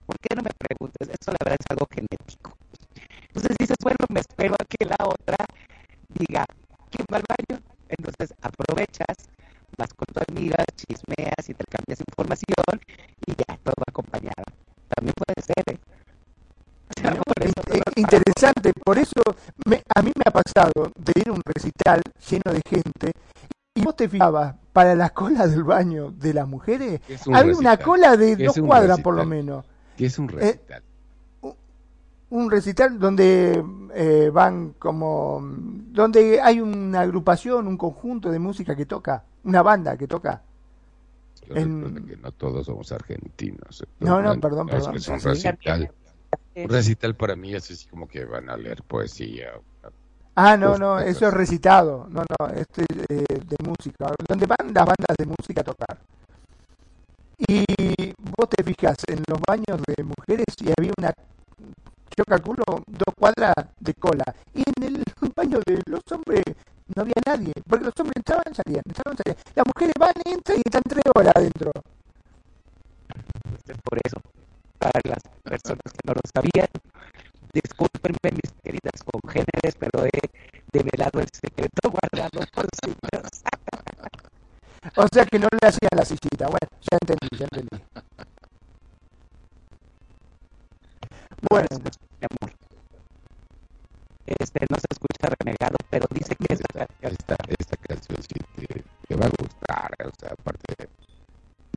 [0.06, 1.10] ¿Por qué no me preguntes?
[1.10, 2.58] Eso la verdad es algo genético.
[3.28, 5.38] Entonces dices, bueno, me espero a que la otra
[6.10, 6.46] diga,
[6.90, 7.62] ¿quién va al baño?
[7.88, 9.30] Entonces aprovechas,
[9.78, 12.82] vas con tu amiga, chismeas, intercambias información
[13.28, 14.46] y ya, todo acompañado.
[14.90, 15.80] También puede ser, ¿eh?
[16.90, 17.61] O sea, por eso Eh,
[17.96, 19.22] interesante, por eso
[19.66, 23.12] me- a mí me ha pasado de ir a un recital lleno de gente
[23.76, 27.56] y vos te fijabas para la cola del baño de las mujeres, Es un había
[27.56, 29.38] una cola de dos un cuadras por lo recital.
[29.38, 29.66] menos.
[29.98, 30.84] Que es un Eh, recital.
[32.30, 33.64] un recital donde
[33.94, 39.98] eh, van como donde hay una agrupación, un conjunto de música que toca, una banda
[39.98, 40.42] que toca.
[41.50, 43.84] En- que no todos somos argentinos.
[44.00, 44.96] No, no, perdón, perdón.
[44.96, 45.28] Es un Sí.
[45.28, 45.92] recital.
[46.56, 49.54] Un recital para mí es así como que van a leer poesía.
[50.36, 54.86] Ah, no, no, eso es recitado, no, no, este eh, de música, donde van las
[54.86, 56.00] bandas de música a tocar.
[57.38, 57.66] Y
[58.38, 61.14] vos te fijas en los baños de mujeres y había una,
[62.16, 64.24] yo calculo, dos cuadras de cola.
[64.54, 65.04] Y en el
[65.36, 66.44] baño de los hombres
[66.96, 69.38] no había nadie, porque los hombres entraban, salían, entraban, salían.
[69.56, 71.72] Las mujeres van, entran y están tres horas adentro.
[73.84, 74.18] Por eso,
[74.82, 76.68] para las personas que no lo sabían,
[77.54, 80.22] discúlpenme mis queridas congéneres, pero he
[80.74, 83.44] develado el secreto guardado por siglos.
[84.96, 86.48] O sea que no le hacían la sillita.
[86.48, 87.84] Bueno, ya entendí, ya entendí.
[91.50, 91.68] Bueno,
[92.20, 92.56] mi amor.
[94.26, 98.84] Este no se escucha renegado, pero dice que esta canción Esta, esta canción sí te,
[99.08, 99.92] te va a gustar.
[100.08, 100.90] O sea, aparte,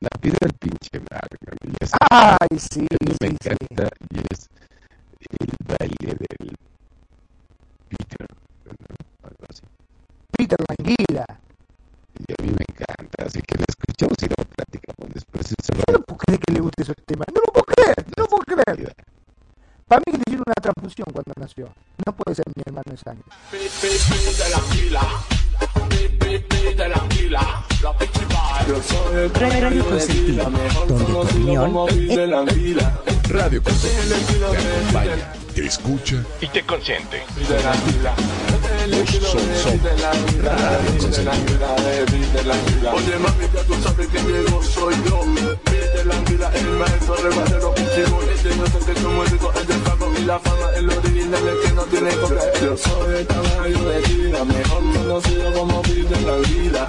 [0.05, 1.39] la pide el pinche Mario.
[1.65, 2.87] mí esa- Ay, sí, mí
[3.21, 3.49] me sí, sí.
[3.49, 4.49] encanta y es
[5.41, 6.55] el baile del
[7.89, 8.27] Peter.
[8.67, 9.29] ¿no?
[9.29, 9.63] Algo así.
[10.37, 11.27] Peter Languila.
[12.19, 13.25] Y a mí me encanta.
[13.25, 15.47] Así que la escuchamos y luego platicamos después.
[15.47, 17.25] Ese No puedo creer que le guste ese tema.
[17.35, 18.95] No lo puedo creer, no lo puedo creer.
[19.87, 21.69] Para mí que le hicieron una transfusión cuando nació.
[22.07, 23.25] No puede ser mi hermano de sangre.
[29.35, 30.51] Radio Consentido,
[30.89, 31.75] donde tu opinión
[33.29, 37.23] Radio Consentido te acompaña, te escucha Y te consiente.
[38.95, 39.81] Son, son
[40.43, 41.55] Radio Consentido.
[42.95, 47.59] Oye mami, ya tú sabes que llegó soy yo Viste la vida, el maestro rebate
[47.59, 51.49] los pichibones Yo sé que tu músico es del pago y la fama El original
[51.49, 56.21] es que no tiene copia Yo soy el caballo de tira Mejor conocido como Viste
[56.21, 56.87] la vida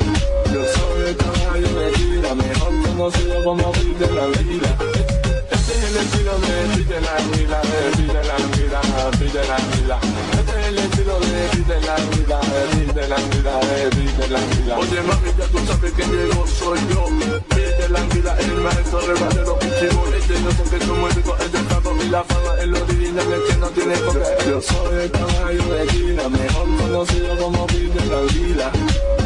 [0.54, 4.78] Yo soy el caballo de tira Mejor conocido como Viste la vida
[5.52, 8.82] este es el estilo de Pide la vida, de Pide la vida,
[9.20, 10.00] Pide la vida.
[10.38, 10.65] Este
[13.08, 14.78] la anguila, eh, mide la anguila.
[14.80, 17.10] Oye, mami, ya tú sabes que llego, soy yo.
[17.10, 19.60] Mide la vida, el maestro rebajero.
[19.80, 23.68] Sigo leyendo porque como digo, el dejado y la fama, el original, el que no
[23.70, 24.26] tiene coca.
[24.48, 28.72] Yo soy el caballo de Gina, mejor conocido como mide la vida.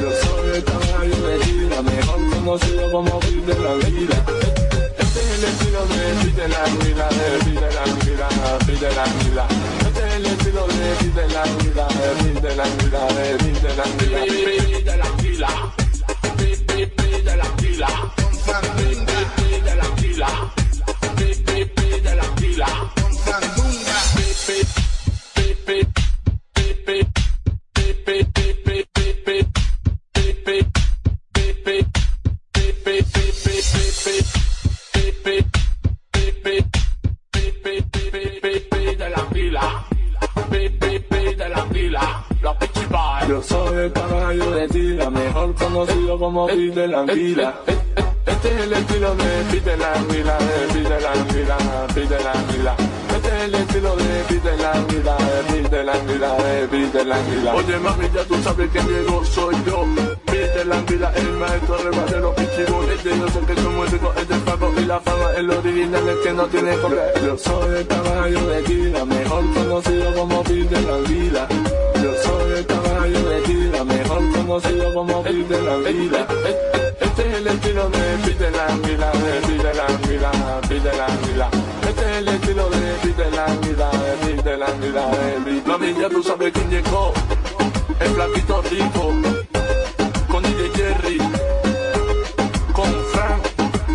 [0.02, 4.26] Yo soy el caballo de Gina, mejor conocido como mide la vida.
[4.98, 8.28] Este es el estilo de mide la anguila, de la anguila,
[8.68, 9.48] mide la vida.
[9.50, 9.79] Eh,
[10.50, 14.20] pido de mí de la vida, de de la vida, de mí de la vida,
[14.20, 15.50] de de la fila,
[16.38, 17.76] de de la de
[19.62, 20.30] de la fila,
[21.18, 22.68] de de la fila,
[43.90, 47.54] el caballo de tira, mejor conocido como Peter la Anguila.
[48.26, 51.58] Este es el estilo de Peter la Anguila, de Peter la Anguila,
[51.96, 52.76] Peter la Anguila.
[53.16, 57.16] Este es el estilo de Peter la Anguila, de Peter la Anguila, de Peter la
[57.16, 57.56] Anguila.
[57.56, 59.86] Oye mami, ya tú sabes que llegó, soy yo.
[60.26, 63.04] Peter la Anguila, el maestro rebate los pichibones.
[63.04, 66.34] Yo sé que tu músico es del pago y la fama, el original es que
[66.34, 67.14] no tiene correr.
[67.26, 71.48] Yo soy el caballo de Kila, mejor conocido como Peter la Anguila.
[72.02, 76.28] Yo soy el caballo de Kila, mejor conocido como Peter la Anguila.
[77.02, 81.50] Este es el estilo de Peter la Anguila, de Peter la Anguila, Peter la Anguila.
[81.88, 85.68] Este es el estilo de Peter la Anguila, de Peter la Anguila, de Peter.
[85.68, 87.14] Mami, ya tú sabes quién llegó,
[88.00, 89.14] el flaquito rico,
[90.32, 91.18] con DJ Jerry,
[92.74, 93.44] con Frank,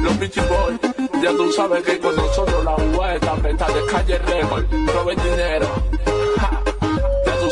[0.03, 0.81] los Beachy Boys.
[1.23, 6.14] Ya tú sabes que con nosotros la jugada está de calle Record, roben dinero.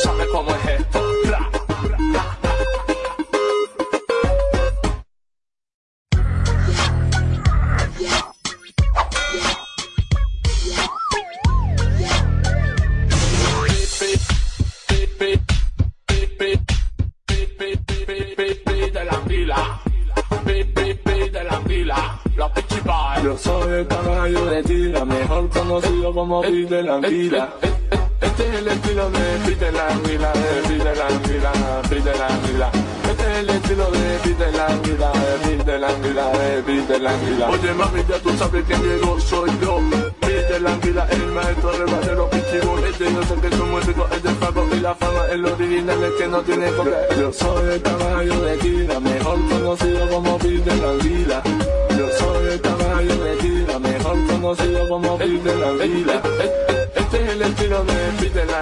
[0.03, 1.03] Sabes cómo es esto.
[23.23, 27.55] Yo soy el caballo de tira, mejor conocido como de la Anguila.
[28.33, 31.53] Este es el estilo de Pi de la Anguila, de Pi de la Anguila,
[31.91, 32.71] Pi de la Anguila.
[33.11, 36.63] Este es el estilo de Pi de la Anguila, de Pi de la Anguila, de
[36.63, 37.51] Pi de la Anguila.
[37.51, 39.81] Oye mami, ya tú sabes que llegó, soy yo.
[40.21, 42.99] Pi de la Anguila, el maestro rebate los pichibones.
[42.99, 46.41] Yo sé que tu músico es del y la fama, el original es que no
[46.41, 47.09] tiene correr.
[47.21, 51.43] Yo soy el caballo de Kira, mejor conocido como Pi de la Anguila.
[51.99, 56.72] Yo soy el caballo de Kira, mejor conocido como Pi de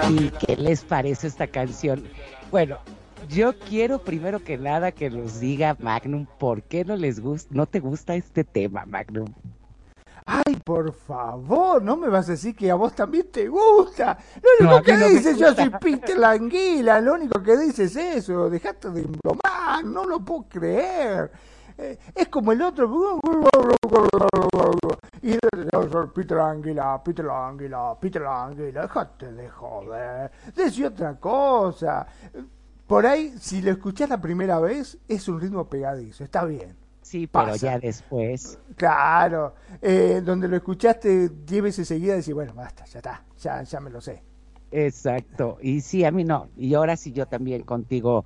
[0.09, 2.03] ¿Y qué les parece esta canción?
[2.51, 2.79] Bueno,
[3.29, 7.65] yo quiero primero que nada que nos diga Magnum por qué no les gusta, no
[7.65, 9.27] te gusta este tema, Magnum.
[10.25, 14.17] Ay, por favor, no me vas a decir que a vos también te gusta.
[14.41, 18.17] Lo único que no dices, yo soy Peter la anguila, lo único que dices es
[18.17, 21.31] eso, dejate de embromar, no lo puedo creer.
[21.81, 23.19] Eh, es como el otro.
[25.23, 25.37] Y
[26.13, 30.31] Peter la anguila, Peter la anguila, Peter la anguila, dejate de joder.
[30.55, 32.05] Decí otra cosa.
[32.85, 36.75] Por ahí, si lo escuchás la primera vez, es un ritmo pegadizo, está bien.
[37.01, 37.57] Sí, pero Pasa.
[37.57, 38.59] ya después.
[38.75, 43.79] Claro, eh, donde lo escuchaste 10 veces seguidas, decís, bueno, basta, ya está, ya, ya
[43.79, 44.21] me lo sé.
[44.71, 45.57] Exacto.
[45.61, 46.49] Y sí, a mí no.
[46.55, 48.23] Y ahora sí yo también contigo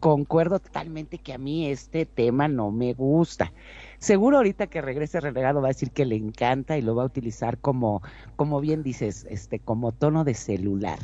[0.00, 3.52] concuerdo totalmente que a mí este tema no me gusta.
[3.98, 7.06] Seguro ahorita que regrese relegado va a decir que le encanta y lo va a
[7.06, 8.02] utilizar como,
[8.36, 10.98] como bien dices, este, como tono de celular.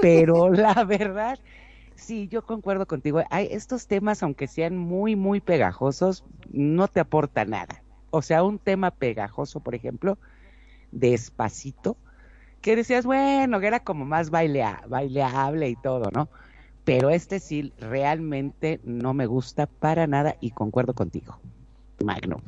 [0.00, 1.38] Pero la verdad,
[1.94, 3.22] sí, yo concuerdo contigo.
[3.30, 7.82] Hay estos temas, aunque sean muy, muy pegajosos, no te aporta nada.
[8.10, 10.18] O sea, un tema pegajoso, por ejemplo,
[10.90, 11.96] despacito,
[12.60, 16.28] que decías, bueno, que era como más bailea, baileable y todo, ¿no?
[16.90, 21.38] Pero este sí realmente no me gusta para nada y concuerdo contigo,
[22.04, 22.38] Magno.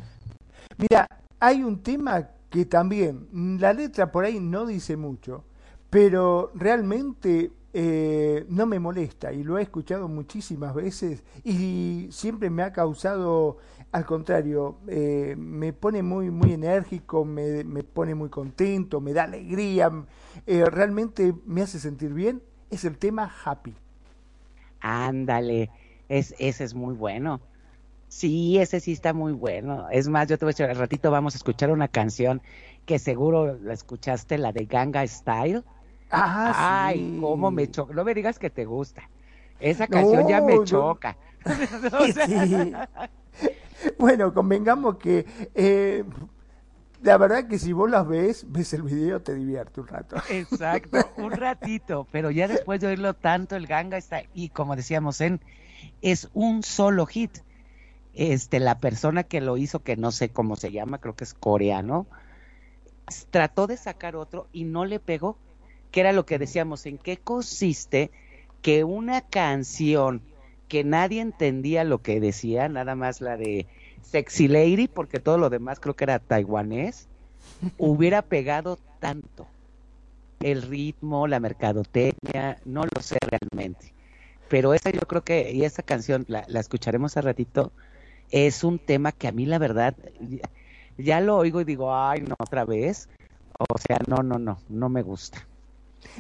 [0.78, 1.06] Mira,
[1.38, 5.44] hay un tema que también, mm, la letra por ahí no dice mucho,
[5.90, 12.64] pero realmente eh, no me molesta y lo he escuchado muchísimas veces y siempre me
[12.64, 13.58] ha causado,
[13.92, 19.22] al contrario, eh, me pone muy, muy enérgico, me, me pone muy contento, me da
[19.22, 20.04] alegría,
[20.48, 23.76] eh, realmente me hace sentir bien, es el tema Happy.
[24.82, 25.70] Ándale,
[26.08, 27.40] es, ese es muy bueno.
[28.08, 29.88] Sí, ese sí está muy bueno.
[29.90, 32.42] Es más, yo te voy a decir, al ratito vamos a escuchar una canción
[32.84, 35.64] que seguro la escuchaste, la de Ganga Style.
[36.10, 36.52] Ah,
[36.88, 37.18] Ay, sí.
[37.20, 37.94] cómo me choca.
[37.94, 39.10] No me digas que te gusta.
[39.60, 40.64] Esa canción ya me no.
[40.64, 41.16] choca.
[41.92, 42.72] O sea, Sí.
[43.98, 46.04] Bueno, convengamos que eh,
[47.02, 50.16] la verdad que si vos las ves, ves el video, te divierte un rato.
[50.30, 55.20] Exacto, un ratito, pero ya después de oírlo tanto, el ganga está, y como decíamos,
[55.20, 55.40] en,
[56.00, 57.38] es un solo hit.
[58.14, 61.32] Este, la persona que lo hizo, que no sé cómo se llama, creo que es
[61.32, 62.06] coreano,
[63.30, 65.38] trató de sacar otro y no le pegó,
[65.90, 68.10] que era lo que decíamos, en qué consiste
[68.60, 70.22] que una canción
[70.68, 73.66] que nadie entendía lo que decía, nada más la de
[74.02, 77.08] Sexy Lady, porque todo lo demás creo que era taiwanés,
[77.78, 79.46] hubiera pegado tanto.
[80.40, 83.92] El ritmo, la mercadotecnia, no lo sé realmente.
[84.48, 87.72] Pero esa yo creo que, y esa canción la, la escucharemos a ratito,
[88.30, 90.50] es un tema que a mí la verdad, ya,
[90.98, 93.08] ya lo oigo y digo, ay, no, otra vez.
[93.58, 95.46] O sea, no, no, no, no me gusta.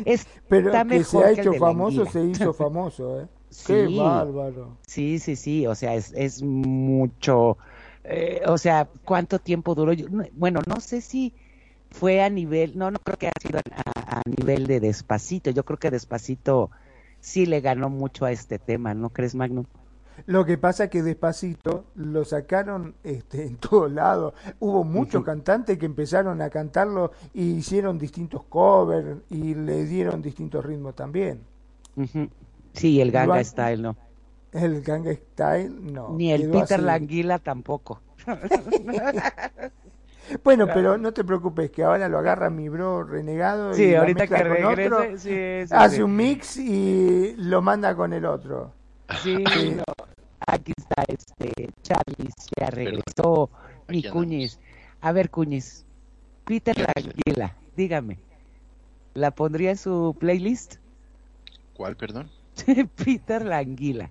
[0.04, 3.26] Es, Pero que se ha hecho famoso, se hizo famoso, ¿eh?
[3.66, 3.98] Qué Sí.
[3.98, 4.78] bárbaro.
[4.86, 7.58] Sí, sí, sí, o sea, es, es mucho,
[8.04, 9.92] eh, o sea, ¿cuánto tiempo duró?
[9.92, 11.34] Yo, no- bueno, no sé si
[11.90, 15.64] fue a nivel, no, no creo que haya sido a, a nivel de Despacito, yo
[15.64, 16.70] creo que Despacito
[17.20, 19.66] sí le ganó mucho a este tema, ¿no crees, Magnum?
[20.26, 24.34] Lo que pasa que despacito lo sacaron este, en todos lados.
[24.60, 30.64] Hubo muchos cantantes que empezaron a cantarlo y hicieron distintos covers y le dieron distintos
[30.64, 31.40] ritmos también.
[32.74, 33.96] Sí, el Ganga Style, no.
[34.52, 36.10] El Gang Style, no.
[36.10, 36.84] Ni el quedó Peter así.
[36.84, 38.00] Languila tampoco.
[40.44, 43.98] Bueno, pero no te preocupes, que ahora lo agarra mi bro renegado Sí, y lo
[44.00, 46.02] ahorita mezcla que con regrese, otro, sí, sí, hace sí.
[46.02, 48.72] un mix y lo manda con el otro.
[49.22, 49.36] Sí,
[49.76, 49.84] no.
[50.46, 53.50] Aquí está este Charlie, ya regresó.
[53.88, 54.02] Mi.
[54.04, 54.58] Cuñiz.
[55.00, 55.84] A ver, Cuñiz.
[56.44, 58.18] Peter Languila, dígame.
[59.14, 60.76] ¿La pondría en su playlist?
[61.74, 62.30] ¿Cuál, perdón?
[63.04, 64.10] Peter Languila.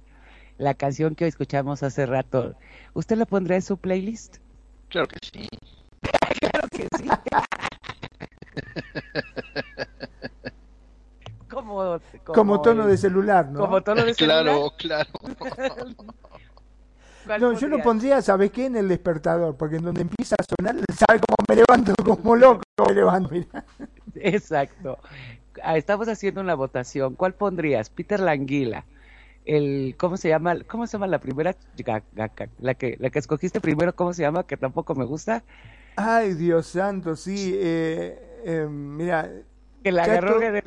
[0.62, 2.54] La canción que escuchamos hace rato.
[2.94, 4.38] ¿Usted la pondría en su playlist?
[4.90, 5.48] Claro que sí.
[6.40, 7.10] claro que sí.
[11.50, 13.60] como, Como tono de celular, ¿no?
[13.60, 14.44] Como tono de celular.
[14.44, 15.10] Claro, claro.
[17.26, 18.68] ¿Cuál No, yo lo pondría, ¿sabes qué?
[18.68, 21.96] En el despertador, porque en donde empieza a sonar, ¿sabe cómo me levanto?
[22.04, 23.66] Como loco me levanto, mira.
[24.14, 25.00] Exacto.
[25.64, 27.16] Ah, Estamos haciendo una votación.
[27.16, 27.90] ¿Cuál pondrías?
[27.90, 28.86] Peter Languila.
[29.46, 30.56] El, ¿cómo se llama?
[30.68, 31.56] ¿Cómo se llama la primera?
[32.60, 34.46] La que, la que escogiste primero, ¿cómo se llama?
[34.46, 35.44] Que tampoco me gusta.
[35.96, 37.54] Ay, Dios santo, sí.
[37.56, 39.30] Eh, eh, mira,
[39.84, 40.64] Que la agarró de-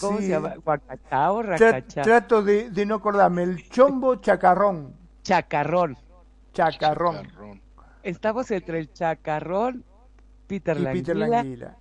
[0.00, 0.24] ¿Cómo sí.
[0.24, 0.54] se llama?
[0.64, 1.42] ¿Guacachao?
[1.42, 2.02] tra- ¿Racachá?
[2.02, 3.42] trato de, de no acordarme.
[3.42, 4.94] El chombo chacarrón.
[5.22, 5.96] Chacarrón.
[6.52, 7.28] Chacarrón.
[8.02, 9.84] Estamos entre el chacarrón,
[10.46, 11.02] Peter Y Languila.
[11.04, 11.76] Peter Languila.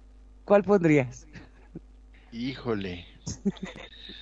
[0.46, 1.28] ¿Cuál pondrías?
[2.32, 3.06] Híjole.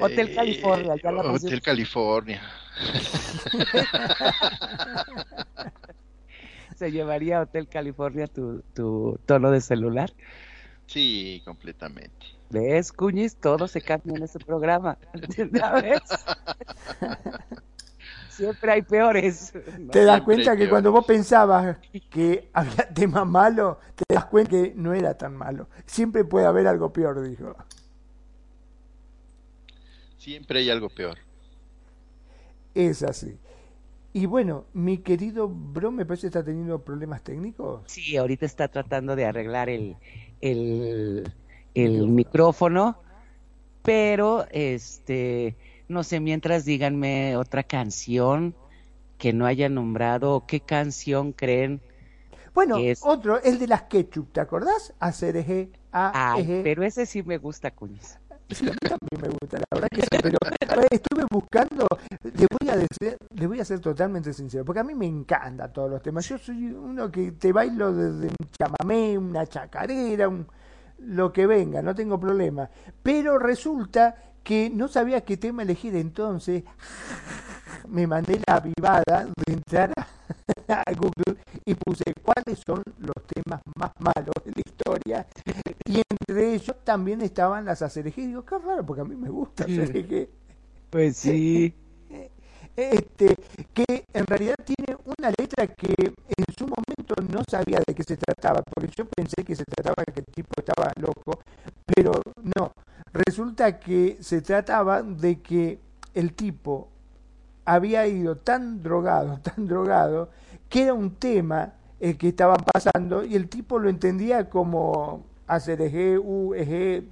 [0.00, 1.22] Hotel Eh, California, ya la.
[1.22, 2.42] Hotel California.
[6.76, 10.12] ¿Se llevaría a Hotel California tu, tu tono de celular?
[10.86, 12.26] Sí, completamente.
[12.50, 13.36] ¿Ves, Cuñiz?
[13.36, 14.98] Todo se cambia en este programa.
[15.52, 16.00] ¿Ya ves?
[18.28, 19.52] Siempre hay peores.
[19.78, 19.90] ¿no?
[19.90, 21.78] Te das Siempre cuenta que cuando vos pensabas
[22.10, 25.68] que había tema malo, te das cuenta que no era tan malo.
[25.86, 27.56] Siempre puede haber algo peor, dijo.
[30.24, 31.18] Siempre hay algo peor.
[32.74, 33.38] Es así.
[34.12, 37.82] Y bueno, mi querido bro, me parece que está teniendo problemas técnicos.
[37.86, 39.96] Sí, ahorita está tratando de arreglar el,
[40.40, 41.32] el,
[41.74, 42.98] el micrófono,
[43.82, 45.56] pero este,
[45.88, 48.56] no sé, mientras díganme otra canción
[49.18, 51.82] que no haya nombrado, ¿qué canción creen?
[52.54, 53.00] Bueno, es?
[53.00, 54.94] otro, el de las ketchup, ¿te acordás?
[54.98, 56.62] Hacer eje, a, Ay, eje.
[56.62, 58.18] pero ese sí me gusta, Cuñiz.
[58.50, 60.38] Sí, a mí también me gusta, la verdad que sí, pero
[60.90, 61.86] estuve buscando,
[62.22, 65.72] le voy a decir, le voy a ser totalmente sincero, porque a mí me encantan
[65.72, 66.28] todos los temas.
[66.28, 70.46] Yo soy uno que te bailo desde un chamamé, una chacarera, un,
[70.98, 72.68] lo que venga, no tengo problema.
[73.02, 76.64] Pero resulta que no sabía qué tema elegir, entonces
[77.88, 80.06] me mandé la avivada de entrar a,
[80.68, 85.26] a Google y puse cuáles son los temas más malos de la historia
[85.84, 88.18] y entre ellos también estaban las ACRG.
[88.18, 89.66] Y digo, qué raro, porque a mí me gusta.
[90.90, 91.74] Pues sí.
[92.76, 93.36] Este,
[93.72, 98.16] que en realidad tiene una letra que en su momento no sabía de qué se
[98.16, 101.38] trataba, porque yo pensé que se trataba de que el tipo estaba loco,
[101.86, 102.12] pero
[102.42, 102.72] no.
[103.12, 105.78] Resulta que se trataba de que
[106.14, 106.88] el tipo
[107.64, 110.30] había ido tan drogado, tan drogado,
[110.74, 115.80] que era un tema el que estaban pasando y el tipo lo entendía como hacer
[115.80, 117.04] eje, u, eje,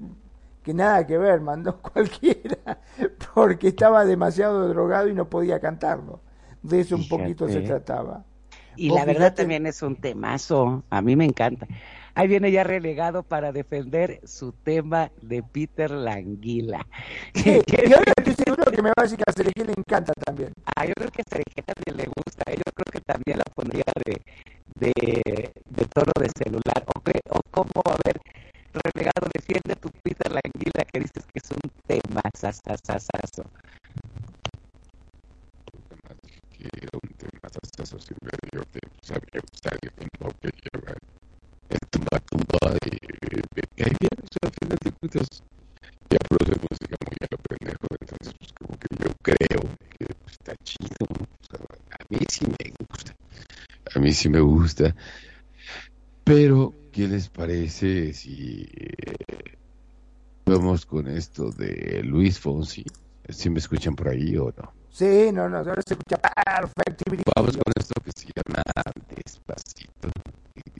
[0.64, 2.80] que nada que ver, mandó cualquiera,
[3.32, 6.18] porque estaba demasiado drogado y no podía cantarlo.
[6.60, 8.24] De eso un poquito se trataba.
[8.74, 11.68] Y la verdad fíjate- también es un temazo, a mí me encanta.
[12.14, 16.86] Ahí viene ya relegado para defender su tema de Peter Languila.
[17.34, 20.12] Sí, y ahora estoy seguro que me va a decir que a Sergio le encanta
[20.24, 20.52] también.
[20.76, 22.56] Ah, yo creo que a Sergio también le gusta, ¿eh?
[22.56, 24.22] yo creo que también la pondría de,
[24.76, 26.84] de, de tono de celular.
[26.94, 28.20] O, que, o como, a ver,
[28.72, 33.44] relegado, defiende tu Peter Languila que dices que es un tema sasasasazo.
[36.50, 39.90] que era un tema sasazo sin medio que sabía usar el
[40.40, 40.94] que lleva
[41.72, 45.28] el tumba tumba y me cae bien, o sea, al final de cuentas
[46.10, 49.60] ya produce música muy a lo pendejo, entonces pues como que yo creo
[49.98, 51.06] que pues, está chido.
[51.10, 53.14] O sea, a mí sí me gusta,
[53.94, 54.94] a mí sí me gusta,
[56.24, 59.56] pero ¿qué les parece si eh,
[60.46, 62.84] vamos con esto de Luis Fonsi?
[63.28, 64.72] ¿Sí me escuchan por ahí o no?
[64.90, 67.04] Sí, no, no, ahora se escucha perfecto.
[67.34, 68.62] Vamos con esto que se llama
[69.08, 70.10] Despacito.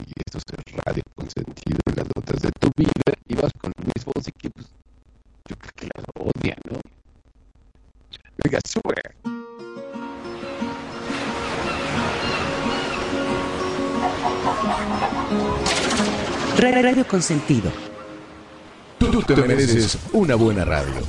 [0.05, 3.13] Y, esto es Radio Consentido en las notas de tu vida.
[3.27, 4.67] Y vas con Luis Fonsi, que pues
[5.49, 6.79] yo creo que la odia, ¿no?
[8.43, 9.01] Venga, sube.
[16.57, 17.71] Radio Consentido.
[18.97, 21.01] Tú te mereces una buena radio.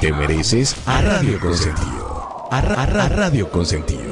[0.00, 2.48] Te mereces a Radio Consentido.
[2.50, 4.11] A, Ra- a Ra- Radio Consentido.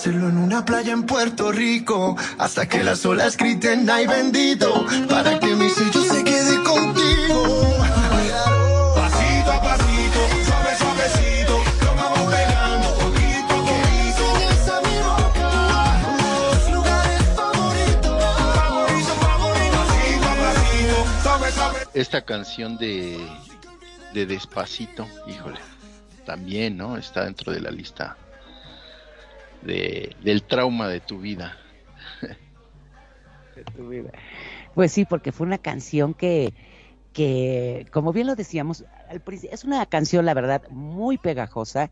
[0.00, 2.16] hacerlo en una playa en Puerto Rico.
[2.38, 4.86] Hasta que las olas griten, ay bendito.
[5.10, 7.76] Para que mi sello se quede contigo.
[8.94, 11.58] Pasito a pasito, suave, suavecito.
[11.84, 14.24] Nos vamos pegando poquito a poquito.
[14.72, 15.50] a mi boca
[16.62, 18.24] tus lugares favoritos.
[18.54, 19.76] Favorito, favorito.
[19.76, 21.78] Pasito a pasito, suave, suave.
[21.92, 23.18] Esta canción de,
[24.14, 25.60] de Despacito, híjole,
[26.24, 26.96] también, ¿no?
[26.96, 28.16] Está dentro de la lista
[29.62, 31.56] de, del trauma de tu vida.
[33.56, 34.10] de tu vida.
[34.74, 36.54] Pues sí, porque fue una canción que,
[37.12, 38.84] que como bien lo decíamos,
[39.50, 41.90] es una canción, la verdad, muy pegajosa,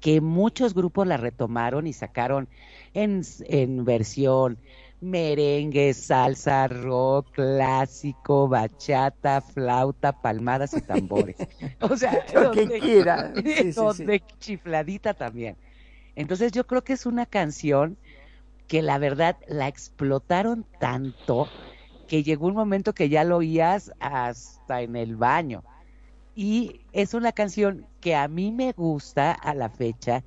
[0.00, 2.48] que muchos grupos la retomaron y sacaron
[2.94, 4.58] en, en versión
[5.00, 11.36] merengue, salsa, rock, clásico, bachata, flauta, palmadas y tambores.
[11.80, 13.32] O sea, Lo que donde- quiera.
[13.36, 13.72] Sí, sí, sí.
[13.72, 15.56] donde chifladita también.
[16.16, 17.98] Entonces yo creo que es una canción
[18.68, 21.52] que la verdad la explotaron tanto
[22.06, 25.64] que llegó un momento que ya lo oías hasta en el baño.
[26.34, 30.24] Y es una canción que a mí me gusta a la fecha,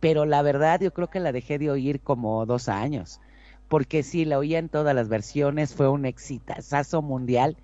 [0.00, 3.20] pero la verdad yo creo que la dejé de oír como dos años,
[3.68, 7.58] porque sí, la oía en todas las versiones, fue un exitazo mundial,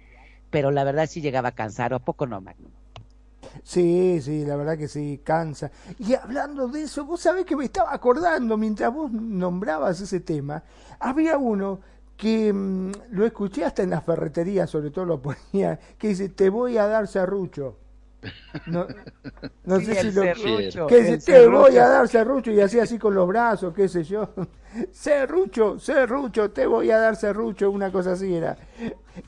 [0.51, 2.72] pero la verdad sí llegaba a cansar, ¿o a poco no, Magnum?
[3.62, 5.70] Sí, sí, la verdad que sí, cansa.
[5.98, 10.62] Y hablando de eso, vos sabés que me estaba acordando mientras vos nombrabas ese tema,
[10.98, 11.81] había uno
[12.16, 16.51] que mm, lo escuché hasta en las ferreterías, sobre todo lo ponía, que dice, te
[16.51, 17.77] voy a dar serrucho.
[18.66, 18.86] No,
[19.64, 20.22] no sé si lo...
[20.86, 21.82] que dice, el te voy serrucho".
[21.82, 24.28] a dar serrucho y así así con los brazos, qué sé yo.
[24.92, 28.56] Serrucho, serrucho, te voy a dar serrucho, una cosa así era.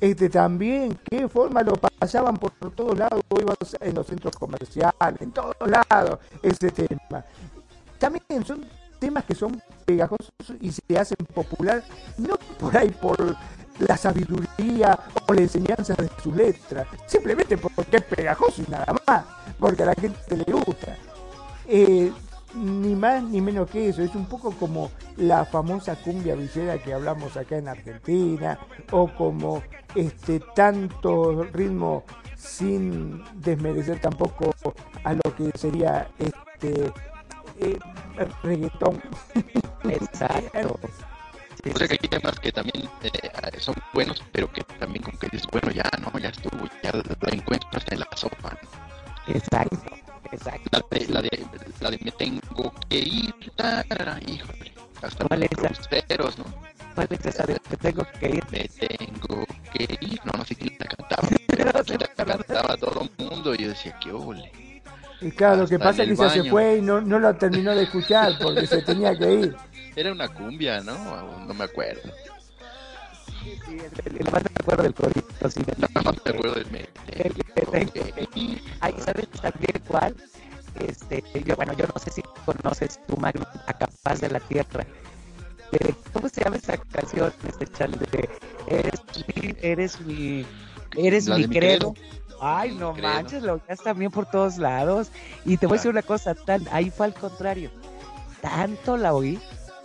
[0.00, 5.32] Este también, qué forma lo pasaban por todos lados, ibas en los centros comerciales, en
[5.32, 7.24] todos lados, ese tema.
[7.98, 8.64] También son
[9.00, 11.82] temas que son pegajosos y se hacen popular,
[12.18, 13.34] no por ahí por
[13.78, 19.24] la sabiduría o la enseñanza de su letra, simplemente porque es pegajoso y nada más,
[19.58, 20.96] porque a la gente le gusta.
[21.66, 22.12] Eh,
[22.54, 26.92] ni más ni menos que eso, es un poco como la famosa cumbia villera que
[26.92, 28.58] hablamos acá en Argentina,
[28.90, 29.62] o como
[29.94, 32.04] este tanto ritmo
[32.36, 34.54] sin desmerecer tampoco
[35.04, 36.92] a lo que sería este
[37.58, 37.78] eh,
[38.42, 39.00] reggaetón.
[39.84, 40.78] Exacto.
[41.64, 45.28] O sea que hay temas que también eh, son buenos, pero que también como que
[45.28, 48.58] dices, bueno, ya no, ya estuvo, ya la encuentras en la sopa.
[48.60, 49.34] ¿no?
[49.34, 49.78] Exacto,
[50.32, 50.68] exacto.
[50.72, 51.46] La de, la de,
[51.80, 54.72] la de me tengo que ir, tarara, híjole,
[55.02, 55.48] hasta ¿Cuál los
[55.88, 56.44] cruceros, ¿no?
[56.96, 58.44] ¿Cuál es esa de que tengo que ir?
[58.50, 63.24] Me tengo que ir, no, no sé quién la cantaba, pero la cantaba todo el
[63.24, 64.50] mundo y yo decía, qué ole.
[65.20, 67.84] Y claro, lo que pasa es que se fue y no, no lo terminó de
[67.84, 69.56] escuchar porque se tenía que ir.
[69.96, 70.94] Era una cumbia, ¿no?
[71.46, 72.02] No me acuerdo.
[73.66, 76.80] Sí, el, el más me acuerdo del corito, sí, me- No me acuerdo del me
[77.18, 78.62] el que tengo que ir.
[78.80, 80.14] Ay, ¿sabes también cuál?
[80.80, 84.86] Este, yo, bueno, yo no sé si conoces tu Magnum a Capaz de la Tierra.
[85.72, 87.32] Eh, ¿Cómo se llama esa canción?
[87.48, 88.28] Este chale de
[88.68, 90.46] eres mi, eres mi,
[90.96, 91.94] eres mi credo.
[92.40, 93.08] Ay, no credo.
[93.08, 95.10] manches, lo oías también por todos lados.
[95.44, 97.70] Y te voy a decir una cosa, tan, ahí fue al contrario.
[98.40, 99.38] Tanto la oí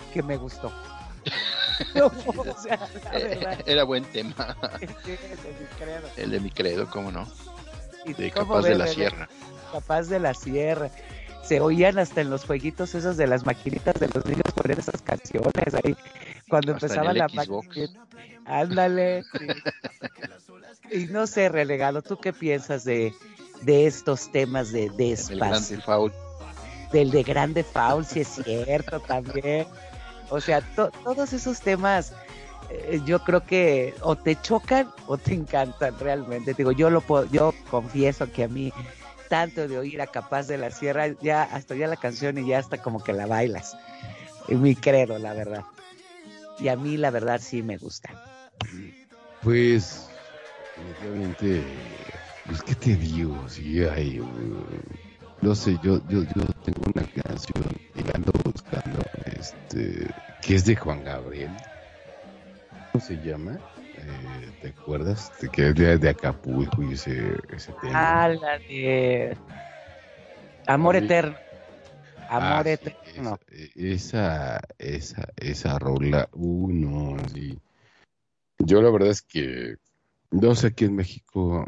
[0.07, 0.71] que me gustó.
[1.93, 3.59] No, o sea, la verdad.
[3.67, 4.57] Era buen tema.
[4.79, 6.07] Sí, ese es mi credo.
[6.17, 7.27] El de mi credo, ¿cómo no?
[8.03, 8.87] ¿Y De cómo Capaz de la?
[8.87, 9.29] Sierra.
[9.71, 10.89] Capaz de la Sierra.
[11.43, 15.03] Se oían hasta en los jueguitos esos de las maquinitas de los niños poner esas
[15.03, 15.53] canciones
[15.83, 15.95] ahí.
[16.49, 18.07] Cuando Hasta empezaba el la maquinita.
[18.45, 19.23] Ándale.
[19.37, 19.47] sí.
[20.91, 23.13] Y no sé, relegado, ¿tú qué piensas de,
[23.61, 25.81] de estos temas de El grande despacio?
[25.81, 26.13] foul.
[26.91, 29.67] Del de Grande Foul, si es cierto también.
[30.29, 32.13] O sea, to- todos esos temas
[32.69, 36.53] eh, yo creo que o te chocan o te encantan realmente.
[36.53, 38.73] Digo, yo lo puedo, yo confieso que a mí
[39.29, 42.59] tanto de oír a Capaz de la Sierra, ya hasta ya la canción y ya
[42.59, 43.75] hasta como que la bailas.
[44.47, 45.63] Mi credo, la verdad.
[46.59, 48.09] Y a mí la verdad sí me gusta.
[49.43, 50.09] Pues,
[50.75, 51.63] definitivamente,
[52.45, 53.47] pues, ¿qué te digo?
[53.49, 54.21] Sí, hay,
[55.41, 57.63] no sé, yo, yo, yo tengo una canción
[57.95, 58.99] y la ando buscando,
[59.37, 61.57] este, que es de Juan Gabriel.
[62.91, 63.59] ¿Cómo se llama?
[63.93, 65.31] Eh, ¿Te acuerdas?
[65.39, 68.23] De que es de, de Acapulco y ese, ese tema.
[68.23, 69.37] Ah, la de
[70.67, 70.95] Amor.
[70.95, 71.39] Eterno.
[72.27, 73.39] Amor Ah, sí, Eterno.
[73.75, 77.57] Esa, esa, esa rola, uy, no, sí.
[78.59, 79.77] Yo la verdad es que,
[80.31, 81.65] no sé, aquí en México,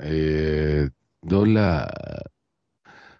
[0.00, 0.88] eh,
[1.22, 1.92] no la,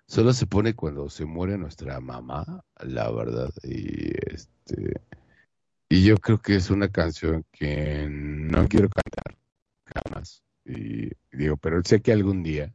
[0.07, 5.01] solo se pone cuando se muere nuestra mamá, la verdad, y este,
[5.89, 9.39] y yo creo que es una canción que no quiero cantar,
[9.85, 12.73] jamás, y digo, pero sé que algún día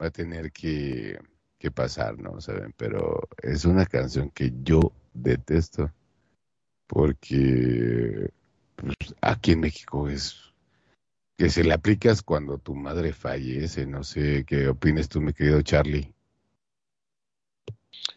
[0.00, 1.18] va a tener que,
[1.58, 2.40] que pasar, ¿no?
[2.40, 2.74] ¿Saben?
[2.76, 5.92] Pero es una canción que yo detesto
[6.86, 8.30] porque
[8.76, 10.52] pues, aquí en México es
[11.36, 15.62] que se le aplicas cuando tu madre fallece, no sé qué opinas tú, mi querido
[15.62, 16.13] Charlie.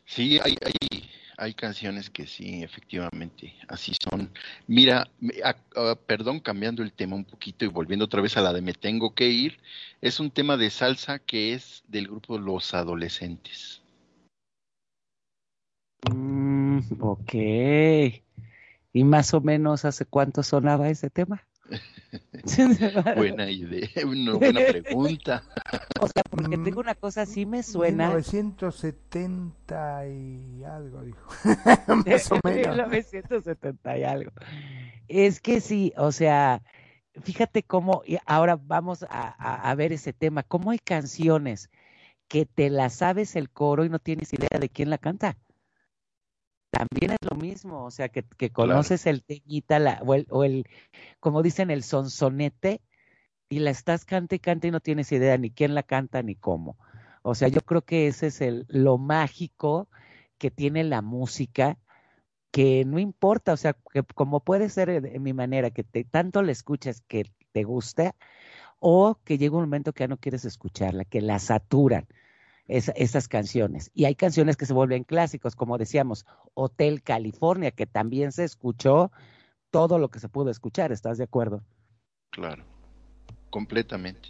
[0.07, 4.31] Sí, hay, hay, hay canciones que sí, efectivamente, así son.
[4.65, 5.09] Mira,
[5.43, 8.61] ah, ah, perdón, cambiando el tema un poquito y volviendo otra vez a la de
[8.61, 9.59] Me Tengo que ir,
[10.01, 13.81] es un tema de salsa que es del grupo Los Adolescentes.
[16.09, 17.33] Mm, ok.
[18.93, 21.45] ¿Y más o menos hace cuánto sonaba ese tema?
[23.15, 25.43] buena idea, una buena pregunta.
[25.99, 28.09] O sea, porque tengo una cosa así me suena.
[28.09, 31.27] 1970 y algo, dijo.
[32.05, 32.75] Más o menos.
[32.77, 34.31] 1970 y algo.
[35.07, 36.61] Es que sí, o sea,
[37.23, 41.69] fíjate cómo, y ahora vamos a, a- a ver ese tema, cómo hay canciones
[42.27, 45.35] que te la sabes el coro y no tienes idea de quién la canta.
[46.69, 50.43] También es lo mismo, o sea, que, que conoces el teñita la, o, el, o
[50.43, 50.67] el,
[51.19, 52.81] como dicen, el sonsonete,
[53.49, 56.35] y la estás cante y cante y no tienes idea ni quién la canta ni
[56.35, 56.77] cómo.
[57.21, 59.89] O sea, yo creo que ese es el, lo mágico
[60.37, 61.77] que tiene la música,
[62.51, 66.03] que no importa, o sea, que como puede ser de de mi manera, que te,
[66.03, 68.15] tanto la escuchas que te gusta,
[68.79, 72.07] o que llega un momento que ya no quieres escucharla, que la saturan
[72.67, 73.91] esa- esas canciones.
[73.93, 79.11] Y hay canciones que se vuelven clásicos, como decíamos, Hotel California, que también se escuchó
[79.71, 81.63] todo lo que se pudo escuchar, ¿estás de acuerdo?
[82.31, 82.63] Claro,
[83.49, 84.29] completamente.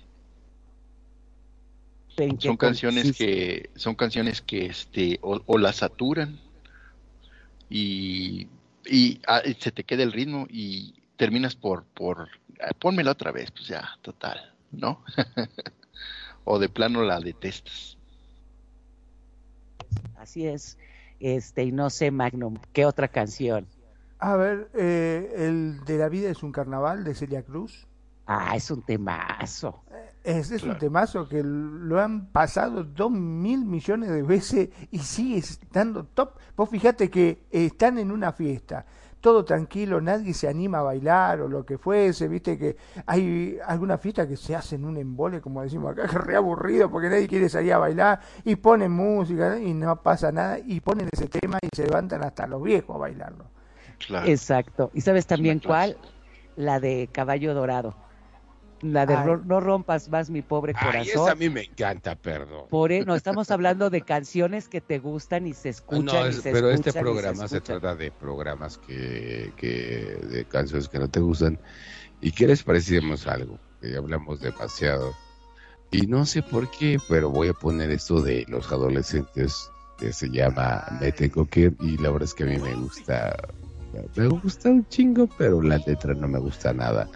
[2.18, 6.40] ¿En qué Son canciones que son canciones que este o, o la saturan
[7.70, 8.48] y,
[8.86, 12.28] y, ah, y se te queda el ritmo y terminas por por
[12.62, 15.04] ah, pónmela otra vez, pues ya, total, ¿no?
[16.44, 17.97] o de plano la detestas.
[20.28, 20.78] Así es.
[21.22, 23.66] Este, y no sé, Magnum, ¿qué otra canción?
[24.20, 27.88] A ver, eh, el de la vida es un carnaval de Celia Cruz.
[28.26, 29.86] Ah, es un temazo.
[30.26, 35.38] Es, es un temazo que lo han pasado dos mil millones de veces y sigue
[35.38, 36.32] estando top.
[36.58, 38.86] Vos fijate que están en una fiesta,
[39.22, 43.98] todo tranquilo, nadie se anima a bailar o lo que fuese, viste que hay alguna
[43.98, 47.10] fiesta que se hace en un embole, como decimos acá, que es re aburrido porque
[47.10, 51.28] nadie quiere salir a bailar y ponen música y no pasa nada y ponen ese
[51.28, 53.46] tema y se levantan hasta los viejos a bailarlo.
[54.26, 54.92] Exacto.
[54.94, 55.98] ¿Y sabes también cuál?
[56.56, 58.07] La de Caballo Dorado.
[58.82, 59.26] La de Ay.
[59.26, 61.24] Ro- No rompas más mi pobre Ay, corazón.
[61.24, 62.66] esa a mí me encanta, perdón.
[62.70, 66.34] Por e- no estamos hablando de canciones que te gustan y se escuchan No, y
[66.34, 71.08] se pero este escuchan programa se, trata de programas que, que de canciones que no
[71.08, 71.60] te gustan
[72.22, 75.14] y que les parecemos algo, que ya hablamos demasiado.
[75.90, 80.30] Y no sé por qué, pero voy a poner esto de los adolescentes que se
[80.30, 83.36] llama Me tengo que ir y la verdad es que a mí me gusta
[84.16, 87.10] me gusta un chingo, pero la letra no me gusta nada.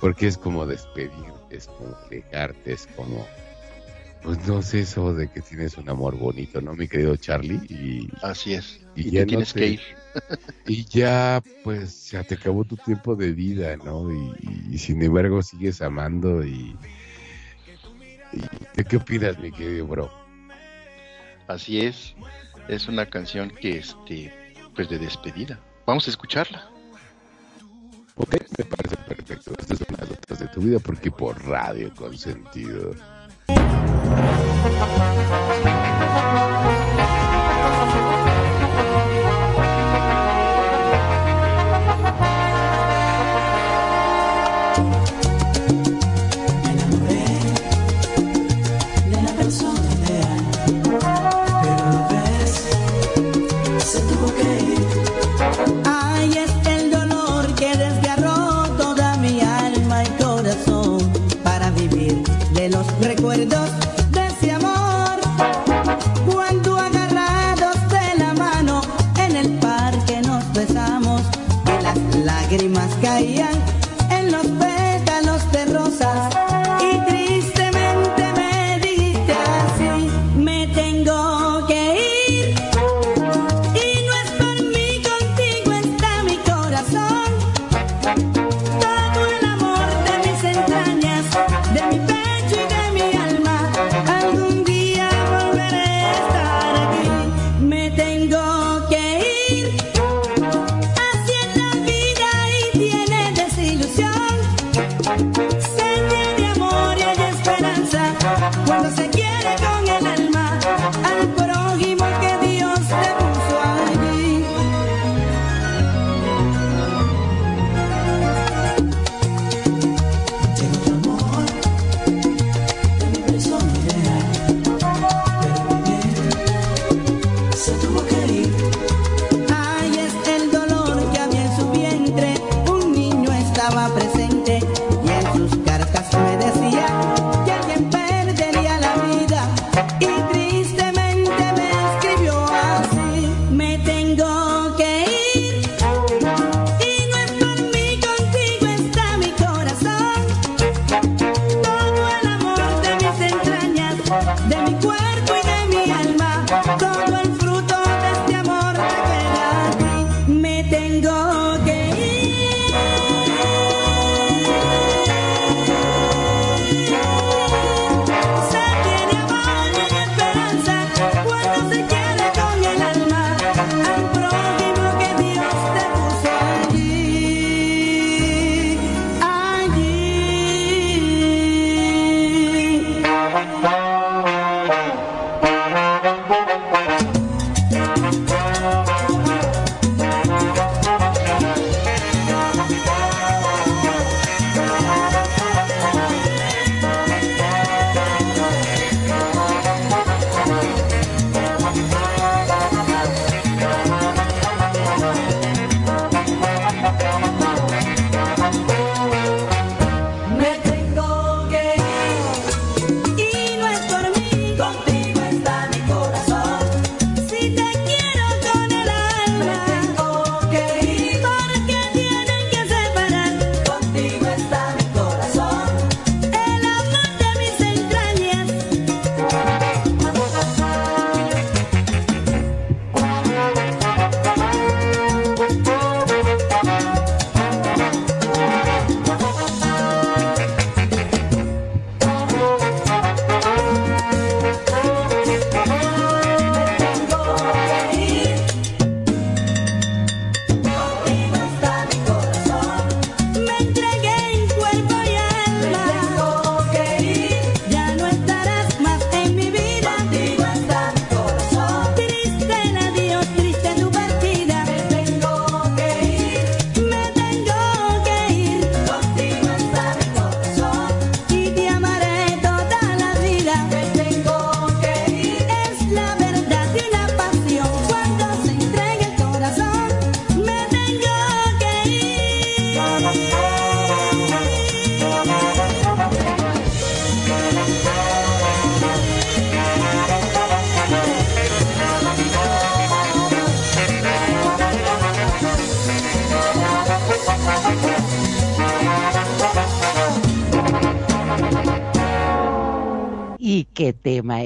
[0.00, 1.10] Porque es como despedir,
[1.50, 3.26] es como alejarte, es como
[4.22, 7.60] pues no sé eso de que tienes un amor bonito, ¿no, mi querido Charlie?
[7.68, 8.80] Y, Así es.
[8.96, 9.80] Y, Y ya te no tienes te- que ir.
[10.66, 14.10] Y ya, pues, ya te acabó tu tiempo de vida, ¿no?
[14.12, 14.32] Y,
[14.72, 16.76] y sin embargo sigues amando y...
[18.74, 20.10] ¿qué, ¿Qué opinas, mi querido bro?
[21.46, 22.14] Así es.
[22.68, 24.32] Es una canción que este
[24.74, 25.58] pues de despedida.
[25.86, 26.68] Vamos a escucharla.
[28.18, 29.52] Ok, me parece perfecto.
[29.58, 32.12] Estas son las notas de tu vida porque por radio con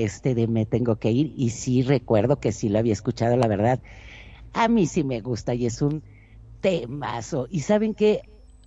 [0.04, 1.32] este de me tengo que ir.
[1.36, 3.82] Y sí recuerdo que sí lo había escuchado, la verdad.
[4.52, 6.04] A mí sí me gusta y es un
[6.60, 7.46] temazo.
[7.50, 8.22] Y saben que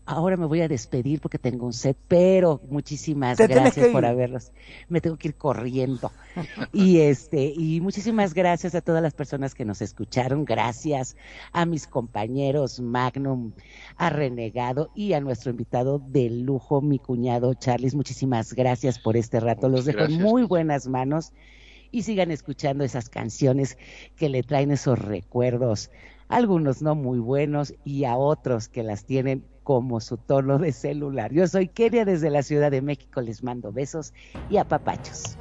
[0.05, 4.51] ahora me voy a despedir porque tengo un set, pero muchísimas Te gracias por haberlos.
[4.87, 6.11] Me tengo que ir corriendo.
[6.73, 10.45] y este, y muchísimas gracias a todas las personas que nos escucharon.
[10.45, 11.17] Gracias
[11.51, 13.53] a mis compañeros Magnum,
[13.97, 17.95] a Renegado y a nuestro invitado de lujo, mi cuñado Charles.
[17.95, 19.69] Muchísimas gracias por este rato.
[19.69, 21.33] Los dejo en muy buenas manos
[21.91, 23.77] y sigan escuchando esas canciones
[24.17, 25.91] que le traen esos recuerdos,
[26.27, 31.33] algunos no muy buenos y a otros que las tienen como su tono de celular.
[31.33, 34.13] Yo soy Kenia desde la Ciudad de México, les mando besos
[34.47, 35.37] y apapachos.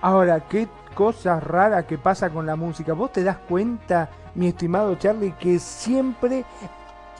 [0.00, 2.94] Ahora, qué cosa rara que pasa con la música.
[2.94, 6.46] ¿Vos te das cuenta, mi estimado Charlie, que siempre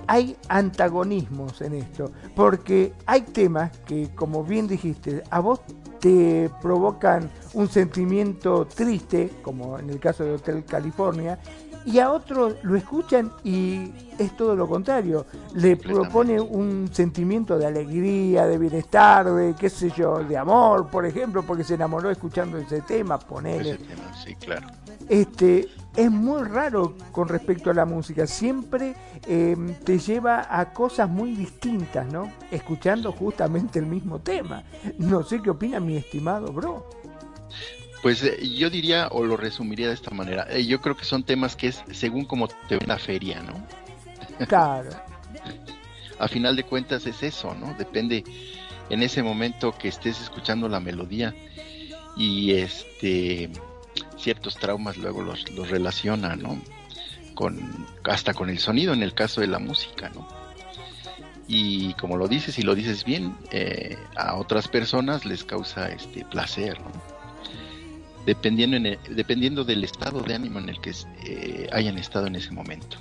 [0.07, 2.11] hay antagonismos en esto?
[2.35, 5.61] Porque hay temas que, como bien dijiste, a vos
[6.01, 11.39] te provocan un sentimiento triste, como en el caso de Hotel California,
[11.85, 15.27] y a otros lo escuchan y es todo lo contrario.
[15.55, 21.07] Le propone un sentimiento de alegría, de bienestar, de qué sé yo, de amor, por
[21.07, 23.71] ejemplo, porque se enamoró escuchando ese tema, ponele.
[23.71, 24.69] Ese tema, sí, claro.
[25.09, 28.27] Este, es muy raro con respecto a la música.
[28.27, 28.95] Siempre
[29.27, 32.31] eh, te lleva a cosas muy distintas, ¿no?
[32.51, 34.63] Escuchando justamente el mismo tema.
[34.99, 36.87] No sé qué opina mi estimado bro.
[38.03, 41.23] Pues eh, yo diría, o lo resumiría de esta manera, eh, yo creo que son
[41.23, 44.47] temas que es según como te ve la feria, ¿no?
[44.47, 44.91] Claro.
[46.19, 47.75] A final de cuentas es eso, ¿no?
[47.75, 48.25] Depende
[48.91, 51.35] en ese momento que estés escuchando la melodía
[52.17, 53.51] y este
[54.17, 56.61] ciertos traumas luego los, los relaciona, ¿no?
[57.35, 60.27] Con, hasta con el sonido en el caso de la música, ¿no?
[61.47, 66.25] Y como lo dices y lo dices bien, eh, a otras personas les causa este
[66.25, 67.18] placer, ¿no?
[68.29, 70.93] Dependiendo, en el- dependiendo del estado de ánimo en el que
[71.25, 72.99] eh, hayan estado en ese momento.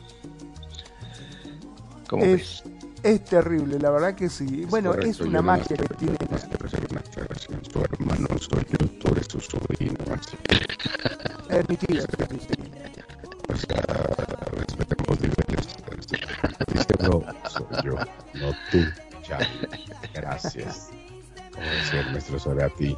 [2.07, 2.63] ¿Cómo ves?
[3.03, 4.63] Es, es terrible, la verdad que sí.
[4.69, 6.15] Bueno, Correcto, es una magia que tiene.
[7.69, 10.37] Su hermano soy yo, tú eres su sobrino, así
[11.49, 11.99] Es mi sí.
[13.49, 13.83] O sea,
[14.53, 15.67] respetemos niveles.
[15.99, 17.95] este, Dice bro, soy yo,
[18.35, 18.85] no tú,
[19.23, 19.67] Charlie.
[20.13, 20.89] Gracias.
[21.53, 22.97] Como decía el maestro los Orati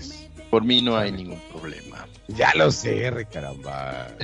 [0.00, 0.28] totales.
[0.50, 2.06] Por mí no hay ningún problema.
[2.28, 4.08] Ya lo sé, re caramba.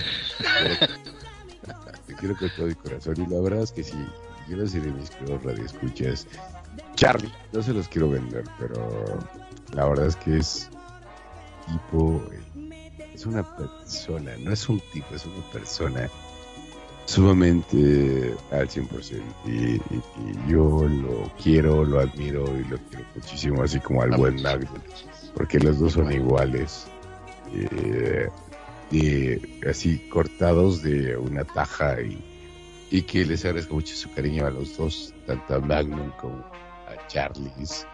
[2.06, 3.14] Te quiero con todo mi corazón.
[3.18, 3.96] Y la verdad es que sí,
[4.48, 6.26] yo no sé de mis queridos radioescuchas.
[6.94, 9.18] Charlie, no se los quiero vender, pero
[9.72, 10.70] la verdad es que es
[11.66, 12.22] tipo,
[13.14, 16.10] es una persona, no es un tipo, es una persona
[17.06, 19.22] sumamente al 100%.
[19.46, 19.80] Y, y,
[20.18, 24.80] y yo lo quiero, lo admiro y lo quiero muchísimo, así como al buen Magnum,
[25.36, 26.86] porque los dos son iguales.
[27.52, 28.28] eh,
[29.68, 32.18] así cortados de una taja y,
[32.90, 37.06] y que les agradezco mucho su cariño a los dos, tanto a Magnum como a
[37.08, 37.86] Charlies.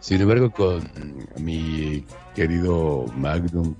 [0.00, 0.90] Sin embargo, con
[1.38, 2.04] mi
[2.34, 3.74] querido Magnum,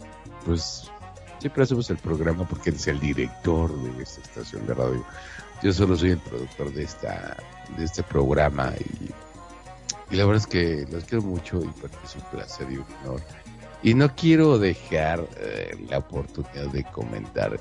[0.44, 0.90] pues
[1.38, 5.04] siempre hacemos el programa porque él es el director de esta estación de radio.
[5.62, 7.36] Yo solo soy el productor de esta
[7.76, 9.10] de este programa y,
[10.10, 12.76] y la verdad es que los quiero mucho y para mí es un placer y
[12.76, 13.20] un honor.
[13.82, 17.58] Y no quiero dejar eh, la oportunidad de comentar.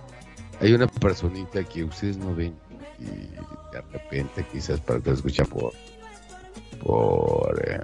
[0.59, 2.53] Hay una personita que ustedes no ven
[2.99, 3.05] y
[3.73, 5.73] de repente quizás para que lo escuchan por
[7.65, 7.79] eh,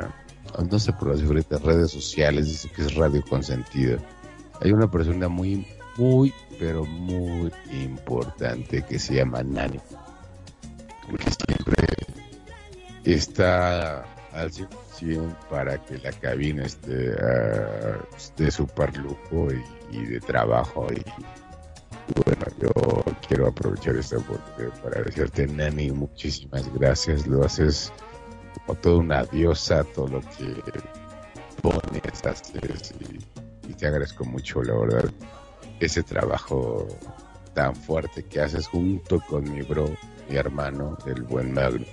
[0.70, 3.98] no sé por las diferentes redes sociales dice que es radio consentida.
[4.62, 5.68] Hay una persona muy
[5.98, 9.80] muy pero muy importante que se llama Nani
[11.18, 11.86] que siempre
[13.04, 17.98] está al 100% para que la cabina esté ah,
[18.38, 21.04] de super lujo y, y de trabajo y
[22.14, 27.26] bueno yo quiero aprovechar esta oportunidad para decirte Nani muchísimas gracias.
[27.26, 27.92] Lo haces
[28.66, 30.62] como toda una diosa todo lo que
[31.62, 35.12] pones haces y, y te agradezco mucho la verdad
[35.80, 36.88] ese trabajo
[37.54, 39.90] tan fuerte que haces junto con mi bro
[40.30, 41.86] mi hermano el buen Magno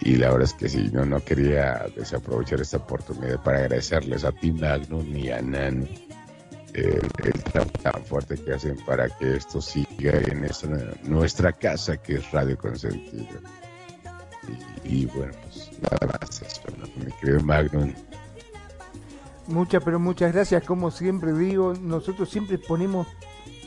[0.00, 4.32] y la verdad es que sí, no, no quería desaprovechar esta oportunidad para agradecerles a
[4.32, 5.88] ti, Magnum, y a Nan
[6.74, 7.00] el,
[7.42, 10.68] trabajo tan fuerte que hacen para que esto siga en esta,
[11.02, 13.40] nuestra casa, que es Radio Consentido.
[14.84, 16.86] Y, y bueno, pues nada más, eso, ¿no?
[17.04, 17.92] mi querido Magnum.
[19.46, 20.62] Muchas, pero muchas gracias.
[20.64, 23.06] Como siempre digo, nosotros siempre ponemos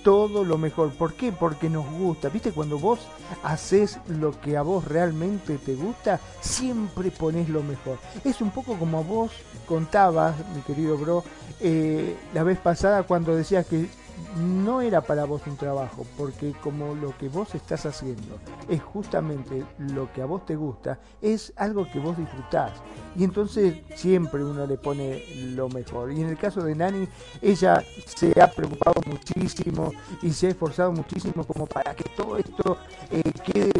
[0.03, 0.91] todo lo mejor.
[0.91, 1.31] ¿Por qué?
[1.31, 2.29] Porque nos gusta.
[2.29, 2.51] ¿Viste?
[2.51, 2.99] Cuando vos
[3.43, 7.97] haces lo que a vos realmente te gusta, siempre pones lo mejor.
[8.23, 9.31] Es un poco como vos
[9.65, 11.23] contabas, mi querido bro,
[11.59, 13.89] eh, la vez pasada cuando decías que
[14.37, 18.37] no era para vos un trabajo, porque como lo que vos estás haciendo
[18.69, 22.71] es justamente lo que a vos te gusta, es algo que vos disfrutás.
[23.15, 25.23] Y entonces siempre uno le pone
[25.53, 26.11] lo mejor.
[26.11, 27.07] Y en el caso de Nani,
[27.41, 29.91] ella se ha preocupado muchísimo
[30.21, 32.77] y se ha esforzado muchísimo como para que todo esto
[33.11, 33.71] eh, quede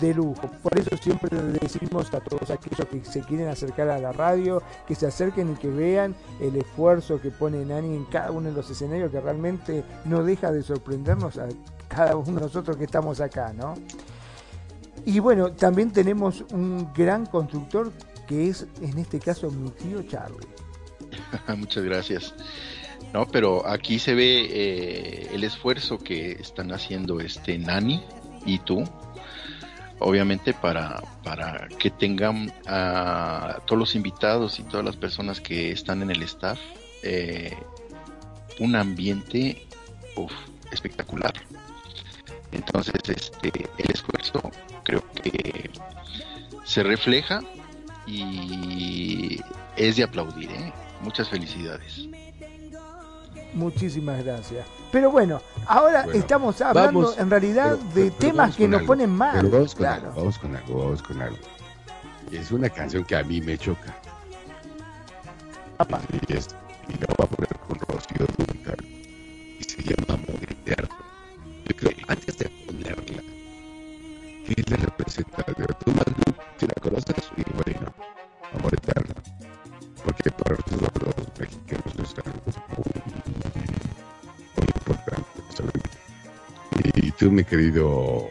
[0.00, 0.50] de lujo.
[0.62, 4.62] Por eso siempre le decimos a todos aquellos que se quieren acercar a la radio,
[4.88, 8.54] que se acerquen y que vean el esfuerzo que pone Nani en cada uno de
[8.54, 11.48] los escenarios, que realmente no deja de sorprendernos a
[11.88, 13.74] cada uno de nosotros que estamos acá, ¿no?
[15.04, 17.92] Y bueno, también tenemos un gran constructor
[18.26, 20.46] que es en este caso mi tío Charlie.
[21.56, 22.34] Muchas gracias.
[23.12, 28.04] No, pero aquí se ve eh, el esfuerzo que están haciendo este Nani
[28.46, 28.84] y tú,
[29.98, 36.02] obviamente para, para que tengan a todos los invitados y todas las personas que están
[36.02, 36.60] en el staff
[37.02, 37.56] eh,
[38.60, 39.66] un ambiente
[40.24, 40.32] uf,
[40.72, 41.32] espectacular.
[42.52, 44.40] Entonces, este, el esfuerzo
[44.84, 45.70] creo que
[46.64, 47.40] se refleja
[48.06, 49.40] y
[49.76, 50.50] es de aplaudir.
[50.50, 50.72] ¿eh?
[51.02, 52.08] Muchas felicidades.
[53.54, 54.66] Muchísimas gracias.
[54.92, 58.80] Pero bueno, ahora Bueno, estamos hablando vamos, en realidad pero- de pero temas que nos
[58.80, 59.32] algo, ponen mal.
[59.36, 60.06] Pero vamos con claro.
[60.08, 61.36] algo, vamos con algo, vamos con algo.
[62.30, 63.94] Y es una canción que a mí me choca.
[66.28, 66.48] Y, es,
[66.88, 67.49] y la voy a
[87.44, 88.28] querido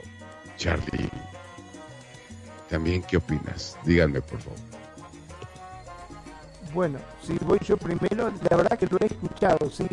[0.57, 1.09] Charlie,
[2.69, 3.77] también, ¿qué opinas?
[3.83, 4.59] Díganme, por favor.
[6.73, 9.87] Bueno, si voy yo primero, la verdad que lo he escuchado, sí.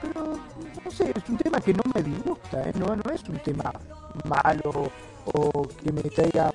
[0.00, 0.38] Pero,
[0.84, 2.72] no sé, es un tema que no me disgusta, ¿eh?
[2.78, 3.72] no, no es un tema
[4.24, 4.90] malo
[5.26, 6.50] o que me traiga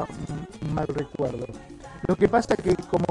[0.61, 1.45] un mal recuerdo.
[2.07, 3.06] Lo que pasa que, como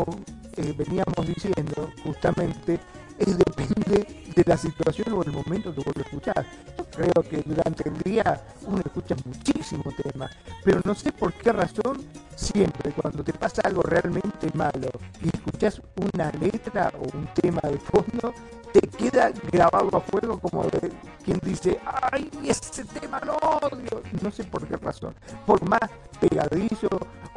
[0.56, 2.80] eh, veníamos diciendo, justamente,
[3.18, 6.46] es depende de la situación o el momento que vos lo escuchás.
[6.76, 7.37] Yo creo que
[7.68, 10.30] durante el día uno escucha muchísimo tema,
[10.64, 11.98] pero no sé por qué razón
[12.34, 14.88] siempre cuando te pasa algo realmente malo
[15.22, 18.32] y escuchas una letra o un tema de fondo,
[18.72, 20.92] te queda grabado a fuego como de
[21.24, 21.78] quien dice,
[22.10, 24.02] ay, ese tema lo odio.
[24.22, 25.14] No sé por qué razón.
[25.46, 25.90] Por más
[26.20, 26.88] pegadizo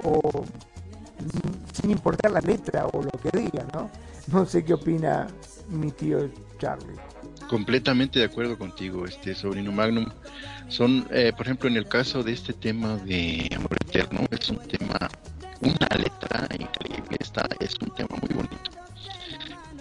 [0.04, 0.46] o
[1.74, 3.66] sin importar la letra o lo que diga.
[4.28, 5.28] No sé qué opina
[5.70, 7.11] mi tío Charlie.
[7.52, 10.06] Completamente de acuerdo contigo, este sobrino Magnum.
[10.70, 14.60] Son, eh, por ejemplo, en el caso de este tema de Amor Eterno, es un
[14.70, 14.98] tema,
[15.60, 18.72] una letra increíble, está, es un tema muy bonito.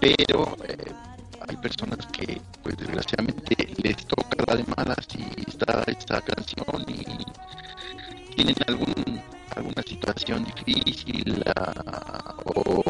[0.01, 0.93] Pero eh,
[1.49, 8.35] hay personas que, pues desgraciadamente, les toca la de malas y está esta canción y
[8.35, 9.23] tienen algún
[9.55, 12.83] alguna situación difícil ah, o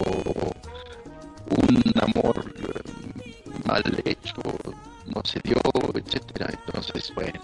[1.51, 3.20] un amor eh,
[3.71, 4.43] mal hecho
[5.07, 5.61] no se dio,
[5.95, 6.53] etcétera.
[6.67, 7.41] Entonces, bueno,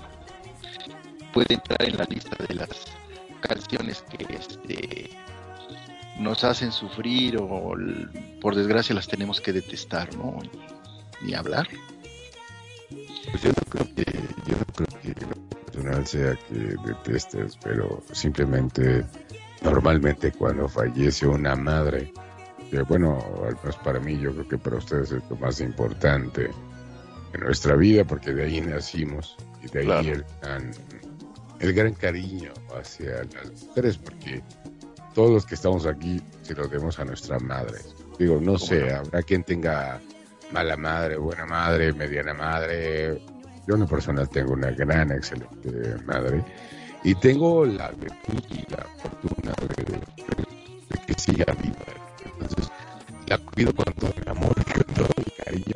[1.33, 2.69] puede entrar en la lista de las
[3.41, 5.11] canciones que este
[6.19, 7.75] nos hacen sufrir o
[8.41, 10.39] por desgracia las tenemos que detestar, ¿no?
[11.23, 11.69] Ni hablar.
[13.31, 14.05] Pues yo no creo que,
[14.47, 16.55] yo no creo que lo personal sea que
[16.87, 19.05] detestes, pero simplemente
[19.63, 22.13] normalmente cuando fallece una madre,
[22.71, 26.51] que bueno, al menos para mí, yo creo que para ustedes es lo más importante
[27.33, 30.71] en nuestra vida, porque de ahí nacimos y de ahí el, gran,
[31.61, 34.43] el gran cariño hacia las mujeres, porque
[35.15, 37.79] todos los que estamos aquí se lo demos a nuestra madre.
[38.19, 40.01] Digo, no sé, habrá quien tenga
[40.53, 43.21] mala madre, buena madre, mediana madre.
[43.67, 46.45] Yo en lo personal tengo una gran, excelente madre
[47.03, 52.06] y tengo la virtud y la fortuna de, de, que siga viva.
[52.41, 52.71] Entonces,
[53.27, 55.75] la cuido con todo el amor, con todo el cariño,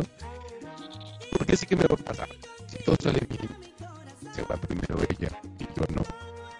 [1.36, 2.28] porque sé que me va a pasar.
[2.66, 3.48] Si todo sale bien,
[4.34, 6.02] se va primero ella y yo no.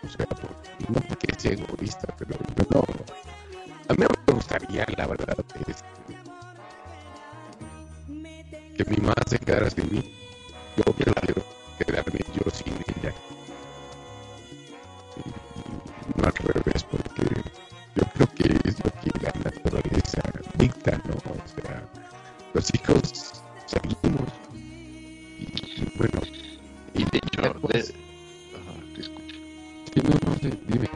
[0.03, 0.51] O sea, por,
[0.89, 2.81] no porque sea egoísta, pero yo no.
[3.89, 5.37] A mí me gustaría, la verdad,
[8.77, 10.15] que mi madre se quedara sin mí.
[10.77, 11.13] Yo quiero
[11.79, 13.13] quedarme yo sin ella
[16.17, 17.30] no al revés, porque
[18.21, 20.23] creo que es lo que la naturaleza
[20.57, 21.15] dicta, ¿no?
[21.15, 21.83] O sea,
[22.53, 24.29] los hijos salimos
[25.39, 26.21] y bueno,
[26.95, 27.83] y de hecho, de...
[28.95, 29.37] te escucho.
[29.95, 30.89] Sí, no, no dime,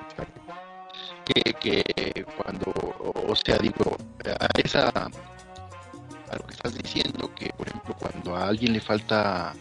[1.25, 3.97] que, que cuando, o sea, digo,
[4.27, 9.55] a esa, a lo que estás diciendo, que por ejemplo, cuando a alguien le falta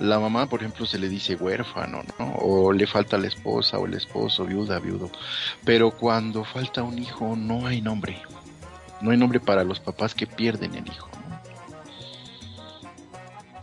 [0.00, 2.34] la mamá, por ejemplo, se le dice huérfano, ¿no?
[2.36, 5.10] O le falta la esposa o el esposo, viuda, viudo.
[5.64, 8.22] Pero cuando falta un hijo, no hay nombre.
[9.02, 11.10] No hay nombre para los papás que pierden el hijo.
[11.28, 11.40] ¿no?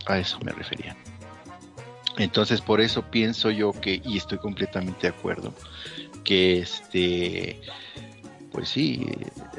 [0.06, 0.96] A eso me refería.
[2.16, 5.52] Entonces, por eso pienso yo que, y estoy completamente de acuerdo,
[6.24, 7.60] que este,
[8.52, 9.06] pues sí,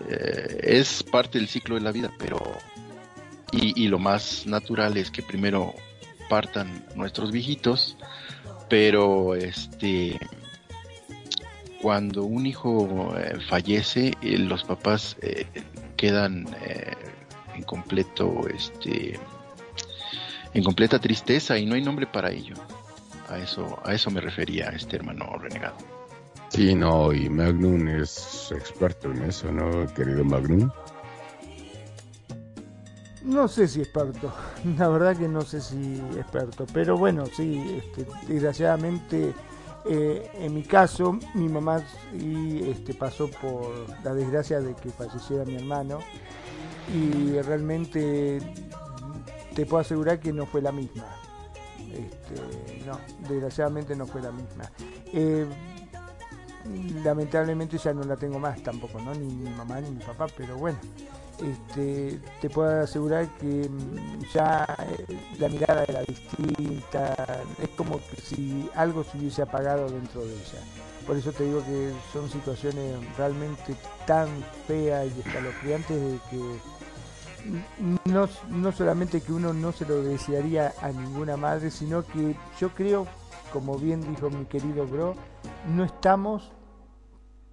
[0.09, 2.41] eh, es parte del ciclo de la vida, pero,
[3.51, 5.73] y, y lo más natural es que primero
[6.29, 7.97] partan nuestros viejitos,
[8.69, 10.17] pero este
[11.81, 15.45] cuando un hijo eh, fallece, eh, los papás eh,
[15.95, 16.93] quedan eh,
[17.55, 19.19] en completo este
[20.53, 22.55] en completa tristeza y no hay nombre para ello.
[23.27, 25.77] A eso a eso me refería este hermano renegado.
[26.49, 30.69] Sí, no, y Magnum es experto en eso, ¿no, querido Magnum?
[33.23, 34.31] No sé si experto,
[34.77, 39.33] la verdad que no sé si experto, pero bueno, sí, este, desgraciadamente
[39.85, 41.81] eh, en mi caso mi mamá
[42.13, 43.71] y, este, pasó por
[44.03, 45.99] la desgracia de que falleciera mi hermano
[46.93, 48.39] y realmente
[49.53, 51.05] te puedo asegurar que no fue la misma.
[51.91, 54.71] Este, no, desgraciadamente no fue la misma.
[55.11, 55.45] Eh,
[57.03, 59.13] lamentablemente ya no la tengo más tampoco, ¿no?
[59.13, 60.77] Ni mi mamá ni mi papá, pero bueno
[61.41, 67.15] este, te puedo asegurar que mm, ya eh, la mirada era distinta,
[67.61, 70.59] es como que si algo se hubiese apagado dentro de ella.
[71.05, 73.75] Por eso te digo que son situaciones realmente
[74.05, 74.27] tan
[74.67, 80.89] feas y escalofriantes de que no, no solamente que uno no se lo desearía a
[80.89, 83.07] ninguna madre, sino que yo creo,
[83.51, 85.15] como bien dijo mi querido bro,
[85.67, 86.51] no estamos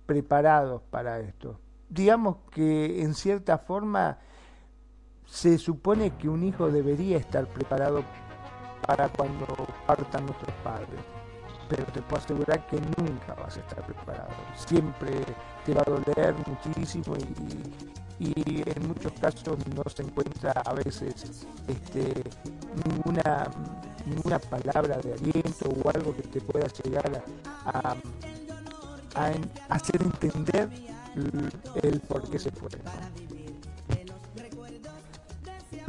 [0.07, 1.59] preparados para esto
[1.89, 4.19] digamos que en cierta forma
[5.27, 8.03] se supone que un hijo debería estar preparado
[8.87, 9.47] para cuando
[9.87, 11.01] partan nuestros padres,
[11.69, 14.31] pero te puedo asegurar que nunca vas a estar preparado.
[14.55, 15.11] Siempre
[15.65, 17.17] te va a doler muchísimo
[18.19, 22.23] y, y en muchos casos no se encuentra a veces este,
[22.89, 23.51] ninguna
[24.07, 27.23] ninguna palabra de aliento o algo que te pueda llegar
[27.65, 27.97] a,
[29.15, 29.33] a,
[29.69, 30.69] hacer entender
[31.83, 32.69] el, por qué se fue.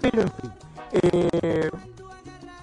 [0.02, 0.52] Pero en fin,
[0.92, 1.70] eh,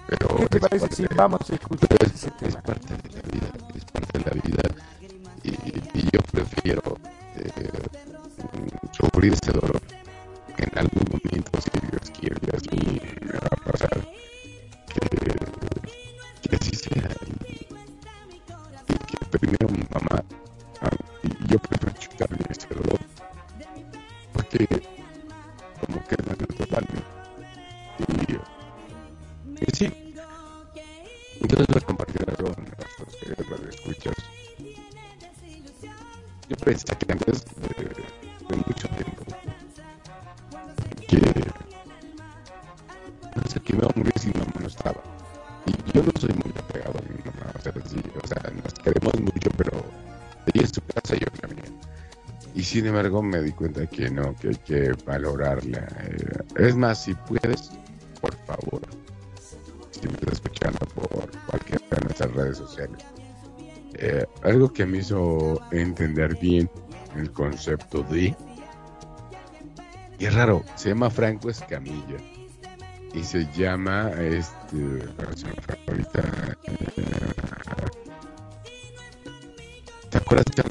[0.07, 2.61] Pero ¿qué te parece si de- vamos a escuchar es, ese es tema?
[2.61, 4.63] parte de la vida, es parte de la vida.
[5.43, 5.49] Y,
[5.99, 6.81] y yo prefiero
[7.35, 7.51] eh,
[8.91, 9.81] sufrir ese dolor
[10.57, 14.07] en algún momento, si Dios quiere, así me va a pasar,
[14.87, 17.09] que, que así sea.
[17.27, 20.23] Y, y que primero mi mamá,
[20.81, 20.89] ah,
[21.23, 22.99] y yo prefiero dolor,
[24.33, 24.67] porque
[25.81, 26.87] como que es más natural.
[26.93, 28.05] ¿no?
[28.27, 30.13] Y, y sí,
[31.41, 32.55] yo les voy a compartir algo a
[33.19, 34.15] queridos escuchas.
[36.47, 37.85] Yo pensé que antes de,
[38.49, 39.25] de mucho tiempo
[41.07, 41.17] que
[43.35, 45.01] no sé que iba a morir si mi mamá no estaba.
[45.65, 48.73] Y yo no soy muy apegado a mi mamá, o sea, sí, o sea, nos
[48.75, 49.83] queremos mucho, pero
[50.53, 51.84] ella es su casa y yo la mía.
[52.55, 55.85] Y sin embargo me di cuenta que no, que hay que valorarla.
[56.03, 57.69] eh, es más, si puedes,
[58.21, 58.81] por favor,
[59.91, 63.05] si me estás escuchando por cualquiera de nuestras redes sociales.
[63.95, 66.69] Eh, algo que me hizo entender bien
[67.17, 68.33] el concepto de...
[70.17, 72.17] Y es raro, se llama Franco Escamilla.
[73.13, 75.03] Y se llama, este...
[75.87, 77.05] ahorita, eh,
[80.09, 80.64] ¿Te acuerdas, Charlie,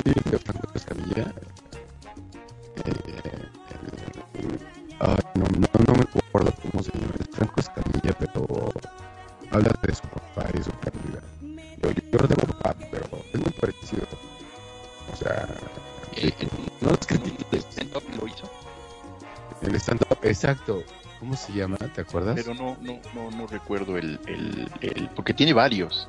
[20.44, 20.84] exacto.
[21.20, 21.76] ¿Cómo se llama?
[21.78, 22.34] ¿Te acuerdas?
[22.34, 26.08] pero no, no, no, no recuerdo el, el, el- porque tiene varios.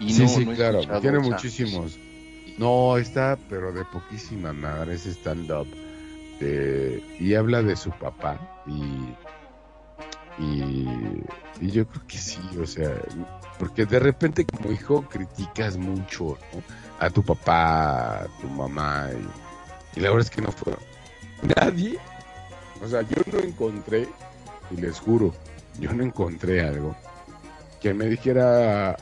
[0.00, 0.80] Y sí, no, sí, no claro.
[1.00, 1.98] Tiene muchísimos.
[2.58, 5.68] No, está, pero de poquísima madre ese stand-up.
[6.40, 8.40] de- y habla de su papá.
[8.66, 9.14] Y,
[10.42, 10.86] y,
[11.60, 12.90] y yo creo que sí, o sea,
[13.58, 16.62] porque de repente como hijo criticas mucho ¿no?
[16.98, 19.08] a tu papá, a tu mamá.
[19.94, 20.80] Y, y la verdad es que no fueron.
[21.56, 21.98] Nadie,
[22.82, 24.08] o sea, yo no encontré,
[24.70, 25.32] y les juro,
[25.80, 26.96] yo no encontré algo
[27.80, 28.96] que me dijera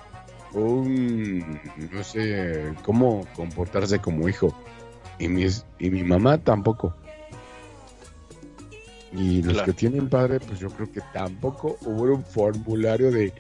[0.53, 1.61] un,
[1.93, 4.55] no sé, cómo comportarse como hijo.
[5.19, 6.95] Y, mis, y mi mamá tampoco.
[9.13, 9.67] Y los Claro.
[9.67, 13.33] que tienen padre, pues yo creo que tampoco hubo un formulario de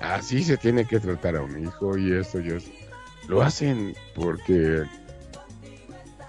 [0.00, 2.70] así se tiene que tratar a un hijo y esto y eso.
[3.28, 4.84] Lo hacen porque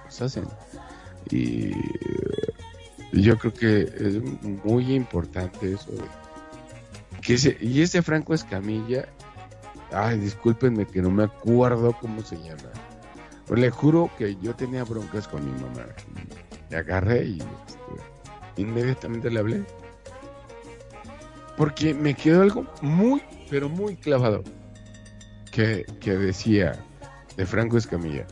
[0.06, 0.46] los hacen.
[1.30, 1.74] Y, y
[3.12, 4.22] yo creo que es
[4.66, 5.92] muy importante eso.
[7.22, 9.10] que ese- y ese Franco Escamilla,
[9.92, 12.70] ay, discúlpenme que no me acuerdo cómo se llama.
[13.46, 15.86] Pero le juro que yo tenía broncas con mi mamá.
[16.70, 19.64] Me agarré y este, inmediatamente le hablé.
[21.58, 24.44] Porque me quedó algo muy, pero muy clavado.
[25.52, 26.86] Que, que decía
[27.36, 28.26] de Franco Escamilla,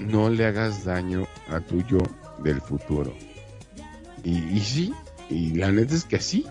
[0.00, 1.98] no le hagas daño a tu yo
[2.42, 3.14] del futuro.
[4.26, 4.92] Y, y sí,
[5.30, 6.44] y la neta es que sí.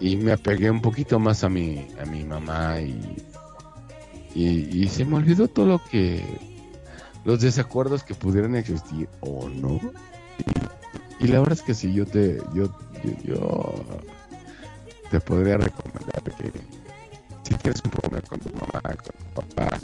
[0.00, 2.98] Y me apegué un poquito más a mi, a mi mamá y,
[4.34, 6.24] y, y se me olvidó todo lo que,
[7.26, 9.78] los desacuerdos que pudieran existir o no.
[11.20, 13.84] Y, la verdad es que sí, yo te, yo, yo, yo
[15.10, 16.50] te podría recomendar que
[17.42, 19.78] si tienes un problema con tu mamá, con tu papá,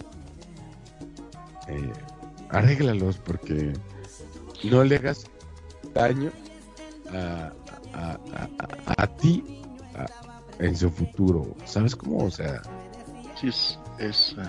[1.69, 1.93] eh,
[2.49, 3.75] arréglalos porque
[4.65, 5.27] no le hagas
[5.99, 6.31] daño
[7.13, 7.53] a,
[7.95, 8.19] a,
[8.97, 9.43] a, a- ti
[10.61, 11.55] en su futuro.
[11.65, 12.25] ¿Sabes cómo?
[12.25, 12.63] O sea,
[13.41, 14.43] Sí, es, es, eh,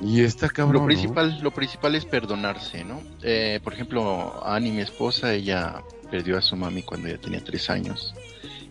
[0.00, 0.74] y está cabrón.
[0.74, 0.86] lo ¿no?
[0.86, 3.00] principal, lo principal es perdonarse, ¿no?
[3.22, 7.68] Eh, por ejemplo, Annie, mi esposa, ella perdió a su mami cuando ella tenía tres
[7.70, 8.14] años.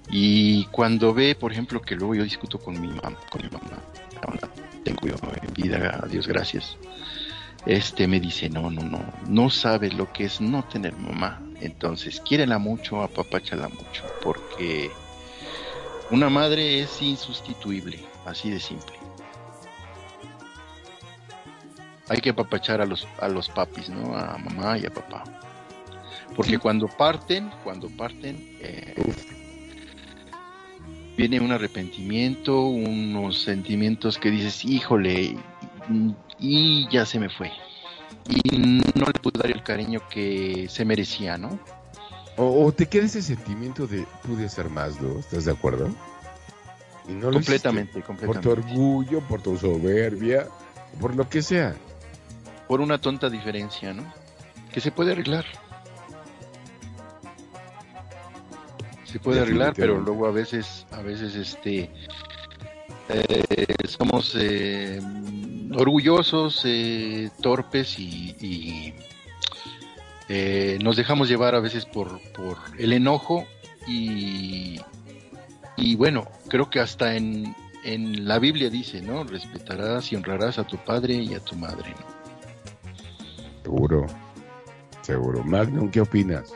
[0.09, 3.81] Y cuando ve, por ejemplo, que luego yo discuto con mi mamá, con mi mamá,
[4.83, 6.77] tengo yo en vida, a Dios gracias.
[7.67, 11.41] Este me dice, no, no, no, no sabes lo que es no tener mamá.
[11.59, 14.89] Entonces, quiérela mucho, apapáchala mucho, porque
[16.09, 18.95] una madre es insustituible, así de simple.
[22.07, 24.15] Hay que apapachar a los, a los papis, ¿no?
[24.15, 25.25] A mamá y a papá.
[26.37, 28.95] Porque cuando parten, cuando parten, eh,
[31.17, 35.35] viene un arrepentimiento, unos sentimientos que dices, híjole,
[35.89, 37.51] y, y ya se me fue.
[38.27, 38.57] Y
[38.95, 41.59] no le pude dar el cariño que se merecía, ¿no?
[42.35, 45.19] O, o te queda ese sentimiento de pude hacer más, ¿no?
[45.19, 45.89] ¿Estás de acuerdo?
[47.07, 48.49] Y no lo Completamente, hiciste completamente.
[48.49, 50.47] Por tu orgullo, por tu soberbia,
[50.99, 51.75] por lo que sea.
[52.67, 54.03] Por una tonta diferencia, ¿no?
[54.71, 55.45] Que se puede arreglar.
[59.05, 61.89] Se puede arreglar, pero luego a veces, a veces, este,
[63.07, 64.99] eh, somos eh,
[65.75, 68.93] orgullosos, eh, torpes y, y,
[70.29, 73.45] eh, nos dejamos llevar a veces por, por el enojo
[73.87, 74.79] y,
[75.75, 79.23] y bueno, creo que hasta en, en la Biblia dice, ¿no?
[79.23, 82.17] Respetarás y honrarás a tu padre y a tu madre, ¿no?
[83.63, 84.05] Seguro.
[85.01, 85.43] Seguro.
[85.43, 86.53] Magnum, ¿qué opinas?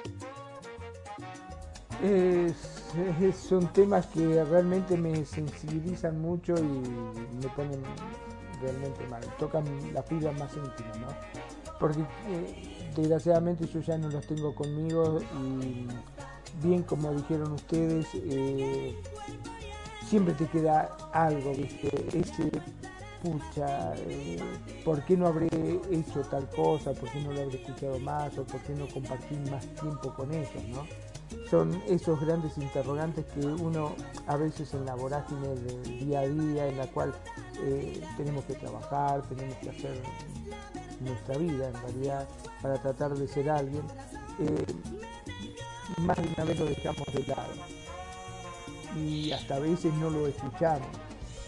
[2.03, 2.81] Es-
[3.21, 6.61] es- son temas que realmente me sensibilizan mucho y
[7.41, 7.79] me ponen
[8.61, 9.21] realmente mal.
[9.37, 11.07] Tocan la fibra más íntima, ¿no?
[11.79, 15.87] Porque eh, desgraciadamente yo ya no los tengo conmigo y
[16.61, 18.95] bien como dijeron ustedes, eh,
[20.07, 21.89] siempre te queda algo, ¿viste?
[22.13, 22.51] Ese
[23.21, 24.39] pucha, eh,
[24.83, 25.47] ¿por qué no habré
[25.91, 26.93] hecho tal cosa?
[26.93, 28.37] ¿Por qué no lo habré escuchado más?
[28.37, 31.10] ¿O por qué no compartí más tiempo con ellos, no?
[31.49, 33.95] Son esos grandes interrogantes que uno
[34.27, 37.13] a veces en la vorágine del día a día, en la cual
[37.63, 40.01] eh, tenemos que trabajar, tenemos que hacer
[40.99, 42.27] nuestra vida en realidad
[42.61, 43.83] para tratar de ser alguien,
[44.39, 44.65] eh,
[45.97, 47.53] más de una vez lo dejamos de lado
[48.95, 50.87] y hasta a veces no lo escuchamos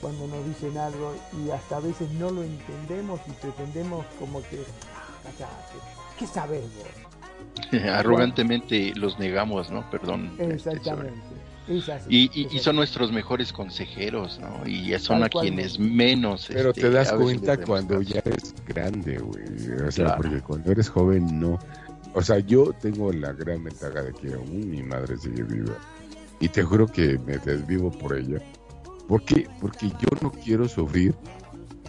[0.01, 1.13] cuando nos dicen algo
[1.45, 4.63] y hasta a veces no lo entendemos y pretendemos como que,
[5.41, 5.47] "Ah,
[6.17, 7.02] ¿qué sabes vos?
[7.93, 9.89] Arrogantemente los negamos, ¿no?
[9.89, 10.31] Perdón.
[10.39, 11.19] este, Exactamente.
[11.67, 12.59] Es así, Y, y- es y así.
[12.59, 14.67] son nuestros mejores consejeros, ¿no?
[14.67, 15.45] Y son Tal a cual.
[15.47, 16.47] quienes menos.
[16.51, 18.09] Pero este, te das cuenta cuando caso.
[18.13, 19.45] ya eres grande, güey.
[19.87, 20.21] O sea, Claro.
[20.21, 21.57] porque cuando eres joven no.
[22.13, 25.73] O sea, yo tengo la gran ventaja de que aún mi madre sigue viva.
[26.39, 28.39] Y te juro que me desvivo por ella.
[29.07, 29.47] ¿Por qué?
[29.61, 31.15] Porque yo no quiero sufrir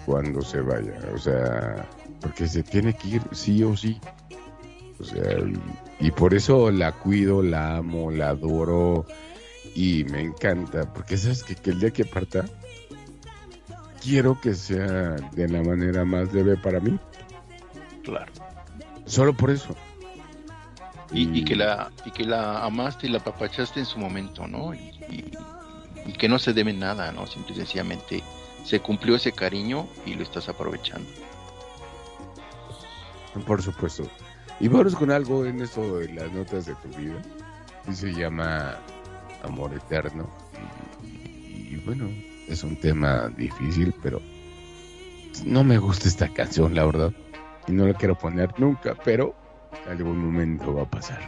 [0.06, 0.94] cuando se vaya.
[1.12, 1.84] O sea,
[2.20, 4.00] porque se tiene que ir sí o sí.
[5.04, 5.38] O sea,
[6.00, 9.04] y, y por eso la cuido, la amo, la adoro
[9.74, 10.90] y me encanta.
[10.92, 12.46] Porque sabes que, que el día que parta,
[14.02, 16.98] quiero que sea de la manera más leve para mí.
[18.02, 18.32] Claro.
[19.06, 19.74] Solo por eso.
[21.12, 24.74] Y, y que la, y que la amaste y la apapachaste en su momento, ¿no?
[24.74, 24.78] Y,
[25.10, 25.32] y-
[26.06, 27.26] y que no se debe nada, ¿no?
[27.26, 28.22] Simple y sencillamente
[28.62, 31.08] se cumplió ese cariño y lo estás aprovechando.
[33.46, 34.04] Por supuesto.
[34.60, 37.20] Y vamos con algo en esto de las notas de tu vida.
[37.88, 38.76] Y se llama
[39.42, 40.28] Amor Eterno.
[41.02, 42.08] Y, y bueno,
[42.48, 44.20] es un tema difícil, pero
[45.44, 47.12] no me gusta esta canción, la verdad.
[47.66, 49.34] Y no la quiero poner nunca, pero
[49.88, 51.20] algún momento va a pasar.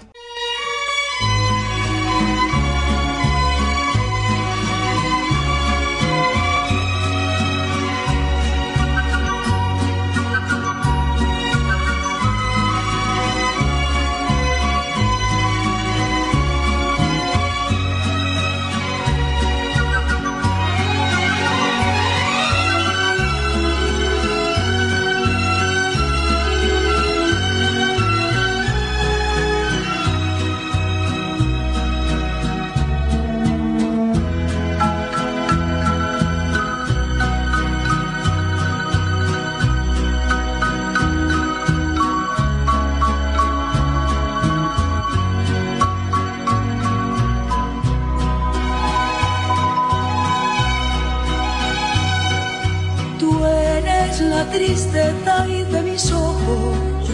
[54.57, 57.11] Tristeza de mis ojos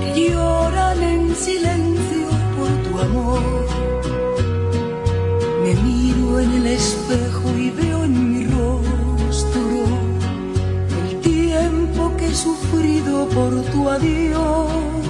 [0.00, 3.40] que lloran en silencio por tu amor.
[5.62, 9.84] Me miro en el espejo y veo en mi rostro
[11.04, 15.03] el tiempo que he sufrido por tu adiós.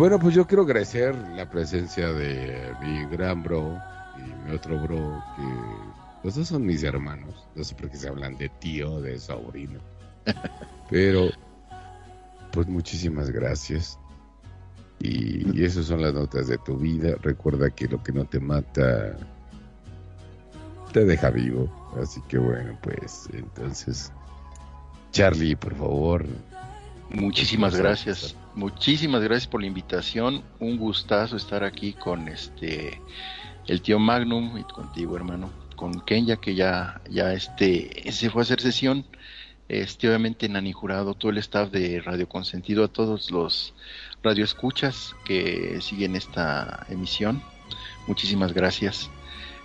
[0.00, 3.78] Bueno, pues yo quiero agradecer la presencia de mi gran bro
[4.16, 5.42] y mi otro bro, que
[6.24, 7.46] los dos son mis hermanos.
[7.54, 9.78] No sé por qué se hablan de tío, de sobrino.
[10.90, 11.28] Pero,
[12.50, 13.98] pues muchísimas gracias.
[15.00, 17.16] Y, y esas son las notas de tu vida.
[17.20, 19.18] Recuerda que lo que no te mata
[20.94, 21.70] te deja vivo.
[22.02, 24.10] Así que bueno, pues entonces,
[25.12, 26.24] Charlie, por favor.
[27.10, 28.34] Muchísimas gracias.
[28.54, 30.42] Muchísimas gracias por la invitación.
[30.58, 33.00] Un gustazo estar aquí con este
[33.66, 35.50] el tío Magnum y contigo, hermano.
[35.76, 39.06] Con Kenya que ya ya este se fue a hacer sesión.
[39.68, 43.72] Este obviamente Nani Jurado, todo el staff de Radio Consentido, a todos los
[44.22, 47.40] radioescuchas que siguen esta emisión.
[48.08, 49.08] Muchísimas gracias.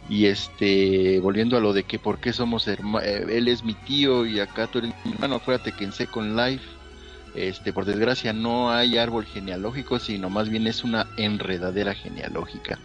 [0.07, 4.27] Y este, volviendo a lo de que por qué somos hermanos, él es mi tío
[4.27, 6.74] y acá tú eres mi hermano, acuérdate que en Second Life
[7.35, 12.79] este, por desgracia no hay árbol genealógico, sino más bien es una enredadera genealógica.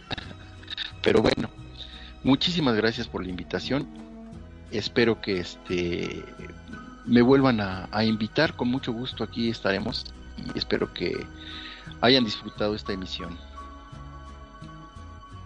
[1.03, 1.51] Pero bueno,
[2.25, 3.87] muchísimas gracias por la invitación.
[4.71, 6.25] Espero que este
[7.07, 10.05] me vuelvan a, a invitar, con mucho gusto aquí estaremos
[10.55, 11.27] y espero que
[12.01, 13.37] hayan disfrutado esta emisión.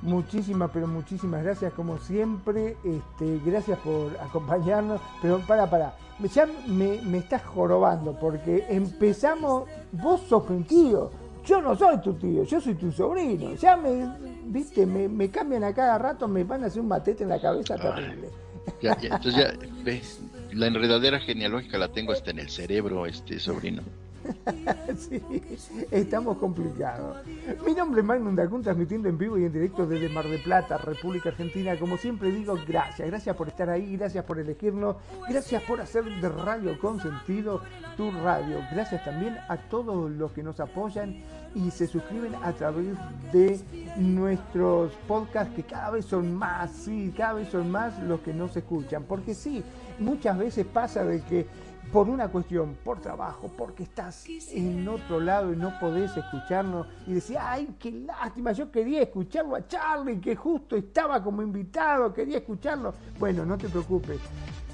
[0.05, 2.77] Muchísimas, pero muchísimas gracias, como siempre.
[2.85, 5.01] Este, gracias por acompañarnos.
[5.23, 5.97] Pero para, para.
[6.33, 9.65] Ya me, me estás jorobando porque empezamos.
[9.93, 11.11] Vos sos mi tío.
[11.47, 13.55] Yo no soy tu tío, yo soy tu sobrino.
[13.55, 14.09] Ya me,
[14.47, 17.41] viste, me, me cambian a cada rato, me van a hacer un matete en la
[17.41, 18.29] cabeza terrible.
[18.81, 20.21] Ya, ya, entonces ya ves,
[20.53, 23.83] la enredadera genealógica la tengo hasta en el cerebro, este sobrino.
[24.97, 25.21] sí,
[25.91, 27.17] estamos complicados.
[27.67, 30.79] Mi nombre es Magnum Dacun, transmitiendo en vivo y en directo desde Mar de Plata,
[30.79, 31.77] República Argentina.
[31.79, 34.97] Como siempre digo, gracias, gracias por estar ahí, gracias por elegirnos,
[35.29, 37.61] gracias por hacer de Radio Consentido
[37.97, 38.59] tu radio.
[38.73, 41.23] Gracias también a todos los que nos apoyan
[41.55, 42.97] y se suscriben a través
[43.33, 43.61] de
[43.97, 48.57] nuestros podcasts que cada vez son más, sí, cada vez son más los que nos
[48.57, 49.05] escuchan.
[49.05, 49.63] Porque sí,
[49.99, 51.47] muchas veces pasa de que
[51.95, 57.13] por una cuestión, por trabajo, porque estás en otro lado y no podés escucharnos y
[57.13, 62.39] decís, ay, qué lástima, yo quería escucharlo a Charlie, que justo estaba como invitado, quería
[62.39, 62.95] escucharlo.
[63.17, 64.19] Bueno, no te preocupes,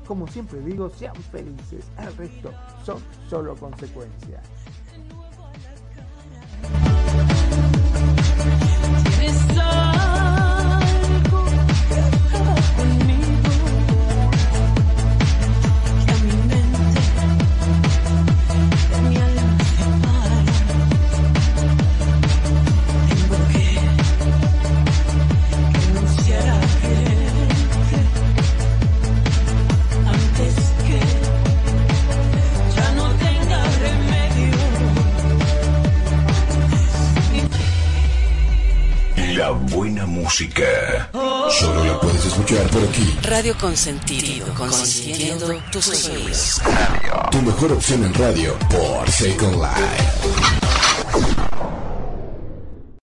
[0.08, 1.84] como siempre digo, sean felices.
[2.00, 2.54] El resto
[2.86, 3.00] son
[3.30, 4.42] solo consecuencias.
[40.40, 41.10] Música.
[41.50, 43.18] Solo la puedes escuchar por aquí.
[43.24, 46.62] Radio Consentido, consintiendo tus oídos.
[47.32, 50.59] Tu mejor opción en radio por Second Life.